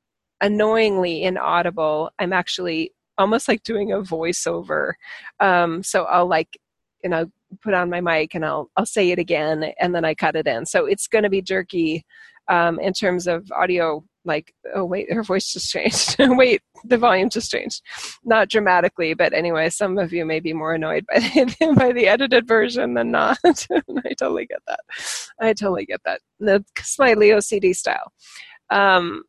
annoyingly 0.42 1.24
inaudible, 1.24 2.12
I'm 2.20 2.34
actually 2.34 2.94
almost 3.18 3.48
like 3.48 3.64
doing 3.64 3.92
a 3.92 3.98
voiceover. 3.98 4.94
Um, 5.40 5.84
so 5.84 6.04
I'll 6.06 6.28
like, 6.28 6.58
you 7.04 7.10
know, 7.10 7.30
put 7.62 7.74
on 7.74 7.90
my 7.90 8.02
mic 8.02 8.36
and 8.36 8.46
I'll 8.46 8.70
I'll 8.78 8.86
say 8.86 9.12
it 9.12 9.20
again 9.20 9.74
and 9.80 9.94
then 9.94 10.06
I 10.06 10.14
cut 10.14 10.36
it 10.36 10.48
in. 10.48 10.66
So 10.66 10.86
it's 10.86 11.08
going 11.08 11.24
to 11.24 11.30
be 11.30 11.42
jerky 11.42 12.06
um, 12.48 12.80
in 12.80 12.94
terms 12.94 13.28
of 13.28 13.52
audio. 13.52 14.04
Like, 14.26 14.54
oh 14.76 14.86
wait, 14.86 15.12
her 15.12 15.24
voice 15.24 15.52
just 15.54 15.72
changed. 15.72 16.16
wait, 16.20 16.62
the 16.84 16.98
volume 16.98 17.30
just 17.30 17.52
changed. 17.52 17.82
Not 18.24 18.50
dramatically, 18.50 19.14
but 19.14 19.34
anyway, 19.34 19.70
some 19.70 19.98
of 19.98 20.12
you 20.12 20.26
may 20.26 20.40
be 20.40 20.54
more 20.54 20.74
annoyed 20.74 21.06
by 21.08 21.20
the, 21.20 21.74
by 21.78 21.92
the 21.92 22.08
edited 22.08 22.48
version 22.48 22.94
than 22.94 23.12
not. 23.12 23.38
I 23.46 24.14
totally 24.18 24.46
get 24.46 24.62
that. 24.68 24.82
I 25.40 25.54
totally 25.54 25.86
get 25.86 26.02
that. 26.06 26.22
The 26.40 26.64
slightly 26.80 27.30
OCD 27.30 27.76
style. 27.76 28.12
Um, 28.70 29.24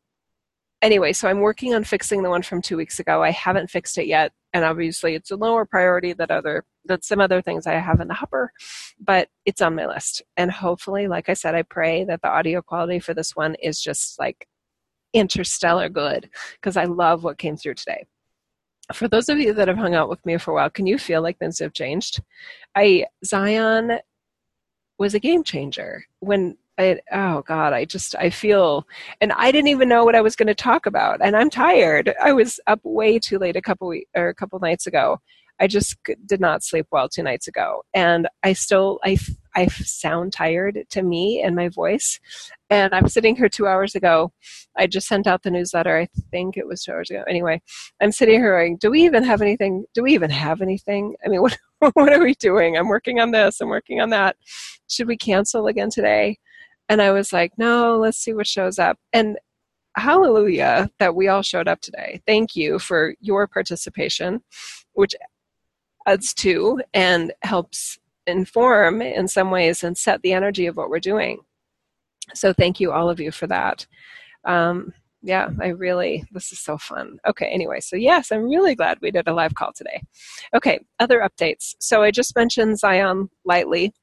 anyway, 0.81 1.13
so 1.13 1.27
I'm 1.27 1.39
working 1.39 1.73
on 1.73 1.83
fixing 1.83 2.23
the 2.23 2.29
one 2.29 2.41
from 2.41 2.61
two 2.61 2.77
weeks 2.77 2.99
ago. 2.99 3.23
I 3.23 3.31
haven't 3.31 3.69
fixed 3.69 3.97
it 3.97 4.07
yet, 4.07 4.31
and 4.53 4.65
obviously 4.65 5.15
it's 5.15 5.31
a 5.31 5.35
lower 5.35 5.65
priority 5.65 6.13
than 6.13 6.31
other 6.31 6.65
than 6.85 7.01
some 7.01 7.19
other 7.19 7.41
things 7.41 7.67
I 7.67 7.73
have 7.73 8.01
in 8.01 8.07
the 8.07 8.13
hopper, 8.13 8.51
but 8.99 9.29
it's 9.45 9.61
on 9.61 9.75
my 9.75 9.85
list. 9.85 10.23
And 10.37 10.51
hopefully, 10.51 11.07
like 11.07 11.29
I 11.29 11.33
said, 11.33 11.55
I 11.55 11.61
pray 11.63 12.03
that 12.05 12.21
the 12.21 12.29
audio 12.29 12.61
quality 12.61 12.99
for 12.99 13.13
this 13.13 13.35
one 13.35 13.55
is 13.61 13.79
just 13.81 14.19
like 14.19 14.47
interstellar 15.13 15.89
good 15.89 16.29
because 16.53 16.77
I 16.77 16.85
love 16.85 17.23
what 17.23 17.37
came 17.37 17.57
through 17.57 17.75
today. 17.75 18.05
For 18.93 19.07
those 19.07 19.29
of 19.29 19.37
you 19.37 19.53
that 19.53 19.67
have 19.67 19.77
hung 19.77 19.95
out 19.95 20.09
with 20.09 20.25
me 20.25 20.37
for 20.37 20.51
a 20.51 20.53
while, 20.55 20.69
can 20.69 20.85
you 20.85 20.97
feel 20.97 21.21
like 21.21 21.37
things 21.37 21.59
have 21.59 21.73
changed? 21.73 22.21
I 22.75 23.05
Zion 23.23 23.99
was 24.97 25.13
a 25.13 25.19
game 25.19 25.43
changer 25.43 26.05
when 26.19 26.57
I, 26.77 26.99
oh 27.11 27.41
god 27.41 27.73
i 27.73 27.85
just 27.85 28.15
i 28.15 28.29
feel 28.29 28.87
and 29.19 29.31
i 29.33 29.51
didn't 29.51 29.67
even 29.67 29.89
know 29.89 30.05
what 30.05 30.15
i 30.15 30.21
was 30.21 30.35
going 30.35 30.47
to 30.47 30.55
talk 30.55 30.85
about 30.85 31.19
and 31.23 31.35
i'm 31.35 31.49
tired 31.49 32.13
i 32.21 32.31
was 32.31 32.59
up 32.67 32.79
way 32.83 33.19
too 33.19 33.37
late 33.37 33.55
a 33.55 33.61
couple 33.61 33.87
weeks 33.87 34.09
or 34.15 34.29
a 34.29 34.35
couple 34.35 34.59
nights 34.59 34.87
ago 34.87 35.19
i 35.59 35.67
just 35.67 35.97
did 36.25 36.39
not 36.39 36.63
sleep 36.63 36.87
well 36.91 37.09
two 37.09 37.23
nights 37.23 37.47
ago 37.47 37.83
and 37.93 38.27
i 38.43 38.53
still 38.53 38.99
i 39.03 39.17
i 39.55 39.67
sound 39.67 40.33
tired 40.33 40.79
to 40.89 41.01
me 41.01 41.41
and 41.41 41.55
my 41.55 41.69
voice. 41.69 42.19
And 42.69 42.93
i'm 42.93 43.07
sitting 43.07 43.35
here 43.35 43.49
two 43.49 43.67
hours 43.67 43.95
ago. 43.95 44.31
I 44.77 44.87
just 44.87 45.07
sent 45.07 45.27
out 45.27 45.43
the 45.43 45.51
newsletter. 45.51 45.97
I 45.97 46.07
think 46.31 46.57
it 46.57 46.67
was 46.67 46.83
two 46.83 46.91
hours 46.91 47.09
ago. 47.09 47.23
Anyway 47.27 47.61
i'm 48.01 48.11
sitting 48.11 48.39
here 48.39 48.57
going 48.57 48.77
do 48.77 48.91
we 48.91 49.03
even 49.03 49.23
have 49.23 49.41
anything? 49.41 49.85
Do 49.93 50.03
we 50.03 50.13
even 50.13 50.29
have 50.29 50.61
anything? 50.61 51.15
I 51.25 51.29
mean 51.29 51.41
what 51.41 51.57
what 51.93 52.13
are 52.13 52.23
we 52.23 52.35
doing? 52.35 52.77
I'm 52.77 52.87
working 52.87 53.19
on 53.19 53.31
this. 53.31 53.59
I'm 53.61 53.69
working 53.69 54.01
on 54.01 54.09
that. 54.11 54.35
Should 54.87 55.07
we 55.07 55.17
cancel 55.17 55.67
again 55.67 55.89
today? 55.89 56.37
And 56.89 57.01
I 57.01 57.11
was 57.11 57.31
like, 57.31 57.53
no, 57.57 57.97
let's 57.97 58.17
see 58.17 58.33
what 58.33 58.47
shows 58.47 58.77
up. 58.77 58.97
And 59.13 59.37
hallelujah 59.95 60.89
that 60.99 61.15
we 61.15 61.27
all 61.27 61.41
showed 61.41 61.67
up 61.67 61.81
today. 61.81 62.21
Thank 62.25 62.55
you 62.55 62.79
for 62.79 63.15
your 63.19 63.47
participation, 63.47 64.41
which 64.93 65.15
adds 66.07 66.33
to 66.35 66.81
and 66.93 67.33
helps 67.43 67.97
inform 68.27 69.01
in 69.01 69.27
some 69.27 69.51
ways 69.51 69.83
and 69.83 69.97
set 69.97 70.21
the 70.21 70.33
energy 70.33 70.67
of 70.67 70.77
what 70.77 70.89
we're 70.89 70.99
doing. 70.99 71.39
So 72.33 72.53
thank 72.53 72.79
you 72.79 72.91
all 72.91 73.09
of 73.09 73.19
you 73.19 73.31
for 73.31 73.47
that. 73.47 73.85
Um, 74.45 74.93
yeah, 75.23 75.49
I 75.61 75.67
really, 75.67 76.25
this 76.31 76.51
is 76.51 76.59
so 76.59 76.77
fun. 76.77 77.19
Okay, 77.27 77.45
anyway, 77.45 77.79
so 77.79 77.95
yes, 77.95 78.31
I'm 78.31 78.49
really 78.49 78.73
glad 78.73 78.97
we 79.01 79.11
did 79.11 79.27
a 79.27 79.33
live 79.33 79.53
call 79.53 79.71
today. 79.73 80.01
Okay, 80.55 80.79
other 80.99 81.19
updates. 81.19 81.75
So 81.79 82.01
I 82.01 82.11
just 82.11 82.35
mentioned 82.35 82.79
Zion 82.79 83.29
lightly. 83.45 83.93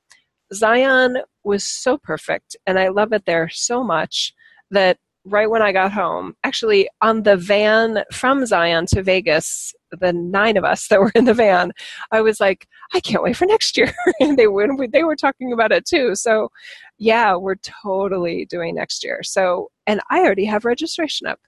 Zion 0.54 1.18
was 1.42 1.64
so 1.64 1.98
perfect, 1.98 2.56
and 2.66 2.78
I 2.78 2.88
love 2.88 3.12
it 3.12 3.24
there 3.26 3.48
so 3.48 3.82
much 3.82 4.32
that 4.70 4.98
right 5.24 5.50
when 5.50 5.62
I 5.62 5.72
got 5.72 5.92
home, 5.92 6.34
actually 6.44 6.88
on 7.02 7.24
the 7.24 7.36
van 7.36 8.04
from 8.12 8.46
Zion 8.46 8.86
to 8.86 9.02
Vegas, 9.02 9.74
the 9.90 10.12
nine 10.12 10.56
of 10.56 10.64
us 10.64 10.88
that 10.88 11.00
were 11.00 11.12
in 11.14 11.24
the 11.24 11.34
van, 11.34 11.72
I 12.10 12.20
was 12.20 12.40
like, 12.40 12.66
I 12.94 13.00
can't 13.00 13.22
wait 13.22 13.36
for 13.36 13.46
next 13.46 13.76
year. 13.76 13.92
and 14.20 14.36
they 14.36 14.46
were, 14.46 14.68
they 14.92 15.04
were 15.04 15.16
talking 15.16 15.52
about 15.52 15.72
it 15.72 15.86
too. 15.86 16.14
So 16.14 16.50
yeah, 16.98 17.34
we're 17.34 17.56
totally 17.56 18.46
doing 18.46 18.74
next 18.74 19.04
year. 19.04 19.22
So, 19.22 19.70
and 19.86 20.00
I 20.10 20.20
already 20.20 20.44
have 20.46 20.64
registration 20.64 21.26
up. 21.26 21.40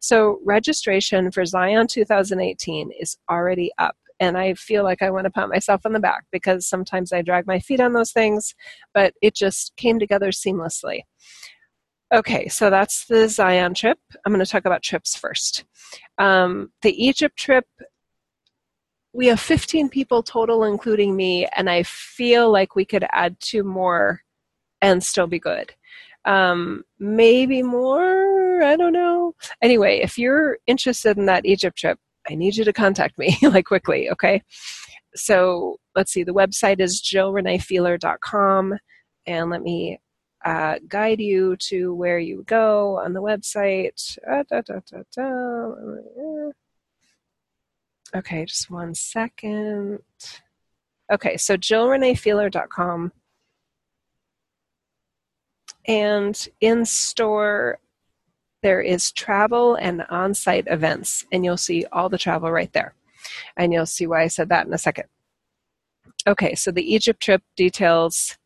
So 0.00 0.40
registration 0.44 1.30
for 1.30 1.44
Zion 1.44 1.86
2018 1.86 2.90
is 2.98 3.16
already 3.30 3.70
up 3.78 3.96
and 4.20 4.38
I 4.38 4.54
feel 4.54 4.82
like 4.82 5.02
I 5.02 5.10
want 5.10 5.24
to 5.24 5.30
pat 5.30 5.48
myself 5.48 5.82
on 5.84 5.92
the 5.92 6.00
back 6.00 6.24
because 6.32 6.66
sometimes 6.66 7.12
I 7.12 7.22
drag 7.22 7.46
my 7.46 7.58
feet 7.58 7.80
on 7.80 7.92
those 7.92 8.12
things, 8.12 8.54
but 8.94 9.14
it 9.22 9.34
just 9.34 9.76
came 9.76 9.98
together 9.98 10.30
seamlessly. 10.30 11.00
Okay, 12.14 12.46
so 12.48 12.70
that's 12.70 13.06
the 13.06 13.28
Zion 13.28 13.74
trip. 13.74 13.98
I'm 14.24 14.32
going 14.32 14.44
to 14.44 14.50
talk 14.50 14.64
about 14.64 14.82
trips 14.82 15.16
first. 15.16 15.64
Um, 16.18 16.70
the 16.82 17.04
Egypt 17.04 17.36
trip, 17.36 17.66
we 19.12 19.26
have 19.26 19.40
15 19.40 19.88
people 19.88 20.22
total, 20.22 20.62
including 20.62 21.16
me, 21.16 21.48
and 21.56 21.68
I 21.68 21.82
feel 21.82 22.52
like 22.52 22.76
we 22.76 22.84
could 22.84 23.04
add 23.12 23.36
two 23.40 23.64
more 23.64 24.22
and 24.80 25.02
still 25.02 25.26
be 25.26 25.40
good. 25.40 25.74
Um, 26.24 26.84
maybe 26.98 27.62
more, 27.62 28.62
I 28.62 28.76
don't 28.76 28.92
know. 28.92 29.34
Anyway, 29.60 29.98
if 29.98 30.16
you're 30.16 30.58
interested 30.66 31.16
in 31.16 31.26
that 31.26 31.46
Egypt 31.46 31.78
trip, 31.78 31.98
I 32.28 32.34
need 32.34 32.56
you 32.56 32.64
to 32.64 32.72
contact 32.72 33.18
me 33.18 33.36
like 33.42 33.64
quickly, 33.64 34.10
okay? 34.10 34.42
So 35.14 35.78
let's 35.96 36.12
see, 36.12 36.22
the 36.22 36.34
website 36.34 36.80
is 36.80 37.02
jillreneefeeler.com 37.02 38.78
and 39.26 39.50
let 39.50 39.62
me 39.62 39.98
uh, 40.44 40.76
guide 40.88 41.20
you 41.20 41.56
to 41.56 41.94
where 41.94 42.18
you 42.18 42.44
go 42.46 42.98
on 42.98 43.12
the 43.12 43.22
website. 43.22 44.18
Uh, 44.30 44.44
da, 44.48 44.60
da, 44.60 44.80
da, 45.14 46.52
okay, 48.14 48.44
just 48.44 48.70
one 48.70 48.94
second. 48.94 49.98
Okay, 51.12 51.36
so 51.36 51.56
jillreneefeeler.com. 51.56 53.12
And 55.88 56.48
in 56.60 56.84
store, 56.84 57.78
there 58.62 58.80
is 58.80 59.12
travel 59.12 59.76
and 59.76 60.02
on 60.10 60.34
site 60.34 60.66
events, 60.68 61.24
and 61.30 61.44
you'll 61.44 61.56
see 61.56 61.84
all 61.92 62.08
the 62.08 62.18
travel 62.18 62.50
right 62.50 62.72
there. 62.72 62.94
And 63.56 63.72
you'll 63.72 63.86
see 63.86 64.06
why 64.06 64.22
I 64.22 64.26
said 64.28 64.48
that 64.48 64.66
in 64.66 64.72
a 64.72 64.78
second. 64.78 65.04
Okay, 66.26 66.56
so 66.56 66.72
the 66.72 66.94
Egypt 66.94 67.22
trip 67.22 67.42
details 67.56 68.36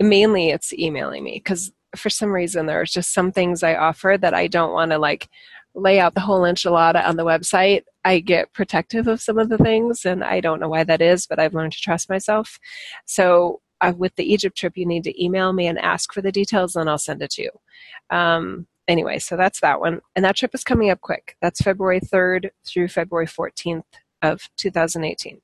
mainly 0.00 0.50
it's 0.50 0.72
emailing 0.72 1.24
me 1.24 1.40
because 1.42 1.72
for 1.96 2.10
some 2.10 2.30
reason 2.30 2.66
there's 2.66 2.92
just 2.92 3.12
some 3.12 3.32
things 3.32 3.62
I 3.62 3.74
offer 3.74 4.16
that 4.20 4.34
I 4.34 4.46
don't 4.46 4.72
want 4.72 4.90
to 4.92 4.98
like 4.98 5.28
lay 5.74 6.00
out 6.00 6.14
the 6.14 6.20
whole 6.20 6.42
enchilada 6.42 7.06
on 7.06 7.16
the 7.16 7.24
website. 7.24 7.84
I 8.04 8.20
get 8.20 8.52
protective 8.52 9.06
of 9.06 9.20
some 9.20 9.38
of 9.38 9.48
the 9.48 9.58
things, 9.58 10.04
and 10.04 10.24
I 10.24 10.40
don't 10.40 10.60
know 10.60 10.68
why 10.68 10.84
that 10.84 11.00
is, 11.00 11.26
but 11.26 11.38
I've 11.38 11.54
learned 11.54 11.72
to 11.72 11.80
trust 11.80 12.08
myself. 12.08 12.58
So 13.04 13.60
uh, 13.80 13.92
with 13.96 14.14
the 14.16 14.30
Egypt 14.30 14.56
trip, 14.56 14.76
you 14.76 14.86
need 14.86 15.04
to 15.04 15.22
email 15.22 15.52
me 15.52 15.66
and 15.66 15.78
ask 15.78 16.12
for 16.12 16.22
the 16.22 16.32
details, 16.32 16.74
and 16.74 16.88
I'll 16.88 16.98
send 16.98 17.22
it 17.22 17.30
to 17.32 17.42
you. 17.42 17.50
Um, 18.10 18.66
anyway, 18.88 19.18
so 19.18 19.36
that's 19.36 19.60
that 19.60 19.80
one. 19.80 20.00
And 20.16 20.24
that 20.24 20.36
trip 20.36 20.54
is 20.54 20.64
coming 20.64 20.90
up 20.90 21.00
quick. 21.00 21.36
That's 21.40 21.60
February 21.60 22.00
3rd 22.00 22.50
through 22.66 22.88
February 22.88 23.26
14th 23.26 23.84
of 24.22 24.48
2018. 24.56 25.40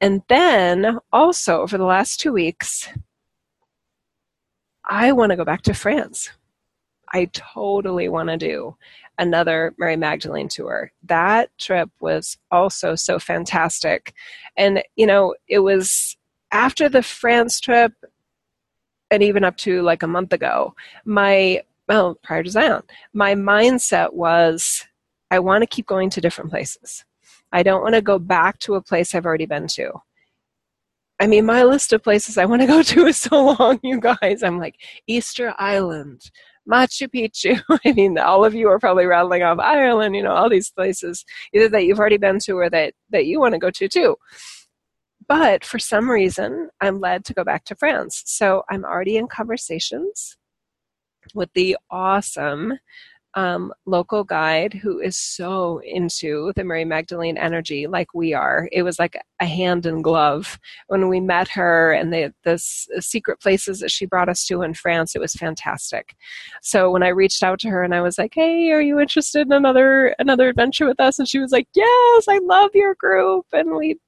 And 0.00 0.22
then 0.28 0.98
also 1.12 1.60
over 1.60 1.78
the 1.78 1.84
last 1.84 2.18
two 2.20 2.32
weeks, 2.32 2.88
I 4.86 5.12
want 5.12 5.30
to 5.30 5.36
go 5.36 5.44
back 5.44 5.62
to 5.62 5.74
France. 5.74 6.30
I 7.12 7.26
totally 7.26 8.08
want 8.08 8.28
to 8.30 8.36
do 8.36 8.76
another 9.18 9.74
Mary 9.78 9.96
Magdalene 9.96 10.48
tour. 10.48 10.90
That 11.04 11.50
trip 11.58 11.90
was 12.00 12.36
also 12.50 12.94
so 12.94 13.18
fantastic. 13.18 14.12
And, 14.56 14.82
you 14.96 15.06
know, 15.06 15.34
it 15.48 15.60
was 15.60 16.16
after 16.50 16.88
the 16.88 17.02
France 17.02 17.60
trip 17.60 17.92
and 19.10 19.22
even 19.22 19.44
up 19.44 19.56
to 19.58 19.82
like 19.82 20.02
a 20.02 20.08
month 20.08 20.32
ago, 20.32 20.74
my 21.04 21.62
well, 21.86 22.18
prior 22.22 22.42
to 22.42 22.50
Zion, 22.50 22.82
my 23.12 23.34
mindset 23.34 24.14
was 24.14 24.86
I 25.30 25.38
want 25.38 25.62
to 25.62 25.66
keep 25.66 25.86
going 25.86 26.10
to 26.10 26.20
different 26.20 26.50
places. 26.50 27.04
I 27.52 27.62
don't 27.62 27.82
want 27.82 27.94
to 27.94 28.02
go 28.02 28.18
back 28.18 28.58
to 28.60 28.74
a 28.74 28.82
place 28.82 29.14
I've 29.14 29.26
already 29.26 29.46
been 29.46 29.68
to. 29.68 29.92
I 31.20 31.26
mean, 31.26 31.46
my 31.46 31.62
list 31.62 31.92
of 31.92 32.02
places 32.02 32.38
I 32.38 32.44
want 32.44 32.62
to 32.62 32.66
go 32.66 32.82
to 32.82 33.06
is 33.06 33.16
so 33.18 33.56
long, 33.58 33.78
you 33.82 34.00
guys. 34.00 34.42
I'm 34.42 34.58
like, 34.58 34.76
Easter 35.06 35.54
Island, 35.58 36.22
Machu 36.70 37.08
Picchu. 37.08 37.62
I 37.84 37.92
mean, 37.92 38.18
all 38.18 38.44
of 38.44 38.54
you 38.54 38.68
are 38.68 38.78
probably 38.78 39.06
rattling 39.06 39.42
off 39.42 39.58
Ireland, 39.58 40.16
you 40.16 40.22
know, 40.22 40.32
all 40.32 40.50
these 40.50 40.70
places, 40.70 41.24
either 41.52 41.68
that 41.68 41.84
you've 41.84 42.00
already 42.00 42.16
been 42.16 42.38
to 42.40 42.58
or 42.58 42.68
that, 42.70 42.94
that 43.10 43.26
you 43.26 43.40
want 43.40 43.54
to 43.54 43.58
go 43.58 43.70
to 43.70 43.88
too. 43.88 44.16
But 45.26 45.64
for 45.64 45.78
some 45.78 46.10
reason, 46.10 46.68
I'm 46.80 47.00
led 47.00 47.24
to 47.26 47.34
go 47.34 47.44
back 47.44 47.64
to 47.66 47.76
France. 47.76 48.22
So 48.26 48.62
I'm 48.68 48.84
already 48.84 49.16
in 49.16 49.28
conversations 49.28 50.36
with 51.34 51.50
the 51.54 51.76
awesome 51.90 52.78
um, 53.36 53.72
local 53.84 54.22
guide 54.22 54.74
who 54.74 55.00
is 55.00 55.16
so 55.16 55.80
into 55.84 56.52
the 56.54 56.64
Mary 56.64 56.84
Magdalene 56.84 57.36
energy, 57.36 57.86
like 57.86 58.14
we 58.14 58.32
are. 58.32 58.68
It 58.72 58.82
was 58.82 58.98
like 58.98 59.16
a 59.40 59.44
hand 59.44 59.86
in 59.86 60.02
glove 60.02 60.58
when 60.86 61.08
we 61.08 61.20
met 61.20 61.48
her, 61.48 61.92
and 61.92 62.12
the 62.12 62.32
the 62.44 62.58
secret 62.58 63.40
places 63.40 63.80
that 63.80 63.90
she 63.90 64.06
brought 64.06 64.28
us 64.28 64.46
to 64.46 64.62
in 64.62 64.74
France. 64.74 65.14
It 65.14 65.20
was 65.20 65.34
fantastic. 65.34 66.14
So 66.62 66.90
when 66.90 67.02
I 67.02 67.08
reached 67.08 67.42
out 67.42 67.58
to 67.60 67.70
her 67.70 67.82
and 67.82 67.94
I 67.94 68.02
was 68.02 68.18
like, 68.18 68.34
"Hey, 68.34 68.70
are 68.70 68.80
you 68.80 69.00
interested 69.00 69.46
in 69.46 69.52
another 69.52 70.14
another 70.18 70.48
adventure 70.48 70.86
with 70.86 71.00
us?" 71.00 71.18
and 71.18 71.28
she 71.28 71.40
was 71.40 71.52
like, 71.52 71.68
"Yes, 71.74 72.24
I 72.28 72.38
love 72.42 72.70
your 72.74 72.94
group," 72.96 73.46
and 73.52 73.74
we 73.76 73.98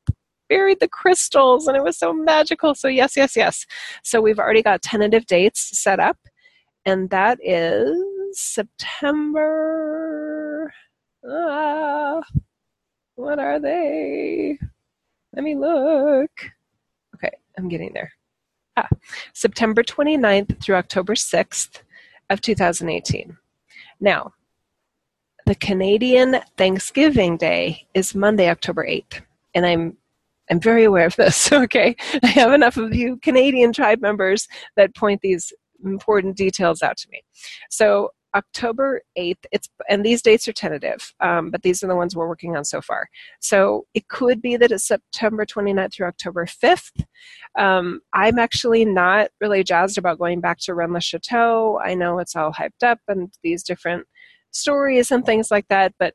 buried 0.48 0.78
the 0.80 0.88
crystals 0.88 1.66
and 1.66 1.76
it 1.76 1.82
was 1.82 1.98
so 1.98 2.12
magical. 2.12 2.74
So, 2.74 2.88
yes, 2.88 3.16
yes, 3.16 3.34
yes. 3.36 3.66
So, 4.04 4.20
we've 4.20 4.38
already 4.38 4.62
got 4.62 4.82
tentative 4.82 5.26
dates 5.26 5.78
set 5.80 5.98
up, 6.00 6.18
and 6.84 7.10
that 7.10 7.38
is 7.42 8.15
September. 8.36 9.52
Uh, 11.28 12.20
what 13.14 13.38
are 13.38 13.58
they? 13.58 14.58
Let 15.34 15.44
me 15.44 15.56
look. 15.56 16.30
Okay, 17.14 17.30
I'm 17.58 17.68
getting 17.68 17.92
there. 17.94 18.12
Ah, 18.76 18.88
September 19.32 19.82
29th 19.82 20.62
through 20.62 20.76
October 20.76 21.14
6th 21.14 21.82
of 22.28 22.40
2018. 22.42 23.36
Now, 24.00 24.32
the 25.46 25.54
Canadian 25.54 26.40
Thanksgiving 26.56 27.36
Day 27.36 27.86
is 27.94 28.14
Monday, 28.14 28.50
October 28.50 28.86
8th. 28.86 29.22
And 29.54 29.64
I'm 29.64 29.96
I'm 30.50 30.60
very 30.60 30.84
aware 30.84 31.06
of 31.06 31.16
this. 31.16 31.50
Okay, 31.52 31.96
I 32.22 32.26
have 32.28 32.52
enough 32.52 32.76
of 32.76 32.94
you 32.94 33.16
Canadian 33.16 33.72
tribe 33.72 34.00
members 34.00 34.46
that 34.76 34.94
point 34.94 35.20
these 35.22 35.52
important 35.84 36.36
details 36.36 36.82
out 36.82 36.96
to 36.98 37.08
me. 37.10 37.22
So 37.70 38.10
October 38.36 39.00
8th, 39.18 39.46
it's 39.50 39.68
and 39.88 40.04
these 40.04 40.20
dates 40.20 40.46
are 40.46 40.52
tentative, 40.52 41.14
um, 41.20 41.50
but 41.50 41.62
these 41.62 41.82
are 41.82 41.86
the 41.86 41.96
ones 41.96 42.14
we're 42.14 42.28
working 42.28 42.54
on 42.54 42.64
so 42.64 42.82
far. 42.82 43.08
So 43.40 43.86
it 43.94 44.08
could 44.08 44.42
be 44.42 44.56
that 44.56 44.70
it's 44.70 44.86
September 44.86 45.46
29th 45.46 45.94
through 45.94 46.06
October 46.08 46.44
5th. 46.44 47.04
Um, 47.58 48.00
I'm 48.12 48.38
actually 48.38 48.84
not 48.84 49.30
really 49.40 49.64
jazzed 49.64 49.96
about 49.96 50.18
going 50.18 50.40
back 50.40 50.58
to 50.60 50.74
Rennes 50.74 50.92
le 50.92 51.00
Chateau. 51.00 51.80
I 51.82 51.94
know 51.94 52.18
it's 52.18 52.36
all 52.36 52.52
hyped 52.52 52.82
up 52.82 53.00
and 53.08 53.32
these 53.42 53.62
different 53.62 54.06
stories 54.50 55.10
and 55.10 55.24
things 55.24 55.50
like 55.50 55.66
that, 55.68 55.94
but 55.98 56.14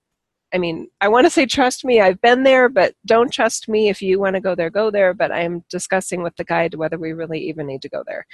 I 0.53 0.57
mean, 0.57 0.89
I 0.99 1.07
want 1.07 1.25
to 1.25 1.31
say 1.31 1.45
trust 1.45 1.85
me, 1.85 2.01
I've 2.01 2.21
been 2.21 2.43
there, 2.43 2.69
but 2.69 2.93
don't 3.05 3.31
trust 3.31 3.69
me. 3.69 3.89
If 3.89 4.01
you 4.01 4.19
want 4.19 4.35
to 4.35 4.41
go 4.41 4.53
there, 4.53 4.69
go 4.69 4.91
there. 4.91 5.13
But 5.13 5.31
I 5.31 5.41
am 5.43 5.63
discussing 5.69 6.23
with 6.23 6.35
the 6.35 6.43
guide 6.43 6.75
whether 6.75 6.97
we 6.97 7.13
really 7.13 7.39
even 7.47 7.67
need 7.67 7.81
to 7.83 7.89
go 7.89 8.03
there. 8.05 8.25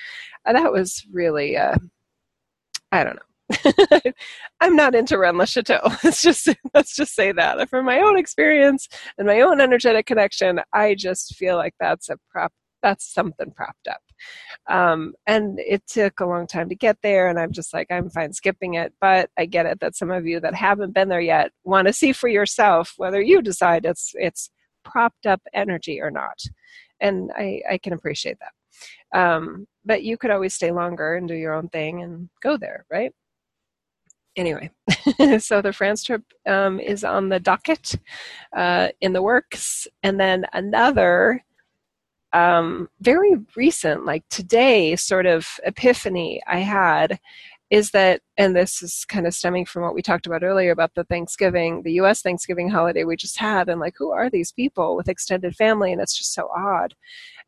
Uh, 0.44 0.54
that 0.54 0.72
was 0.72 1.06
really, 1.14 1.58
uh, 1.58 1.78
I 2.92 3.04
don't 3.04 3.16
know. 3.16 3.22
I'm 4.62 4.76
not 4.76 4.96
into 4.96 5.18
le 5.18 5.46
Chateau. 5.46 5.80
Let's 6.04 6.22
just 6.22 6.50
let's 6.74 6.96
just 6.96 7.16
say 7.16 7.32
that. 7.32 7.70
From 7.70 7.86
my 7.86 8.00
own 8.00 8.18
experience 8.18 8.88
and 9.18 9.28
my 9.28 9.42
own 9.42 9.62
energetic 9.62 10.06
connection, 10.06 10.60
I 10.74 10.96
just 10.96 11.36
feel 11.36 11.56
like 11.56 11.74
that's 11.80 12.10
a 12.10 12.18
prop. 12.30 12.52
That's 12.84 13.12
something 13.12 13.52
propped 13.56 13.88
up. 13.90 14.02
Um, 14.70 15.14
and 15.26 15.60
it 15.60 15.84
took 15.88 16.20
a 16.20 16.26
long 16.26 16.46
time 16.46 16.70
to 16.70 16.76
get 16.76 16.98
there, 17.02 17.28
and 17.28 17.40
I'm 17.40 17.52
just 17.52 17.74
like, 17.74 17.88
I'm 17.90 18.10
fine 18.10 18.34
skipping 18.34 18.76
it. 18.76 18.94
But 19.02 19.30
I 19.38 19.46
get 19.46 19.66
it 19.66 19.80
that 19.80 19.96
some 19.96 20.12
of 20.12 20.26
you 20.28 20.40
that 20.42 20.54
haven't 20.56 20.94
been 20.94 21.10
there 21.10 21.22
yet 21.22 21.52
want 21.64 21.88
to 21.88 21.94
see 21.94 22.12
for 22.14 22.28
yourself 22.28 22.94
whether 22.98 23.22
you 23.22 23.42
decide 23.42 23.86
it's 23.86 24.12
it's 24.16 24.50
propped 24.84 25.26
up 25.26 25.42
energy 25.54 26.02
or 26.02 26.12
not. 26.12 26.38
And 27.00 27.32
I, 27.38 27.62
I 27.70 27.78
can 27.78 27.94
appreciate 27.94 28.38
that. 28.40 28.52
Um, 29.18 29.68
but 29.86 30.04
you 30.04 30.18
could 30.18 30.32
always 30.32 30.54
stay 30.54 30.72
longer 30.72 31.16
and 31.16 31.28
do 31.28 31.36
your 31.36 31.54
own 31.54 31.70
thing 31.70 32.02
and 32.04 32.30
go 32.42 32.58
there, 32.58 32.86
right? 32.92 33.12
Anyway, 34.38 34.70
so 35.40 35.62
the 35.64 35.74
France 35.74 36.04
trip 36.04 36.22
um, 36.46 36.80
is 36.80 37.04
on 37.04 37.30
the 37.30 37.40
docket 37.40 37.96
uh, 38.56 38.90
in 39.02 39.12
the 39.14 39.22
works. 39.22 39.88
And 40.04 40.20
then 40.20 40.46
another 40.54 41.44
um, 42.34 42.88
very 43.02 43.34
recent, 43.56 44.06
like 44.06 44.24
today, 44.30 44.96
sort 44.96 45.26
of 45.26 45.48
epiphany 45.66 46.40
I 46.46 46.60
had 46.60 47.20
is 47.70 47.92
that, 47.92 48.22
and 48.38 48.56
this 48.56 48.82
is 48.82 49.06
kind 49.06 49.28
of 49.28 49.34
stemming 49.34 49.66
from 49.66 49.82
what 49.82 49.96
we 49.96 50.02
talked 50.02 50.28
about 50.28 50.44
earlier 50.44 50.72
about 50.72 50.94
the 50.96 51.04
Thanksgiving, 51.06 51.82
the 51.82 51.94
US 51.94 52.22
Thanksgiving 52.22 52.70
holiday 52.70 53.04
we 53.04 53.16
just 53.18 53.40
had, 53.40 53.68
and 53.70 53.80
like, 53.82 53.96
who 53.98 54.12
are 54.12 54.30
these 54.30 54.52
people 54.52 54.96
with 54.96 55.10
extended 55.10 55.56
family? 55.56 55.92
And 55.92 56.00
it's 56.02 56.18
just 56.18 56.34
so 56.34 56.50
odd. 56.56 56.94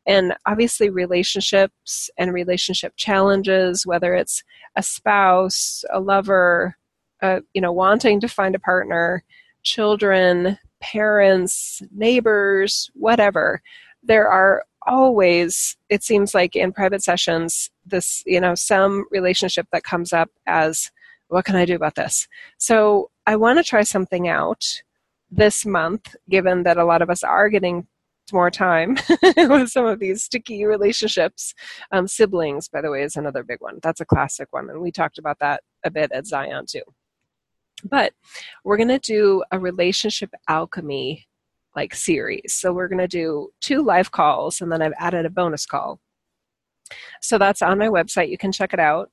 And 0.06 0.34
obviously, 0.44 0.90
relationships 0.90 2.10
and 2.18 2.34
relationship 2.34 2.94
challenges, 2.96 3.86
whether 3.86 4.14
it's 4.14 4.42
a 4.76 4.82
spouse, 4.82 5.84
a 5.92 6.00
lover, 6.00 6.76
uh, 7.22 7.40
you 7.54 7.60
know, 7.60 7.72
wanting 7.72 8.20
to 8.20 8.28
find 8.28 8.54
a 8.54 8.60
partner, 8.60 9.24
children, 9.62 10.58
parents, 10.80 11.82
neighbors, 11.92 12.90
whatever, 12.94 13.62
there 14.02 14.28
are 14.28 14.64
always 14.86 15.76
it 15.90 16.02
seems 16.02 16.34
like 16.34 16.56
in 16.56 16.72
private 16.72 17.02
sessions 17.02 17.70
this 17.84 18.22
you 18.24 18.40
know 18.40 18.54
some 18.54 19.04
relationship 19.10 19.66
that 19.72 19.84
comes 19.84 20.10
up 20.12 20.30
as 20.46 20.90
what 21.28 21.44
can 21.44 21.54
i 21.54 21.64
do 21.64 21.74
about 21.74 21.96
this? 21.96 22.26
So 22.58 23.10
i 23.26 23.36
want 23.36 23.58
to 23.58 23.64
try 23.64 23.82
something 23.82 24.26
out 24.28 24.64
this 25.30 25.66
month 25.66 26.16
given 26.28 26.62
that 26.64 26.78
a 26.78 26.84
lot 26.84 27.02
of 27.02 27.10
us 27.10 27.22
are 27.22 27.48
getting 27.48 27.86
more 28.32 28.50
time 28.50 28.96
with 29.36 29.68
some 29.68 29.86
of 29.86 29.98
these 29.98 30.22
sticky 30.22 30.64
relationships. 30.64 31.52
Um, 31.90 32.06
siblings 32.06 32.68
by 32.68 32.80
the 32.80 32.90
way 32.90 33.02
is 33.02 33.16
another 33.16 33.42
big 33.42 33.60
one. 33.60 33.80
That's 33.82 34.00
a 34.00 34.06
classic 34.06 34.48
one 34.52 34.70
and 34.70 34.80
we 34.80 34.90
talked 34.92 35.18
about 35.18 35.40
that 35.40 35.62
a 35.84 35.90
bit 35.90 36.10
at 36.12 36.26
zion 36.26 36.64
too 36.66 36.82
but 37.84 38.12
we're 38.64 38.76
going 38.76 38.88
to 38.88 38.98
do 38.98 39.42
a 39.50 39.58
relationship 39.58 40.30
alchemy 40.48 41.26
like 41.76 41.94
series. 41.94 42.54
So 42.54 42.72
we're 42.72 42.88
going 42.88 42.98
to 42.98 43.08
do 43.08 43.50
two 43.60 43.82
live 43.82 44.10
calls 44.10 44.60
and 44.60 44.70
then 44.70 44.82
I've 44.82 44.94
added 44.98 45.26
a 45.26 45.30
bonus 45.30 45.66
call. 45.66 46.00
So 47.22 47.38
that's 47.38 47.62
on 47.62 47.78
my 47.78 47.88
website. 47.88 48.30
You 48.30 48.38
can 48.38 48.52
check 48.52 48.72
it 48.72 48.80
out. 48.80 49.10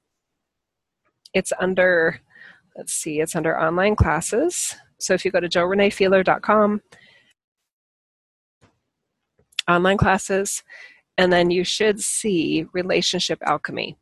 It's 1.33 1.53
under, 1.59 2.19
let's 2.75 2.93
see, 2.93 3.19
it's 3.19 3.35
under 3.35 3.59
online 3.59 3.95
classes. 3.95 4.75
So 4.99 5.13
if 5.13 5.23
you 5.23 5.31
go 5.31 5.39
to 5.39 5.49
jillreneefeeler.com, 5.49 6.81
online 9.69 9.97
classes, 9.97 10.63
and 11.17 11.31
then 11.31 11.51
you 11.51 11.63
should 11.63 11.99
see 11.99 12.65
relationship 12.73 13.39
alchemy. 13.45 13.97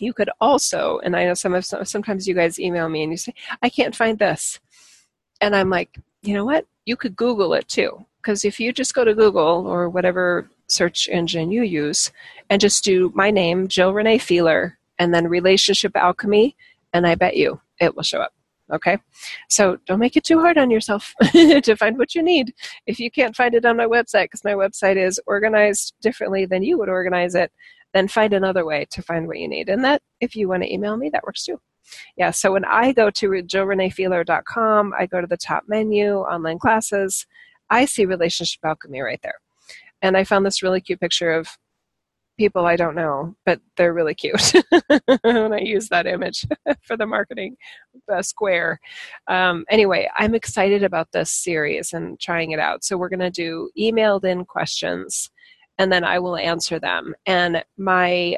You 0.00 0.12
could 0.12 0.30
also, 0.40 1.00
and 1.02 1.16
I 1.16 1.24
know 1.24 1.34
some 1.34 1.54
of 1.54 1.64
sometimes 1.64 2.26
you 2.26 2.34
guys 2.34 2.58
email 2.58 2.88
me 2.88 3.02
and 3.02 3.12
you 3.12 3.16
say, 3.16 3.34
I 3.62 3.68
can't 3.68 3.94
find 3.94 4.18
this. 4.18 4.60
And 5.40 5.54
I'm 5.54 5.70
like, 5.70 5.98
you 6.22 6.34
know 6.34 6.44
what? 6.44 6.66
You 6.84 6.96
could 6.96 7.16
Google 7.16 7.54
it 7.54 7.68
too. 7.68 8.04
Because 8.22 8.44
if 8.44 8.58
you 8.58 8.72
just 8.72 8.94
go 8.94 9.04
to 9.04 9.14
Google 9.14 9.66
or 9.66 9.88
whatever 9.88 10.50
search 10.66 11.08
engine 11.08 11.50
you 11.50 11.62
use 11.62 12.12
and 12.50 12.60
just 12.60 12.84
do 12.84 13.12
my 13.14 13.30
name, 13.30 13.68
Jill 13.68 13.94
Renee 13.94 14.18
Feeler, 14.18 14.78
and 14.98 15.14
then 15.14 15.28
relationship 15.28 15.96
alchemy, 15.96 16.56
and 16.92 17.06
I 17.06 17.14
bet 17.14 17.36
you 17.36 17.60
it 17.80 17.94
will 17.94 18.02
show 18.02 18.20
up. 18.20 18.32
Okay? 18.70 18.98
So 19.48 19.78
don't 19.86 19.98
make 19.98 20.16
it 20.16 20.24
too 20.24 20.40
hard 20.40 20.58
on 20.58 20.70
yourself 20.70 21.14
to 21.32 21.76
find 21.76 21.96
what 21.96 22.14
you 22.14 22.22
need. 22.22 22.52
If 22.86 23.00
you 23.00 23.10
can't 23.10 23.34
find 23.34 23.54
it 23.54 23.64
on 23.64 23.76
my 23.76 23.86
website, 23.86 24.24
because 24.24 24.44
my 24.44 24.52
website 24.52 24.96
is 24.96 25.20
organized 25.26 25.94
differently 26.02 26.44
than 26.44 26.62
you 26.62 26.76
would 26.78 26.88
organize 26.88 27.34
it, 27.34 27.50
then 27.94 28.08
find 28.08 28.32
another 28.32 28.64
way 28.64 28.86
to 28.90 29.02
find 29.02 29.26
what 29.26 29.38
you 29.38 29.48
need. 29.48 29.68
And 29.68 29.84
that, 29.84 30.02
if 30.20 30.36
you 30.36 30.48
want 30.48 30.62
to 30.62 30.72
email 30.72 30.96
me, 30.96 31.08
that 31.10 31.24
works 31.24 31.44
too 31.44 31.60
yeah, 32.16 32.30
so 32.30 32.52
when 32.52 32.64
I 32.64 32.92
go 32.92 33.10
to 33.10 33.28
jillreneefeeler.com, 33.30 34.92
I 34.98 35.06
go 35.06 35.20
to 35.20 35.26
the 35.26 35.36
top 35.36 35.64
menu, 35.68 36.16
online 36.16 36.58
classes, 36.58 37.26
I 37.70 37.84
see 37.84 38.06
Relationship 38.06 38.60
Alchemy 38.64 39.00
right 39.00 39.20
there. 39.22 39.34
And 40.00 40.16
I 40.16 40.24
found 40.24 40.46
this 40.46 40.62
really 40.62 40.80
cute 40.80 41.00
picture 41.00 41.32
of 41.32 41.48
people 42.38 42.66
I 42.66 42.76
don't 42.76 42.94
know, 42.94 43.34
but 43.44 43.60
they're 43.76 43.92
really 43.92 44.14
cute. 44.14 44.52
and 45.24 45.54
I 45.54 45.58
use 45.58 45.88
that 45.88 46.06
image 46.06 46.46
for 46.82 46.96
the 46.96 47.06
marketing 47.06 47.56
square. 48.22 48.78
Um, 49.26 49.64
anyway, 49.68 50.08
I'm 50.16 50.36
excited 50.36 50.84
about 50.84 51.10
this 51.12 51.32
series 51.32 51.92
and 51.92 52.18
trying 52.20 52.52
it 52.52 52.60
out. 52.60 52.84
So 52.84 52.96
we're 52.96 53.08
going 53.08 53.18
to 53.20 53.30
do 53.30 53.70
emailed 53.76 54.24
in 54.24 54.44
questions 54.44 55.30
and 55.78 55.92
then 55.92 56.04
I 56.04 56.18
will 56.18 56.36
answer 56.36 56.78
them. 56.78 57.14
And 57.26 57.64
my 57.76 58.36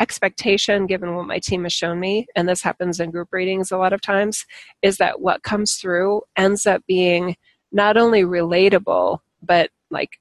expectation, 0.00 0.86
given 0.86 1.14
what 1.16 1.26
my 1.26 1.38
team 1.38 1.64
has 1.64 1.72
shown 1.72 1.98
me, 1.98 2.26
and 2.36 2.48
this 2.48 2.62
happens 2.62 3.00
in 3.00 3.10
group 3.10 3.28
readings 3.32 3.72
a 3.72 3.78
lot 3.78 3.92
of 3.92 4.00
times, 4.00 4.46
is 4.82 4.98
that 4.98 5.20
what 5.20 5.42
comes 5.42 5.74
through 5.74 6.22
ends 6.36 6.66
up 6.66 6.82
being 6.86 7.36
not 7.72 7.96
only 7.96 8.22
relatable, 8.22 9.18
but 9.42 9.70
like 9.90 10.20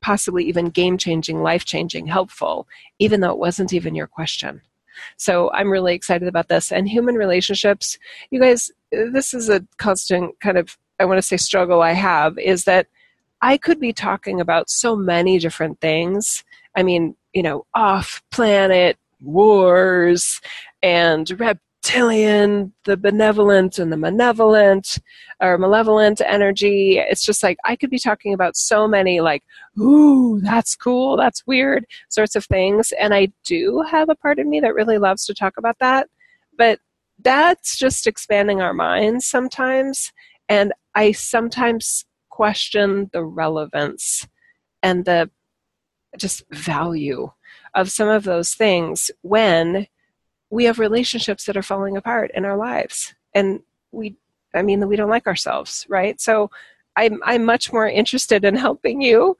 possibly 0.00 0.44
even 0.44 0.70
game 0.70 0.96
changing, 0.96 1.42
life 1.42 1.64
changing, 1.64 2.06
helpful, 2.06 2.68
even 2.98 3.20
though 3.20 3.32
it 3.32 3.38
wasn't 3.38 3.72
even 3.72 3.94
your 3.94 4.06
question. 4.06 4.62
So 5.16 5.50
I'm 5.52 5.70
really 5.70 5.94
excited 5.94 6.28
about 6.28 6.48
this. 6.48 6.72
And 6.72 6.88
human 6.88 7.16
relationships, 7.16 7.98
you 8.30 8.40
guys, 8.40 8.70
this 8.92 9.34
is 9.34 9.48
a 9.48 9.66
constant 9.78 10.38
kind 10.40 10.56
of, 10.56 10.78
I 10.98 11.04
want 11.04 11.18
to 11.18 11.22
say, 11.22 11.36
struggle 11.36 11.82
I 11.82 11.92
have 11.92 12.38
is 12.38 12.64
that 12.64 12.86
I 13.46 13.58
could 13.58 13.78
be 13.78 13.92
talking 13.92 14.40
about 14.40 14.68
so 14.68 14.96
many 14.96 15.38
different 15.38 15.80
things. 15.80 16.42
I 16.74 16.82
mean, 16.82 17.14
you 17.32 17.44
know, 17.44 17.64
off 17.74 18.20
planet 18.32 18.98
wars 19.20 20.40
and 20.82 21.30
reptilian, 21.38 22.72
the 22.86 22.96
benevolent 22.96 23.78
and 23.78 23.92
the 23.92 23.96
malevolent 23.96 24.98
or 25.40 25.58
malevolent 25.58 26.20
energy. 26.26 26.98
It's 26.98 27.24
just 27.24 27.44
like 27.44 27.56
I 27.64 27.76
could 27.76 27.88
be 27.88 28.00
talking 28.00 28.34
about 28.34 28.56
so 28.56 28.88
many 28.88 29.20
like, 29.20 29.44
ooh, 29.78 30.40
that's 30.40 30.74
cool, 30.74 31.16
that's 31.16 31.46
weird 31.46 31.86
sorts 32.08 32.34
of 32.34 32.46
things. 32.46 32.92
And 33.00 33.14
I 33.14 33.28
do 33.44 33.84
have 33.88 34.08
a 34.08 34.16
part 34.16 34.40
of 34.40 34.48
me 34.48 34.58
that 34.58 34.74
really 34.74 34.98
loves 34.98 35.24
to 35.26 35.34
talk 35.34 35.54
about 35.56 35.78
that. 35.78 36.08
But 36.58 36.80
that's 37.22 37.78
just 37.78 38.08
expanding 38.08 38.60
our 38.60 38.74
minds 38.74 39.24
sometimes. 39.24 40.12
And 40.48 40.72
I 40.96 41.12
sometimes 41.12 42.05
question 42.36 43.08
the 43.14 43.24
relevance 43.24 44.28
and 44.82 45.06
the 45.06 45.30
just 46.18 46.44
value 46.50 47.30
of 47.74 47.90
some 47.90 48.08
of 48.08 48.24
those 48.24 48.52
things 48.52 49.10
when 49.22 49.86
we 50.50 50.64
have 50.64 50.78
relationships 50.78 51.46
that 51.46 51.56
are 51.56 51.62
falling 51.62 51.96
apart 51.96 52.30
in 52.34 52.44
our 52.44 52.56
lives. 52.56 53.14
And 53.34 53.60
we 53.90 54.16
i 54.54 54.60
mean 54.62 54.86
we 54.86 54.96
don't 54.96 55.10
like 55.16 55.26
ourselves 55.26 55.86
right? 55.88 56.20
So 56.20 56.50
i'm 56.96 57.20
i'm 57.24 57.44
much 57.44 57.72
more 57.72 57.88
interested 57.88 58.44
in 58.44 58.54
helping 58.56 59.00
you 59.00 59.36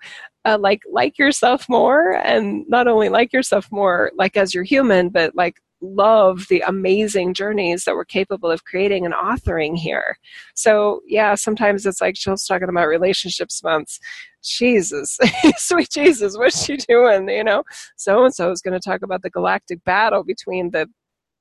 uh, 0.46 0.58
like 0.58 0.82
like 0.90 1.18
yourself 1.18 1.68
more 1.68 2.12
and 2.32 2.64
not 2.68 2.86
only 2.86 3.08
like 3.08 3.32
yourself 3.32 3.66
more 3.70 4.10
like 4.16 4.36
as 4.36 4.54
you're 4.54 4.72
human 4.74 5.08
but 5.08 5.34
like 5.34 5.56
love 5.94 6.46
the 6.48 6.62
amazing 6.66 7.34
journeys 7.34 7.84
that 7.84 7.94
we're 7.94 8.04
capable 8.04 8.50
of 8.50 8.64
creating 8.64 9.04
and 9.04 9.14
authoring 9.14 9.76
here. 9.76 10.18
So, 10.54 11.00
yeah, 11.06 11.34
sometimes 11.34 11.86
it's 11.86 12.00
like 12.00 12.14
Jill's 12.14 12.46
talking 12.46 12.68
about 12.68 12.88
relationships 12.88 13.62
months. 13.62 13.98
Jesus, 14.42 15.18
sweet 15.56 15.90
Jesus, 15.90 16.36
what's 16.36 16.64
she 16.64 16.76
doing? 16.76 17.28
You 17.28 17.44
know, 17.44 17.64
so 17.96 18.24
and 18.24 18.34
so 18.34 18.50
is 18.50 18.62
going 18.62 18.78
to 18.78 18.88
talk 18.88 19.02
about 19.02 19.22
the 19.22 19.30
galactic 19.30 19.82
battle 19.84 20.22
between 20.24 20.70
the, 20.70 20.88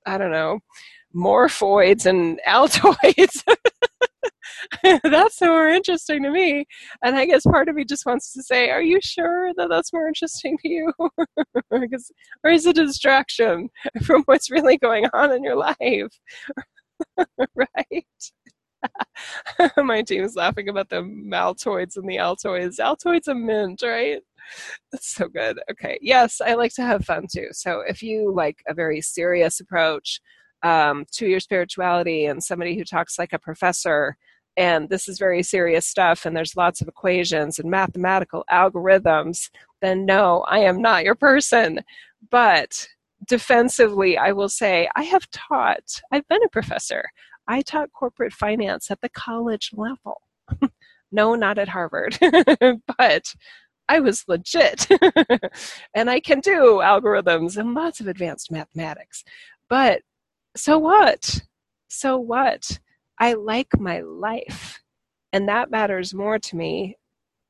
I 0.06 0.18
don't 0.18 0.32
know, 0.32 0.60
morphoids 1.14 2.06
and 2.06 2.40
altoids. 2.48 3.44
that's 5.04 5.42
more 5.42 5.68
interesting 5.68 6.24
to 6.24 6.30
me. 6.30 6.66
And 7.04 7.16
I 7.16 7.26
guess 7.26 7.44
part 7.44 7.70
of 7.70 7.76
me 7.76 7.86
just 7.86 8.06
wants 8.06 8.34
to 8.34 8.44
say, 8.44 8.70
are 8.70 8.82
you 8.82 9.00
sure 9.02 9.54
that 9.56 9.70
that's 9.70 9.94
more 9.94 10.08
interesting 10.08 10.58
to 10.60 10.70
you? 10.70 10.94
because, 11.80 12.12
or 12.44 12.52
is 12.52 12.66
it 12.66 12.78
a 12.78 12.86
distraction 12.86 13.70
from 14.04 14.24
what's 14.26 14.52
really 14.52 14.78
going 14.78 15.08
on 15.14 15.32
in 15.32 15.44
your 15.44 15.56
life? 15.56 16.20
right? 17.56 18.06
My 19.78 20.02
team 20.02 20.24
is 20.24 20.36
laughing 20.36 20.70
about 20.70 20.90
the 20.90 20.98
maltoids 21.02 21.98
and 21.98 22.08
the 22.08 22.18
altoids. 22.18 22.80
Altoids 22.80 23.28
a 23.28 23.36
mint, 23.36 23.82
right? 23.84 24.22
That's 24.92 25.14
so 25.16 25.28
good. 25.28 25.60
Okay. 25.72 25.98
Yes, 26.02 26.40
I 26.40 26.54
like 26.54 26.74
to 26.76 26.84
have 26.84 27.06
fun 27.06 27.26
too. 27.32 27.48
So 27.52 27.82
if 27.82 28.04
you 28.04 28.32
like 28.34 28.58
a 28.68 28.74
very 28.74 29.02
serious 29.02 29.60
approach 29.60 30.20
um, 30.66 31.06
to 31.12 31.28
your 31.28 31.40
spirituality 31.40 32.26
and 32.26 32.44
somebody 32.44 32.76
who 32.76 32.84
talks 32.84 33.20
like 33.20 33.34
a 33.34 33.40
professor, 33.40 34.18
and 34.58 34.90
this 34.90 35.08
is 35.08 35.20
very 35.20 35.44
serious 35.44 35.86
stuff, 35.86 36.26
and 36.26 36.36
there's 36.36 36.58
lots 36.58 36.82
of 36.82 36.88
equations 36.88 37.60
and 37.60 37.70
mathematical 37.70 38.44
algorithms, 38.52 39.52
then 39.82 40.06
no, 40.06 40.44
I 40.48 40.60
am 40.60 40.82
not 40.82 41.04
your 41.04 41.14
person. 41.14 41.82
But 42.32 42.88
defensively, 43.28 44.18
I 44.18 44.32
will 44.32 44.50
say 44.50 44.90
I 44.96 45.04
have 45.04 45.30
taught, 45.30 46.02
I've 46.12 46.28
been 46.28 46.44
a 46.44 46.50
professor. 46.50 47.06
I 47.48 47.62
taught 47.62 47.92
corporate 47.94 48.34
finance 48.34 48.90
at 48.90 49.02
the 49.02 49.10
college 49.10 49.70
level. 49.74 50.22
no, 51.12 51.36
not 51.36 51.60
at 51.60 51.70
Harvard, 51.70 52.18
but 52.98 53.36
I 53.88 54.00
was 54.00 54.24
legit. 54.28 54.88
and 55.94 56.10
I 56.10 56.20
can 56.20 56.40
do 56.40 56.82
algorithms 56.84 57.56
and 57.56 57.76
lots 57.76 58.00
of 58.00 58.08
advanced 58.08 58.52
mathematics. 58.52 59.24
But 59.70 60.02
so 60.56 60.78
what? 60.78 61.42
So 61.88 62.18
what? 62.18 62.80
I 63.20 63.34
like 63.34 63.80
my 63.80 64.02
life. 64.02 64.82
And 65.34 65.50
that 65.50 65.72
matters 65.72 66.14
more 66.14 66.40
to 66.40 66.56
me 66.56 66.98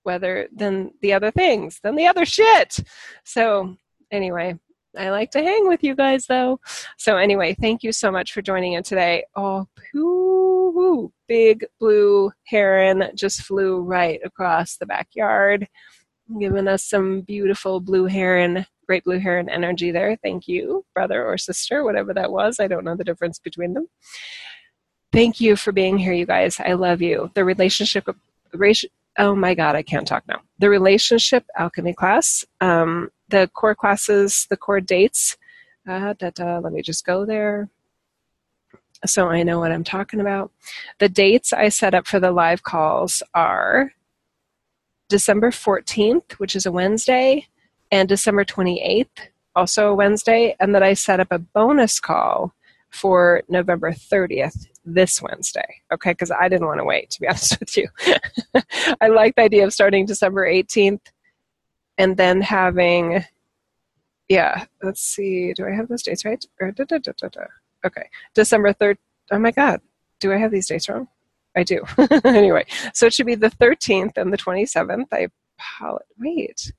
whether 0.03 0.47
than 0.55 0.91
the 1.01 1.13
other 1.13 1.31
things, 1.31 1.79
than 1.83 1.95
the 1.95 2.07
other 2.07 2.25
shit. 2.25 2.79
So 3.23 3.75
anyway, 4.11 4.57
I 4.97 5.09
like 5.09 5.31
to 5.31 5.41
hang 5.41 5.67
with 5.67 5.83
you 5.83 5.95
guys 5.95 6.25
though. 6.27 6.59
So 6.97 7.17
anyway, 7.17 7.55
thank 7.59 7.83
you 7.83 7.91
so 7.91 8.11
much 8.11 8.31
for 8.31 8.41
joining 8.41 8.73
in 8.73 8.83
today. 8.83 9.25
Oh, 9.35 9.67
poo, 9.91 11.11
big 11.27 11.65
blue 11.79 12.31
heron 12.45 13.09
just 13.15 13.41
flew 13.41 13.81
right 13.81 14.19
across 14.23 14.77
the 14.77 14.85
backyard, 14.85 15.67
giving 16.39 16.67
us 16.67 16.83
some 16.83 17.21
beautiful 17.21 17.79
blue 17.79 18.05
heron, 18.05 18.65
great 18.85 19.03
blue 19.03 19.19
heron 19.19 19.49
energy 19.49 19.91
there. 19.91 20.17
Thank 20.23 20.47
you, 20.47 20.85
brother 20.93 21.25
or 21.25 21.37
sister, 21.37 21.83
whatever 21.83 22.13
that 22.13 22.31
was. 22.31 22.59
I 22.59 22.67
don't 22.67 22.83
know 22.83 22.95
the 22.95 23.03
difference 23.03 23.39
between 23.39 23.73
them. 23.73 23.87
Thank 25.11 25.39
you 25.39 25.55
for 25.55 25.71
being 25.71 25.97
here, 25.97 26.13
you 26.13 26.25
guys. 26.25 26.59
I 26.59 26.73
love 26.73 27.01
you. 27.01 27.31
The 27.35 27.45
relationship, 27.45 28.07
oh 29.17 29.35
my 29.35 29.53
God, 29.53 29.75
I 29.75 29.81
can't 29.81 30.07
talk 30.07 30.23
now. 30.27 30.41
The 30.59 30.69
relationship 30.69 31.45
alchemy 31.57 31.93
class, 31.93 32.45
um, 32.61 33.09
the 33.29 33.49
core 33.53 33.75
classes, 33.75 34.47
the 34.49 34.57
core 34.57 34.81
dates. 34.81 35.37
Uh, 35.87 36.13
da, 36.13 36.31
da, 36.31 36.59
let 36.59 36.73
me 36.73 36.81
just 36.81 37.05
go 37.05 37.25
there 37.25 37.69
so 39.05 39.27
I 39.27 39.43
know 39.43 39.59
what 39.59 39.71
I'm 39.71 39.83
talking 39.83 40.19
about. 40.19 40.51
The 40.99 41.09
dates 41.09 41.53
I 41.53 41.69
set 41.69 41.93
up 41.93 42.07
for 42.07 42.19
the 42.19 42.31
live 42.31 42.63
calls 42.63 43.21
are 43.33 43.91
December 45.09 45.51
14th, 45.51 46.33
which 46.33 46.55
is 46.55 46.65
a 46.65 46.71
Wednesday, 46.71 47.47
and 47.91 48.09
December 48.09 48.45
28th, 48.45 49.07
also 49.55 49.89
a 49.89 49.95
Wednesday, 49.95 50.55
and 50.59 50.73
that 50.75 50.83
I 50.83 50.93
set 50.93 51.19
up 51.19 51.27
a 51.31 51.39
bonus 51.39 51.99
call 51.99 52.53
for 52.89 53.43
November 53.49 53.91
30th, 53.91 54.67
this 54.85 55.21
Wednesday. 55.21 55.81
Okay, 55.93 56.11
because 56.11 56.31
I 56.31 56.47
didn't 56.47 56.67
want 56.67 56.79
to 56.79 56.85
wait, 56.85 57.09
to 57.11 57.21
be 57.21 57.27
honest 57.29 57.59
with 57.59 57.75
you. 57.77 57.87
I 59.01 59.07
like 59.07 59.35
the 59.35 59.43
idea 59.43 59.65
of 59.65 59.73
starting 59.73 60.05
December 60.05 60.47
18th 60.47 61.01
and 61.97 62.17
then 62.17 62.41
having, 62.41 63.23
yeah, 64.29 64.65
let's 64.83 65.01
see, 65.01 65.53
do 65.53 65.65
I 65.65 65.71
have 65.71 65.87
those 65.87 66.03
dates 66.03 66.25
right? 66.25 66.43
Okay, 67.85 68.09
December 68.33 68.73
3rd. 68.73 68.97
Oh 69.31 69.39
my 69.39 69.51
God, 69.51 69.81
do 70.19 70.31
I 70.31 70.37
have 70.37 70.51
these 70.51 70.67
dates 70.67 70.89
wrong? 70.89 71.07
I 71.55 71.63
do. 71.63 71.83
anyway, 72.25 72.65
so 72.93 73.05
it 73.05 73.13
should 73.13 73.25
be 73.25 73.35
the 73.35 73.49
13th 73.49 74.17
and 74.17 74.31
the 74.31 74.37
27th. 74.37 75.05
I. 75.11 75.27
Wait. 76.19 76.73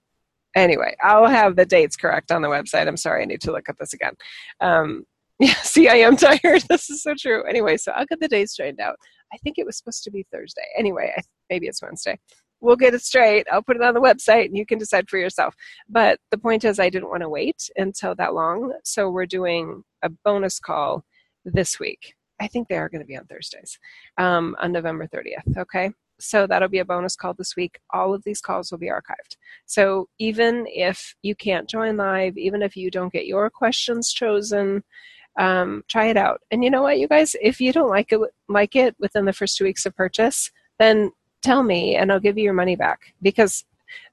Anyway, 0.56 0.96
I'll 1.02 1.26
have 1.26 1.54
the 1.54 1.66
dates 1.66 1.96
correct 1.96 2.32
on 2.32 2.42
the 2.42 2.48
website. 2.48 2.88
I'm 2.88 2.96
sorry, 2.96 3.22
I 3.22 3.26
need 3.26 3.42
to 3.42 3.52
look 3.52 3.68
at 3.68 3.78
this 3.78 3.92
again. 3.92 4.14
Um, 4.60 5.04
Yeah, 5.38 5.54
see, 5.56 5.88
I 5.88 5.96
am 5.96 6.16
tired. 6.16 6.62
This 6.68 6.88
is 6.88 7.02
so 7.02 7.14
true. 7.18 7.44
Anyway, 7.44 7.76
so 7.76 7.92
I'll 7.92 8.06
get 8.06 8.20
the 8.20 8.28
dates 8.28 8.52
straightened 8.52 8.80
out. 8.80 8.96
I 9.34 9.36
think 9.38 9.58
it 9.58 9.66
was 9.66 9.76
supposed 9.76 10.02
to 10.04 10.10
be 10.10 10.24
Thursday. 10.32 10.64
Anyway, 10.78 11.12
I, 11.14 11.20
maybe 11.50 11.66
it's 11.66 11.82
Wednesday. 11.82 12.18
We'll 12.60 12.76
get 12.76 12.94
it 12.94 13.02
straight. 13.02 13.46
I'll 13.52 13.62
put 13.62 13.76
it 13.76 13.82
on 13.82 13.92
the 13.92 14.00
website 14.00 14.46
and 14.46 14.56
you 14.56 14.64
can 14.64 14.78
decide 14.78 15.10
for 15.10 15.18
yourself. 15.18 15.54
But 15.90 16.20
the 16.30 16.38
point 16.38 16.64
is, 16.64 16.80
I 16.80 16.88
didn't 16.88 17.10
want 17.10 17.20
to 17.20 17.28
wait 17.28 17.68
until 17.76 18.14
that 18.14 18.32
long. 18.32 18.72
So 18.82 19.10
we're 19.10 19.26
doing 19.26 19.82
a 20.02 20.08
bonus 20.24 20.58
call 20.58 21.04
this 21.44 21.78
week. 21.78 22.14
I 22.40 22.46
think 22.46 22.68
they 22.68 22.78
are 22.78 22.88
going 22.88 23.02
to 23.02 23.06
be 23.06 23.16
on 23.16 23.26
Thursdays 23.26 23.78
um, 24.16 24.56
on 24.58 24.72
November 24.72 25.06
30th. 25.06 25.58
Okay. 25.58 25.90
So 26.18 26.46
that'll 26.46 26.68
be 26.68 26.78
a 26.78 26.84
bonus 26.84 27.16
call 27.16 27.34
this 27.34 27.56
week. 27.56 27.78
All 27.90 28.14
of 28.14 28.24
these 28.24 28.40
calls 28.40 28.70
will 28.70 28.78
be 28.78 28.88
archived. 28.90 29.36
So 29.66 30.08
even 30.18 30.66
if 30.68 31.14
you 31.22 31.34
can't 31.34 31.68
join 31.68 31.96
live, 31.96 32.36
even 32.38 32.62
if 32.62 32.76
you 32.76 32.90
don't 32.90 33.12
get 33.12 33.26
your 33.26 33.50
questions 33.50 34.12
chosen, 34.12 34.82
um, 35.38 35.84
try 35.88 36.06
it 36.06 36.16
out. 36.16 36.40
And 36.50 36.64
you 36.64 36.70
know 36.70 36.82
what, 36.82 36.98
you 36.98 37.08
guys, 37.08 37.36
if 37.42 37.60
you 37.60 37.72
don't 37.72 37.90
like 37.90 38.12
it, 38.12 38.20
like 38.48 38.74
it 38.74 38.96
within 38.98 39.26
the 39.26 39.32
first 39.32 39.56
two 39.56 39.64
weeks 39.64 39.84
of 39.84 39.94
purchase, 39.94 40.50
then 40.78 41.10
tell 41.42 41.62
me 41.62 41.96
and 41.96 42.10
I'll 42.10 42.20
give 42.20 42.38
you 42.38 42.44
your 42.44 42.54
money 42.54 42.76
back 42.76 43.14
because 43.20 43.64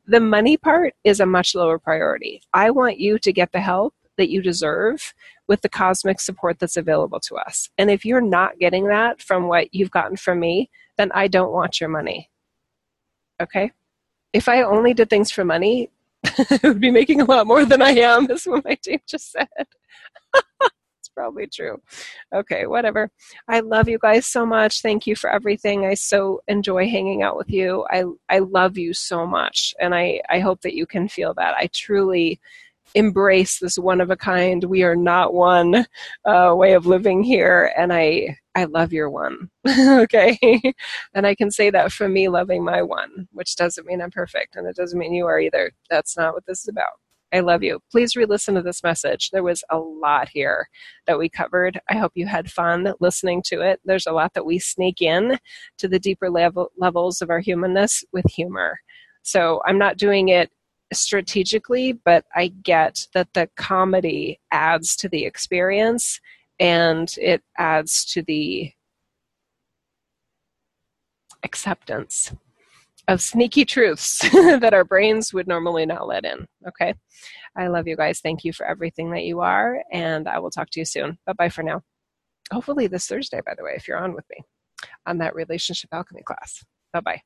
the 0.06 0.20
money 0.20 0.58
part 0.58 0.94
is 1.04 1.20
a 1.20 1.26
much 1.26 1.56
lower 1.56 1.80
priority. 1.80 2.42
I 2.54 2.72
want 2.72 3.00
you 3.00 3.18
to 3.20 3.32
get 3.32 3.54
the 3.54 3.62
help 3.62 3.94
that 4.18 4.30
you 4.30 4.42
deserve 4.42 5.14
with 5.48 5.62
the 5.62 5.70
cosmic 5.70 6.20
support 6.20 6.60
that's 6.60 6.78
available 6.78 7.20
to 7.22 7.36
us. 7.36 7.70
And 7.78 7.90
if 7.90 8.06
you're 8.06 8.22
not 8.22 8.60
getting 8.60 8.88
that 8.88 9.22
from 9.22 9.48
what 9.48 9.74
you've 9.74 9.92
gotten 9.92 10.18
from 10.18 10.40
me, 10.40 10.70
then 10.98 11.12
I 11.14 11.28
don't 11.28 11.52
want 11.52 11.80
your 11.80 11.90
money. 11.90 12.30
Okay? 13.42 13.72
If 14.32 14.48
I 14.48 14.64
only 14.64 14.94
did 14.94 15.10
things 15.10 15.32
for 15.32 15.46
money, 15.46 15.90
I 16.26 16.60
would 16.64 16.80
be 16.80 16.92
making 16.92 17.22
a 17.22 17.26
lot 17.26 17.48
more 17.48 17.66
than 17.66 17.82
I 17.82 17.92
am, 17.92 18.30
is 18.32 18.46
what 18.46 18.66
my 18.66 18.76
team 18.76 19.00
just 19.08 19.32
said. 19.32 19.48
It's 21.00 21.10
probably 21.14 21.48
true. 21.48 21.82
Okay, 22.34 22.66
whatever. 22.66 23.12
I 23.50 23.60
love 23.60 23.90
you 23.90 24.00
guys 24.00 24.26
so 24.26 24.46
much. 24.46 24.82
Thank 24.82 25.06
you 25.06 25.18
for 25.18 25.30
everything. 25.30 25.86
I 25.86 25.96
so 25.96 26.42
enjoy 26.48 26.88
hanging 26.88 27.24
out 27.24 27.36
with 27.36 27.50
you. 27.50 27.86
I 27.90 28.06
I 28.30 28.40
love 28.40 28.78
you 28.78 28.94
so 28.94 29.28
much, 29.28 29.76
and 29.82 29.94
I 29.94 30.22
I 30.30 30.40
hope 30.40 30.62
that 30.62 30.76
you 30.76 30.86
can 30.86 31.10
feel 31.10 31.34
that. 31.34 31.56
I 31.60 31.68
truly 31.74 32.40
embrace 32.96 33.60
this 33.60 33.78
one 33.78 34.02
of 34.02 34.12
a 34.12 34.16
kind 34.16 34.64
we 34.64 34.84
are 34.84 34.96
not 34.96 35.34
one 35.34 35.86
uh, 36.26 36.54
way 36.56 36.74
of 36.74 36.86
living 36.86 37.24
here 37.24 37.74
and 37.78 37.92
i 37.92 38.38
i 38.56 38.66
love 38.66 38.94
your 38.94 39.10
one 39.10 39.50
okay 39.68 40.38
and 41.14 41.26
i 41.26 41.34
can 41.36 41.52
say 41.52 41.70
that 41.70 41.92
from 41.92 42.14
me 42.14 42.30
loving 42.30 42.64
my 42.64 42.82
one 42.82 43.28
which 43.32 43.56
doesn't 43.56 43.88
mean 43.88 44.02
i'm 44.02 44.12
perfect 44.12 44.56
and 44.56 44.68
it 44.68 44.76
doesn't 44.76 45.00
mean 45.00 45.14
you 45.14 45.26
are 45.26 45.40
either 45.40 45.72
that's 45.90 46.18
not 46.18 46.34
what 46.34 46.46
this 46.46 46.62
is 46.62 46.68
about 46.68 46.94
I 47.34 47.40
love 47.40 47.64
you. 47.64 47.80
Please 47.92 48.16
re 48.16 48.26
listen 48.26 48.54
to 48.54 48.62
this 48.62 48.84
message. 48.84 49.32
There 49.32 49.42
was 49.42 49.64
a 49.72 49.80
lot 49.80 50.30
here 50.30 50.70
that 51.08 51.18
we 51.18 51.30
covered. 51.30 51.82
I 51.90 51.98
hope 51.98 52.12
you 52.14 52.28
had 52.28 52.52
fun 52.52 52.94
listening 53.00 53.42
to 53.48 53.62
it. 53.62 53.82
There's 53.84 54.06
a 54.06 54.12
lot 54.12 54.36
that 54.36 54.46
we 54.46 54.60
sneak 54.60 55.02
in 55.02 55.40
to 55.80 55.88
the 55.88 55.98
deeper 55.98 56.30
level, 56.30 56.72
levels 56.78 57.24
of 57.24 57.32
our 57.32 57.40
humanness 57.40 58.04
with 58.14 58.26
humor. 58.30 58.78
So 59.24 59.62
I'm 59.66 59.80
not 59.80 59.98
doing 59.98 60.30
it 60.30 60.52
strategically, 60.94 61.94
but 61.94 62.26
I 62.36 62.50
get 62.62 63.08
that 63.16 63.34
the 63.34 63.50
comedy 63.56 64.40
adds 64.52 64.96
to 64.98 65.10
the 65.10 65.26
experience 65.26 66.20
and 66.64 67.14
it 67.18 67.44
adds 67.58 68.06
to 68.06 68.24
the 68.24 68.72
acceptance 71.44 72.34
of 73.10 73.22
sneaky 73.22 73.66
truths 73.66 74.20
that 74.32 74.74
our 74.74 74.86
brains 74.86 75.34
would 75.34 75.46
normally 75.46 75.86
not 75.86 76.08
let 76.08 76.24
in. 76.24 76.48
Okay. 76.66 76.94
I 77.58 77.68
love 77.68 77.86
you 77.86 77.98
guys. 77.98 78.22
Thank 78.22 78.46
you 78.46 78.54
for 78.54 78.66
everything 78.66 79.12
that 79.12 79.26
you 79.26 79.42
are. 79.42 79.84
And 79.92 80.28
I 80.30 80.40
will 80.40 80.52
talk 80.52 80.70
to 80.72 80.80
you 80.80 80.86
soon. 80.86 81.18
Bye 81.26 81.34
bye 81.34 81.50
for 81.50 81.64
now. 81.64 81.82
Hopefully, 82.52 82.88
this 82.88 83.08
Thursday, 83.08 83.42
by 83.46 83.56
the 83.58 83.64
way, 83.64 83.74
if 83.76 83.88
you're 83.88 84.02
on 84.02 84.14
with 84.14 84.26
me 84.30 84.38
on 85.06 85.18
that 85.18 85.36
relationship 85.36 85.90
alchemy 85.92 86.24
class. 86.24 86.64
Bye 86.94 87.02
bye. 87.02 87.22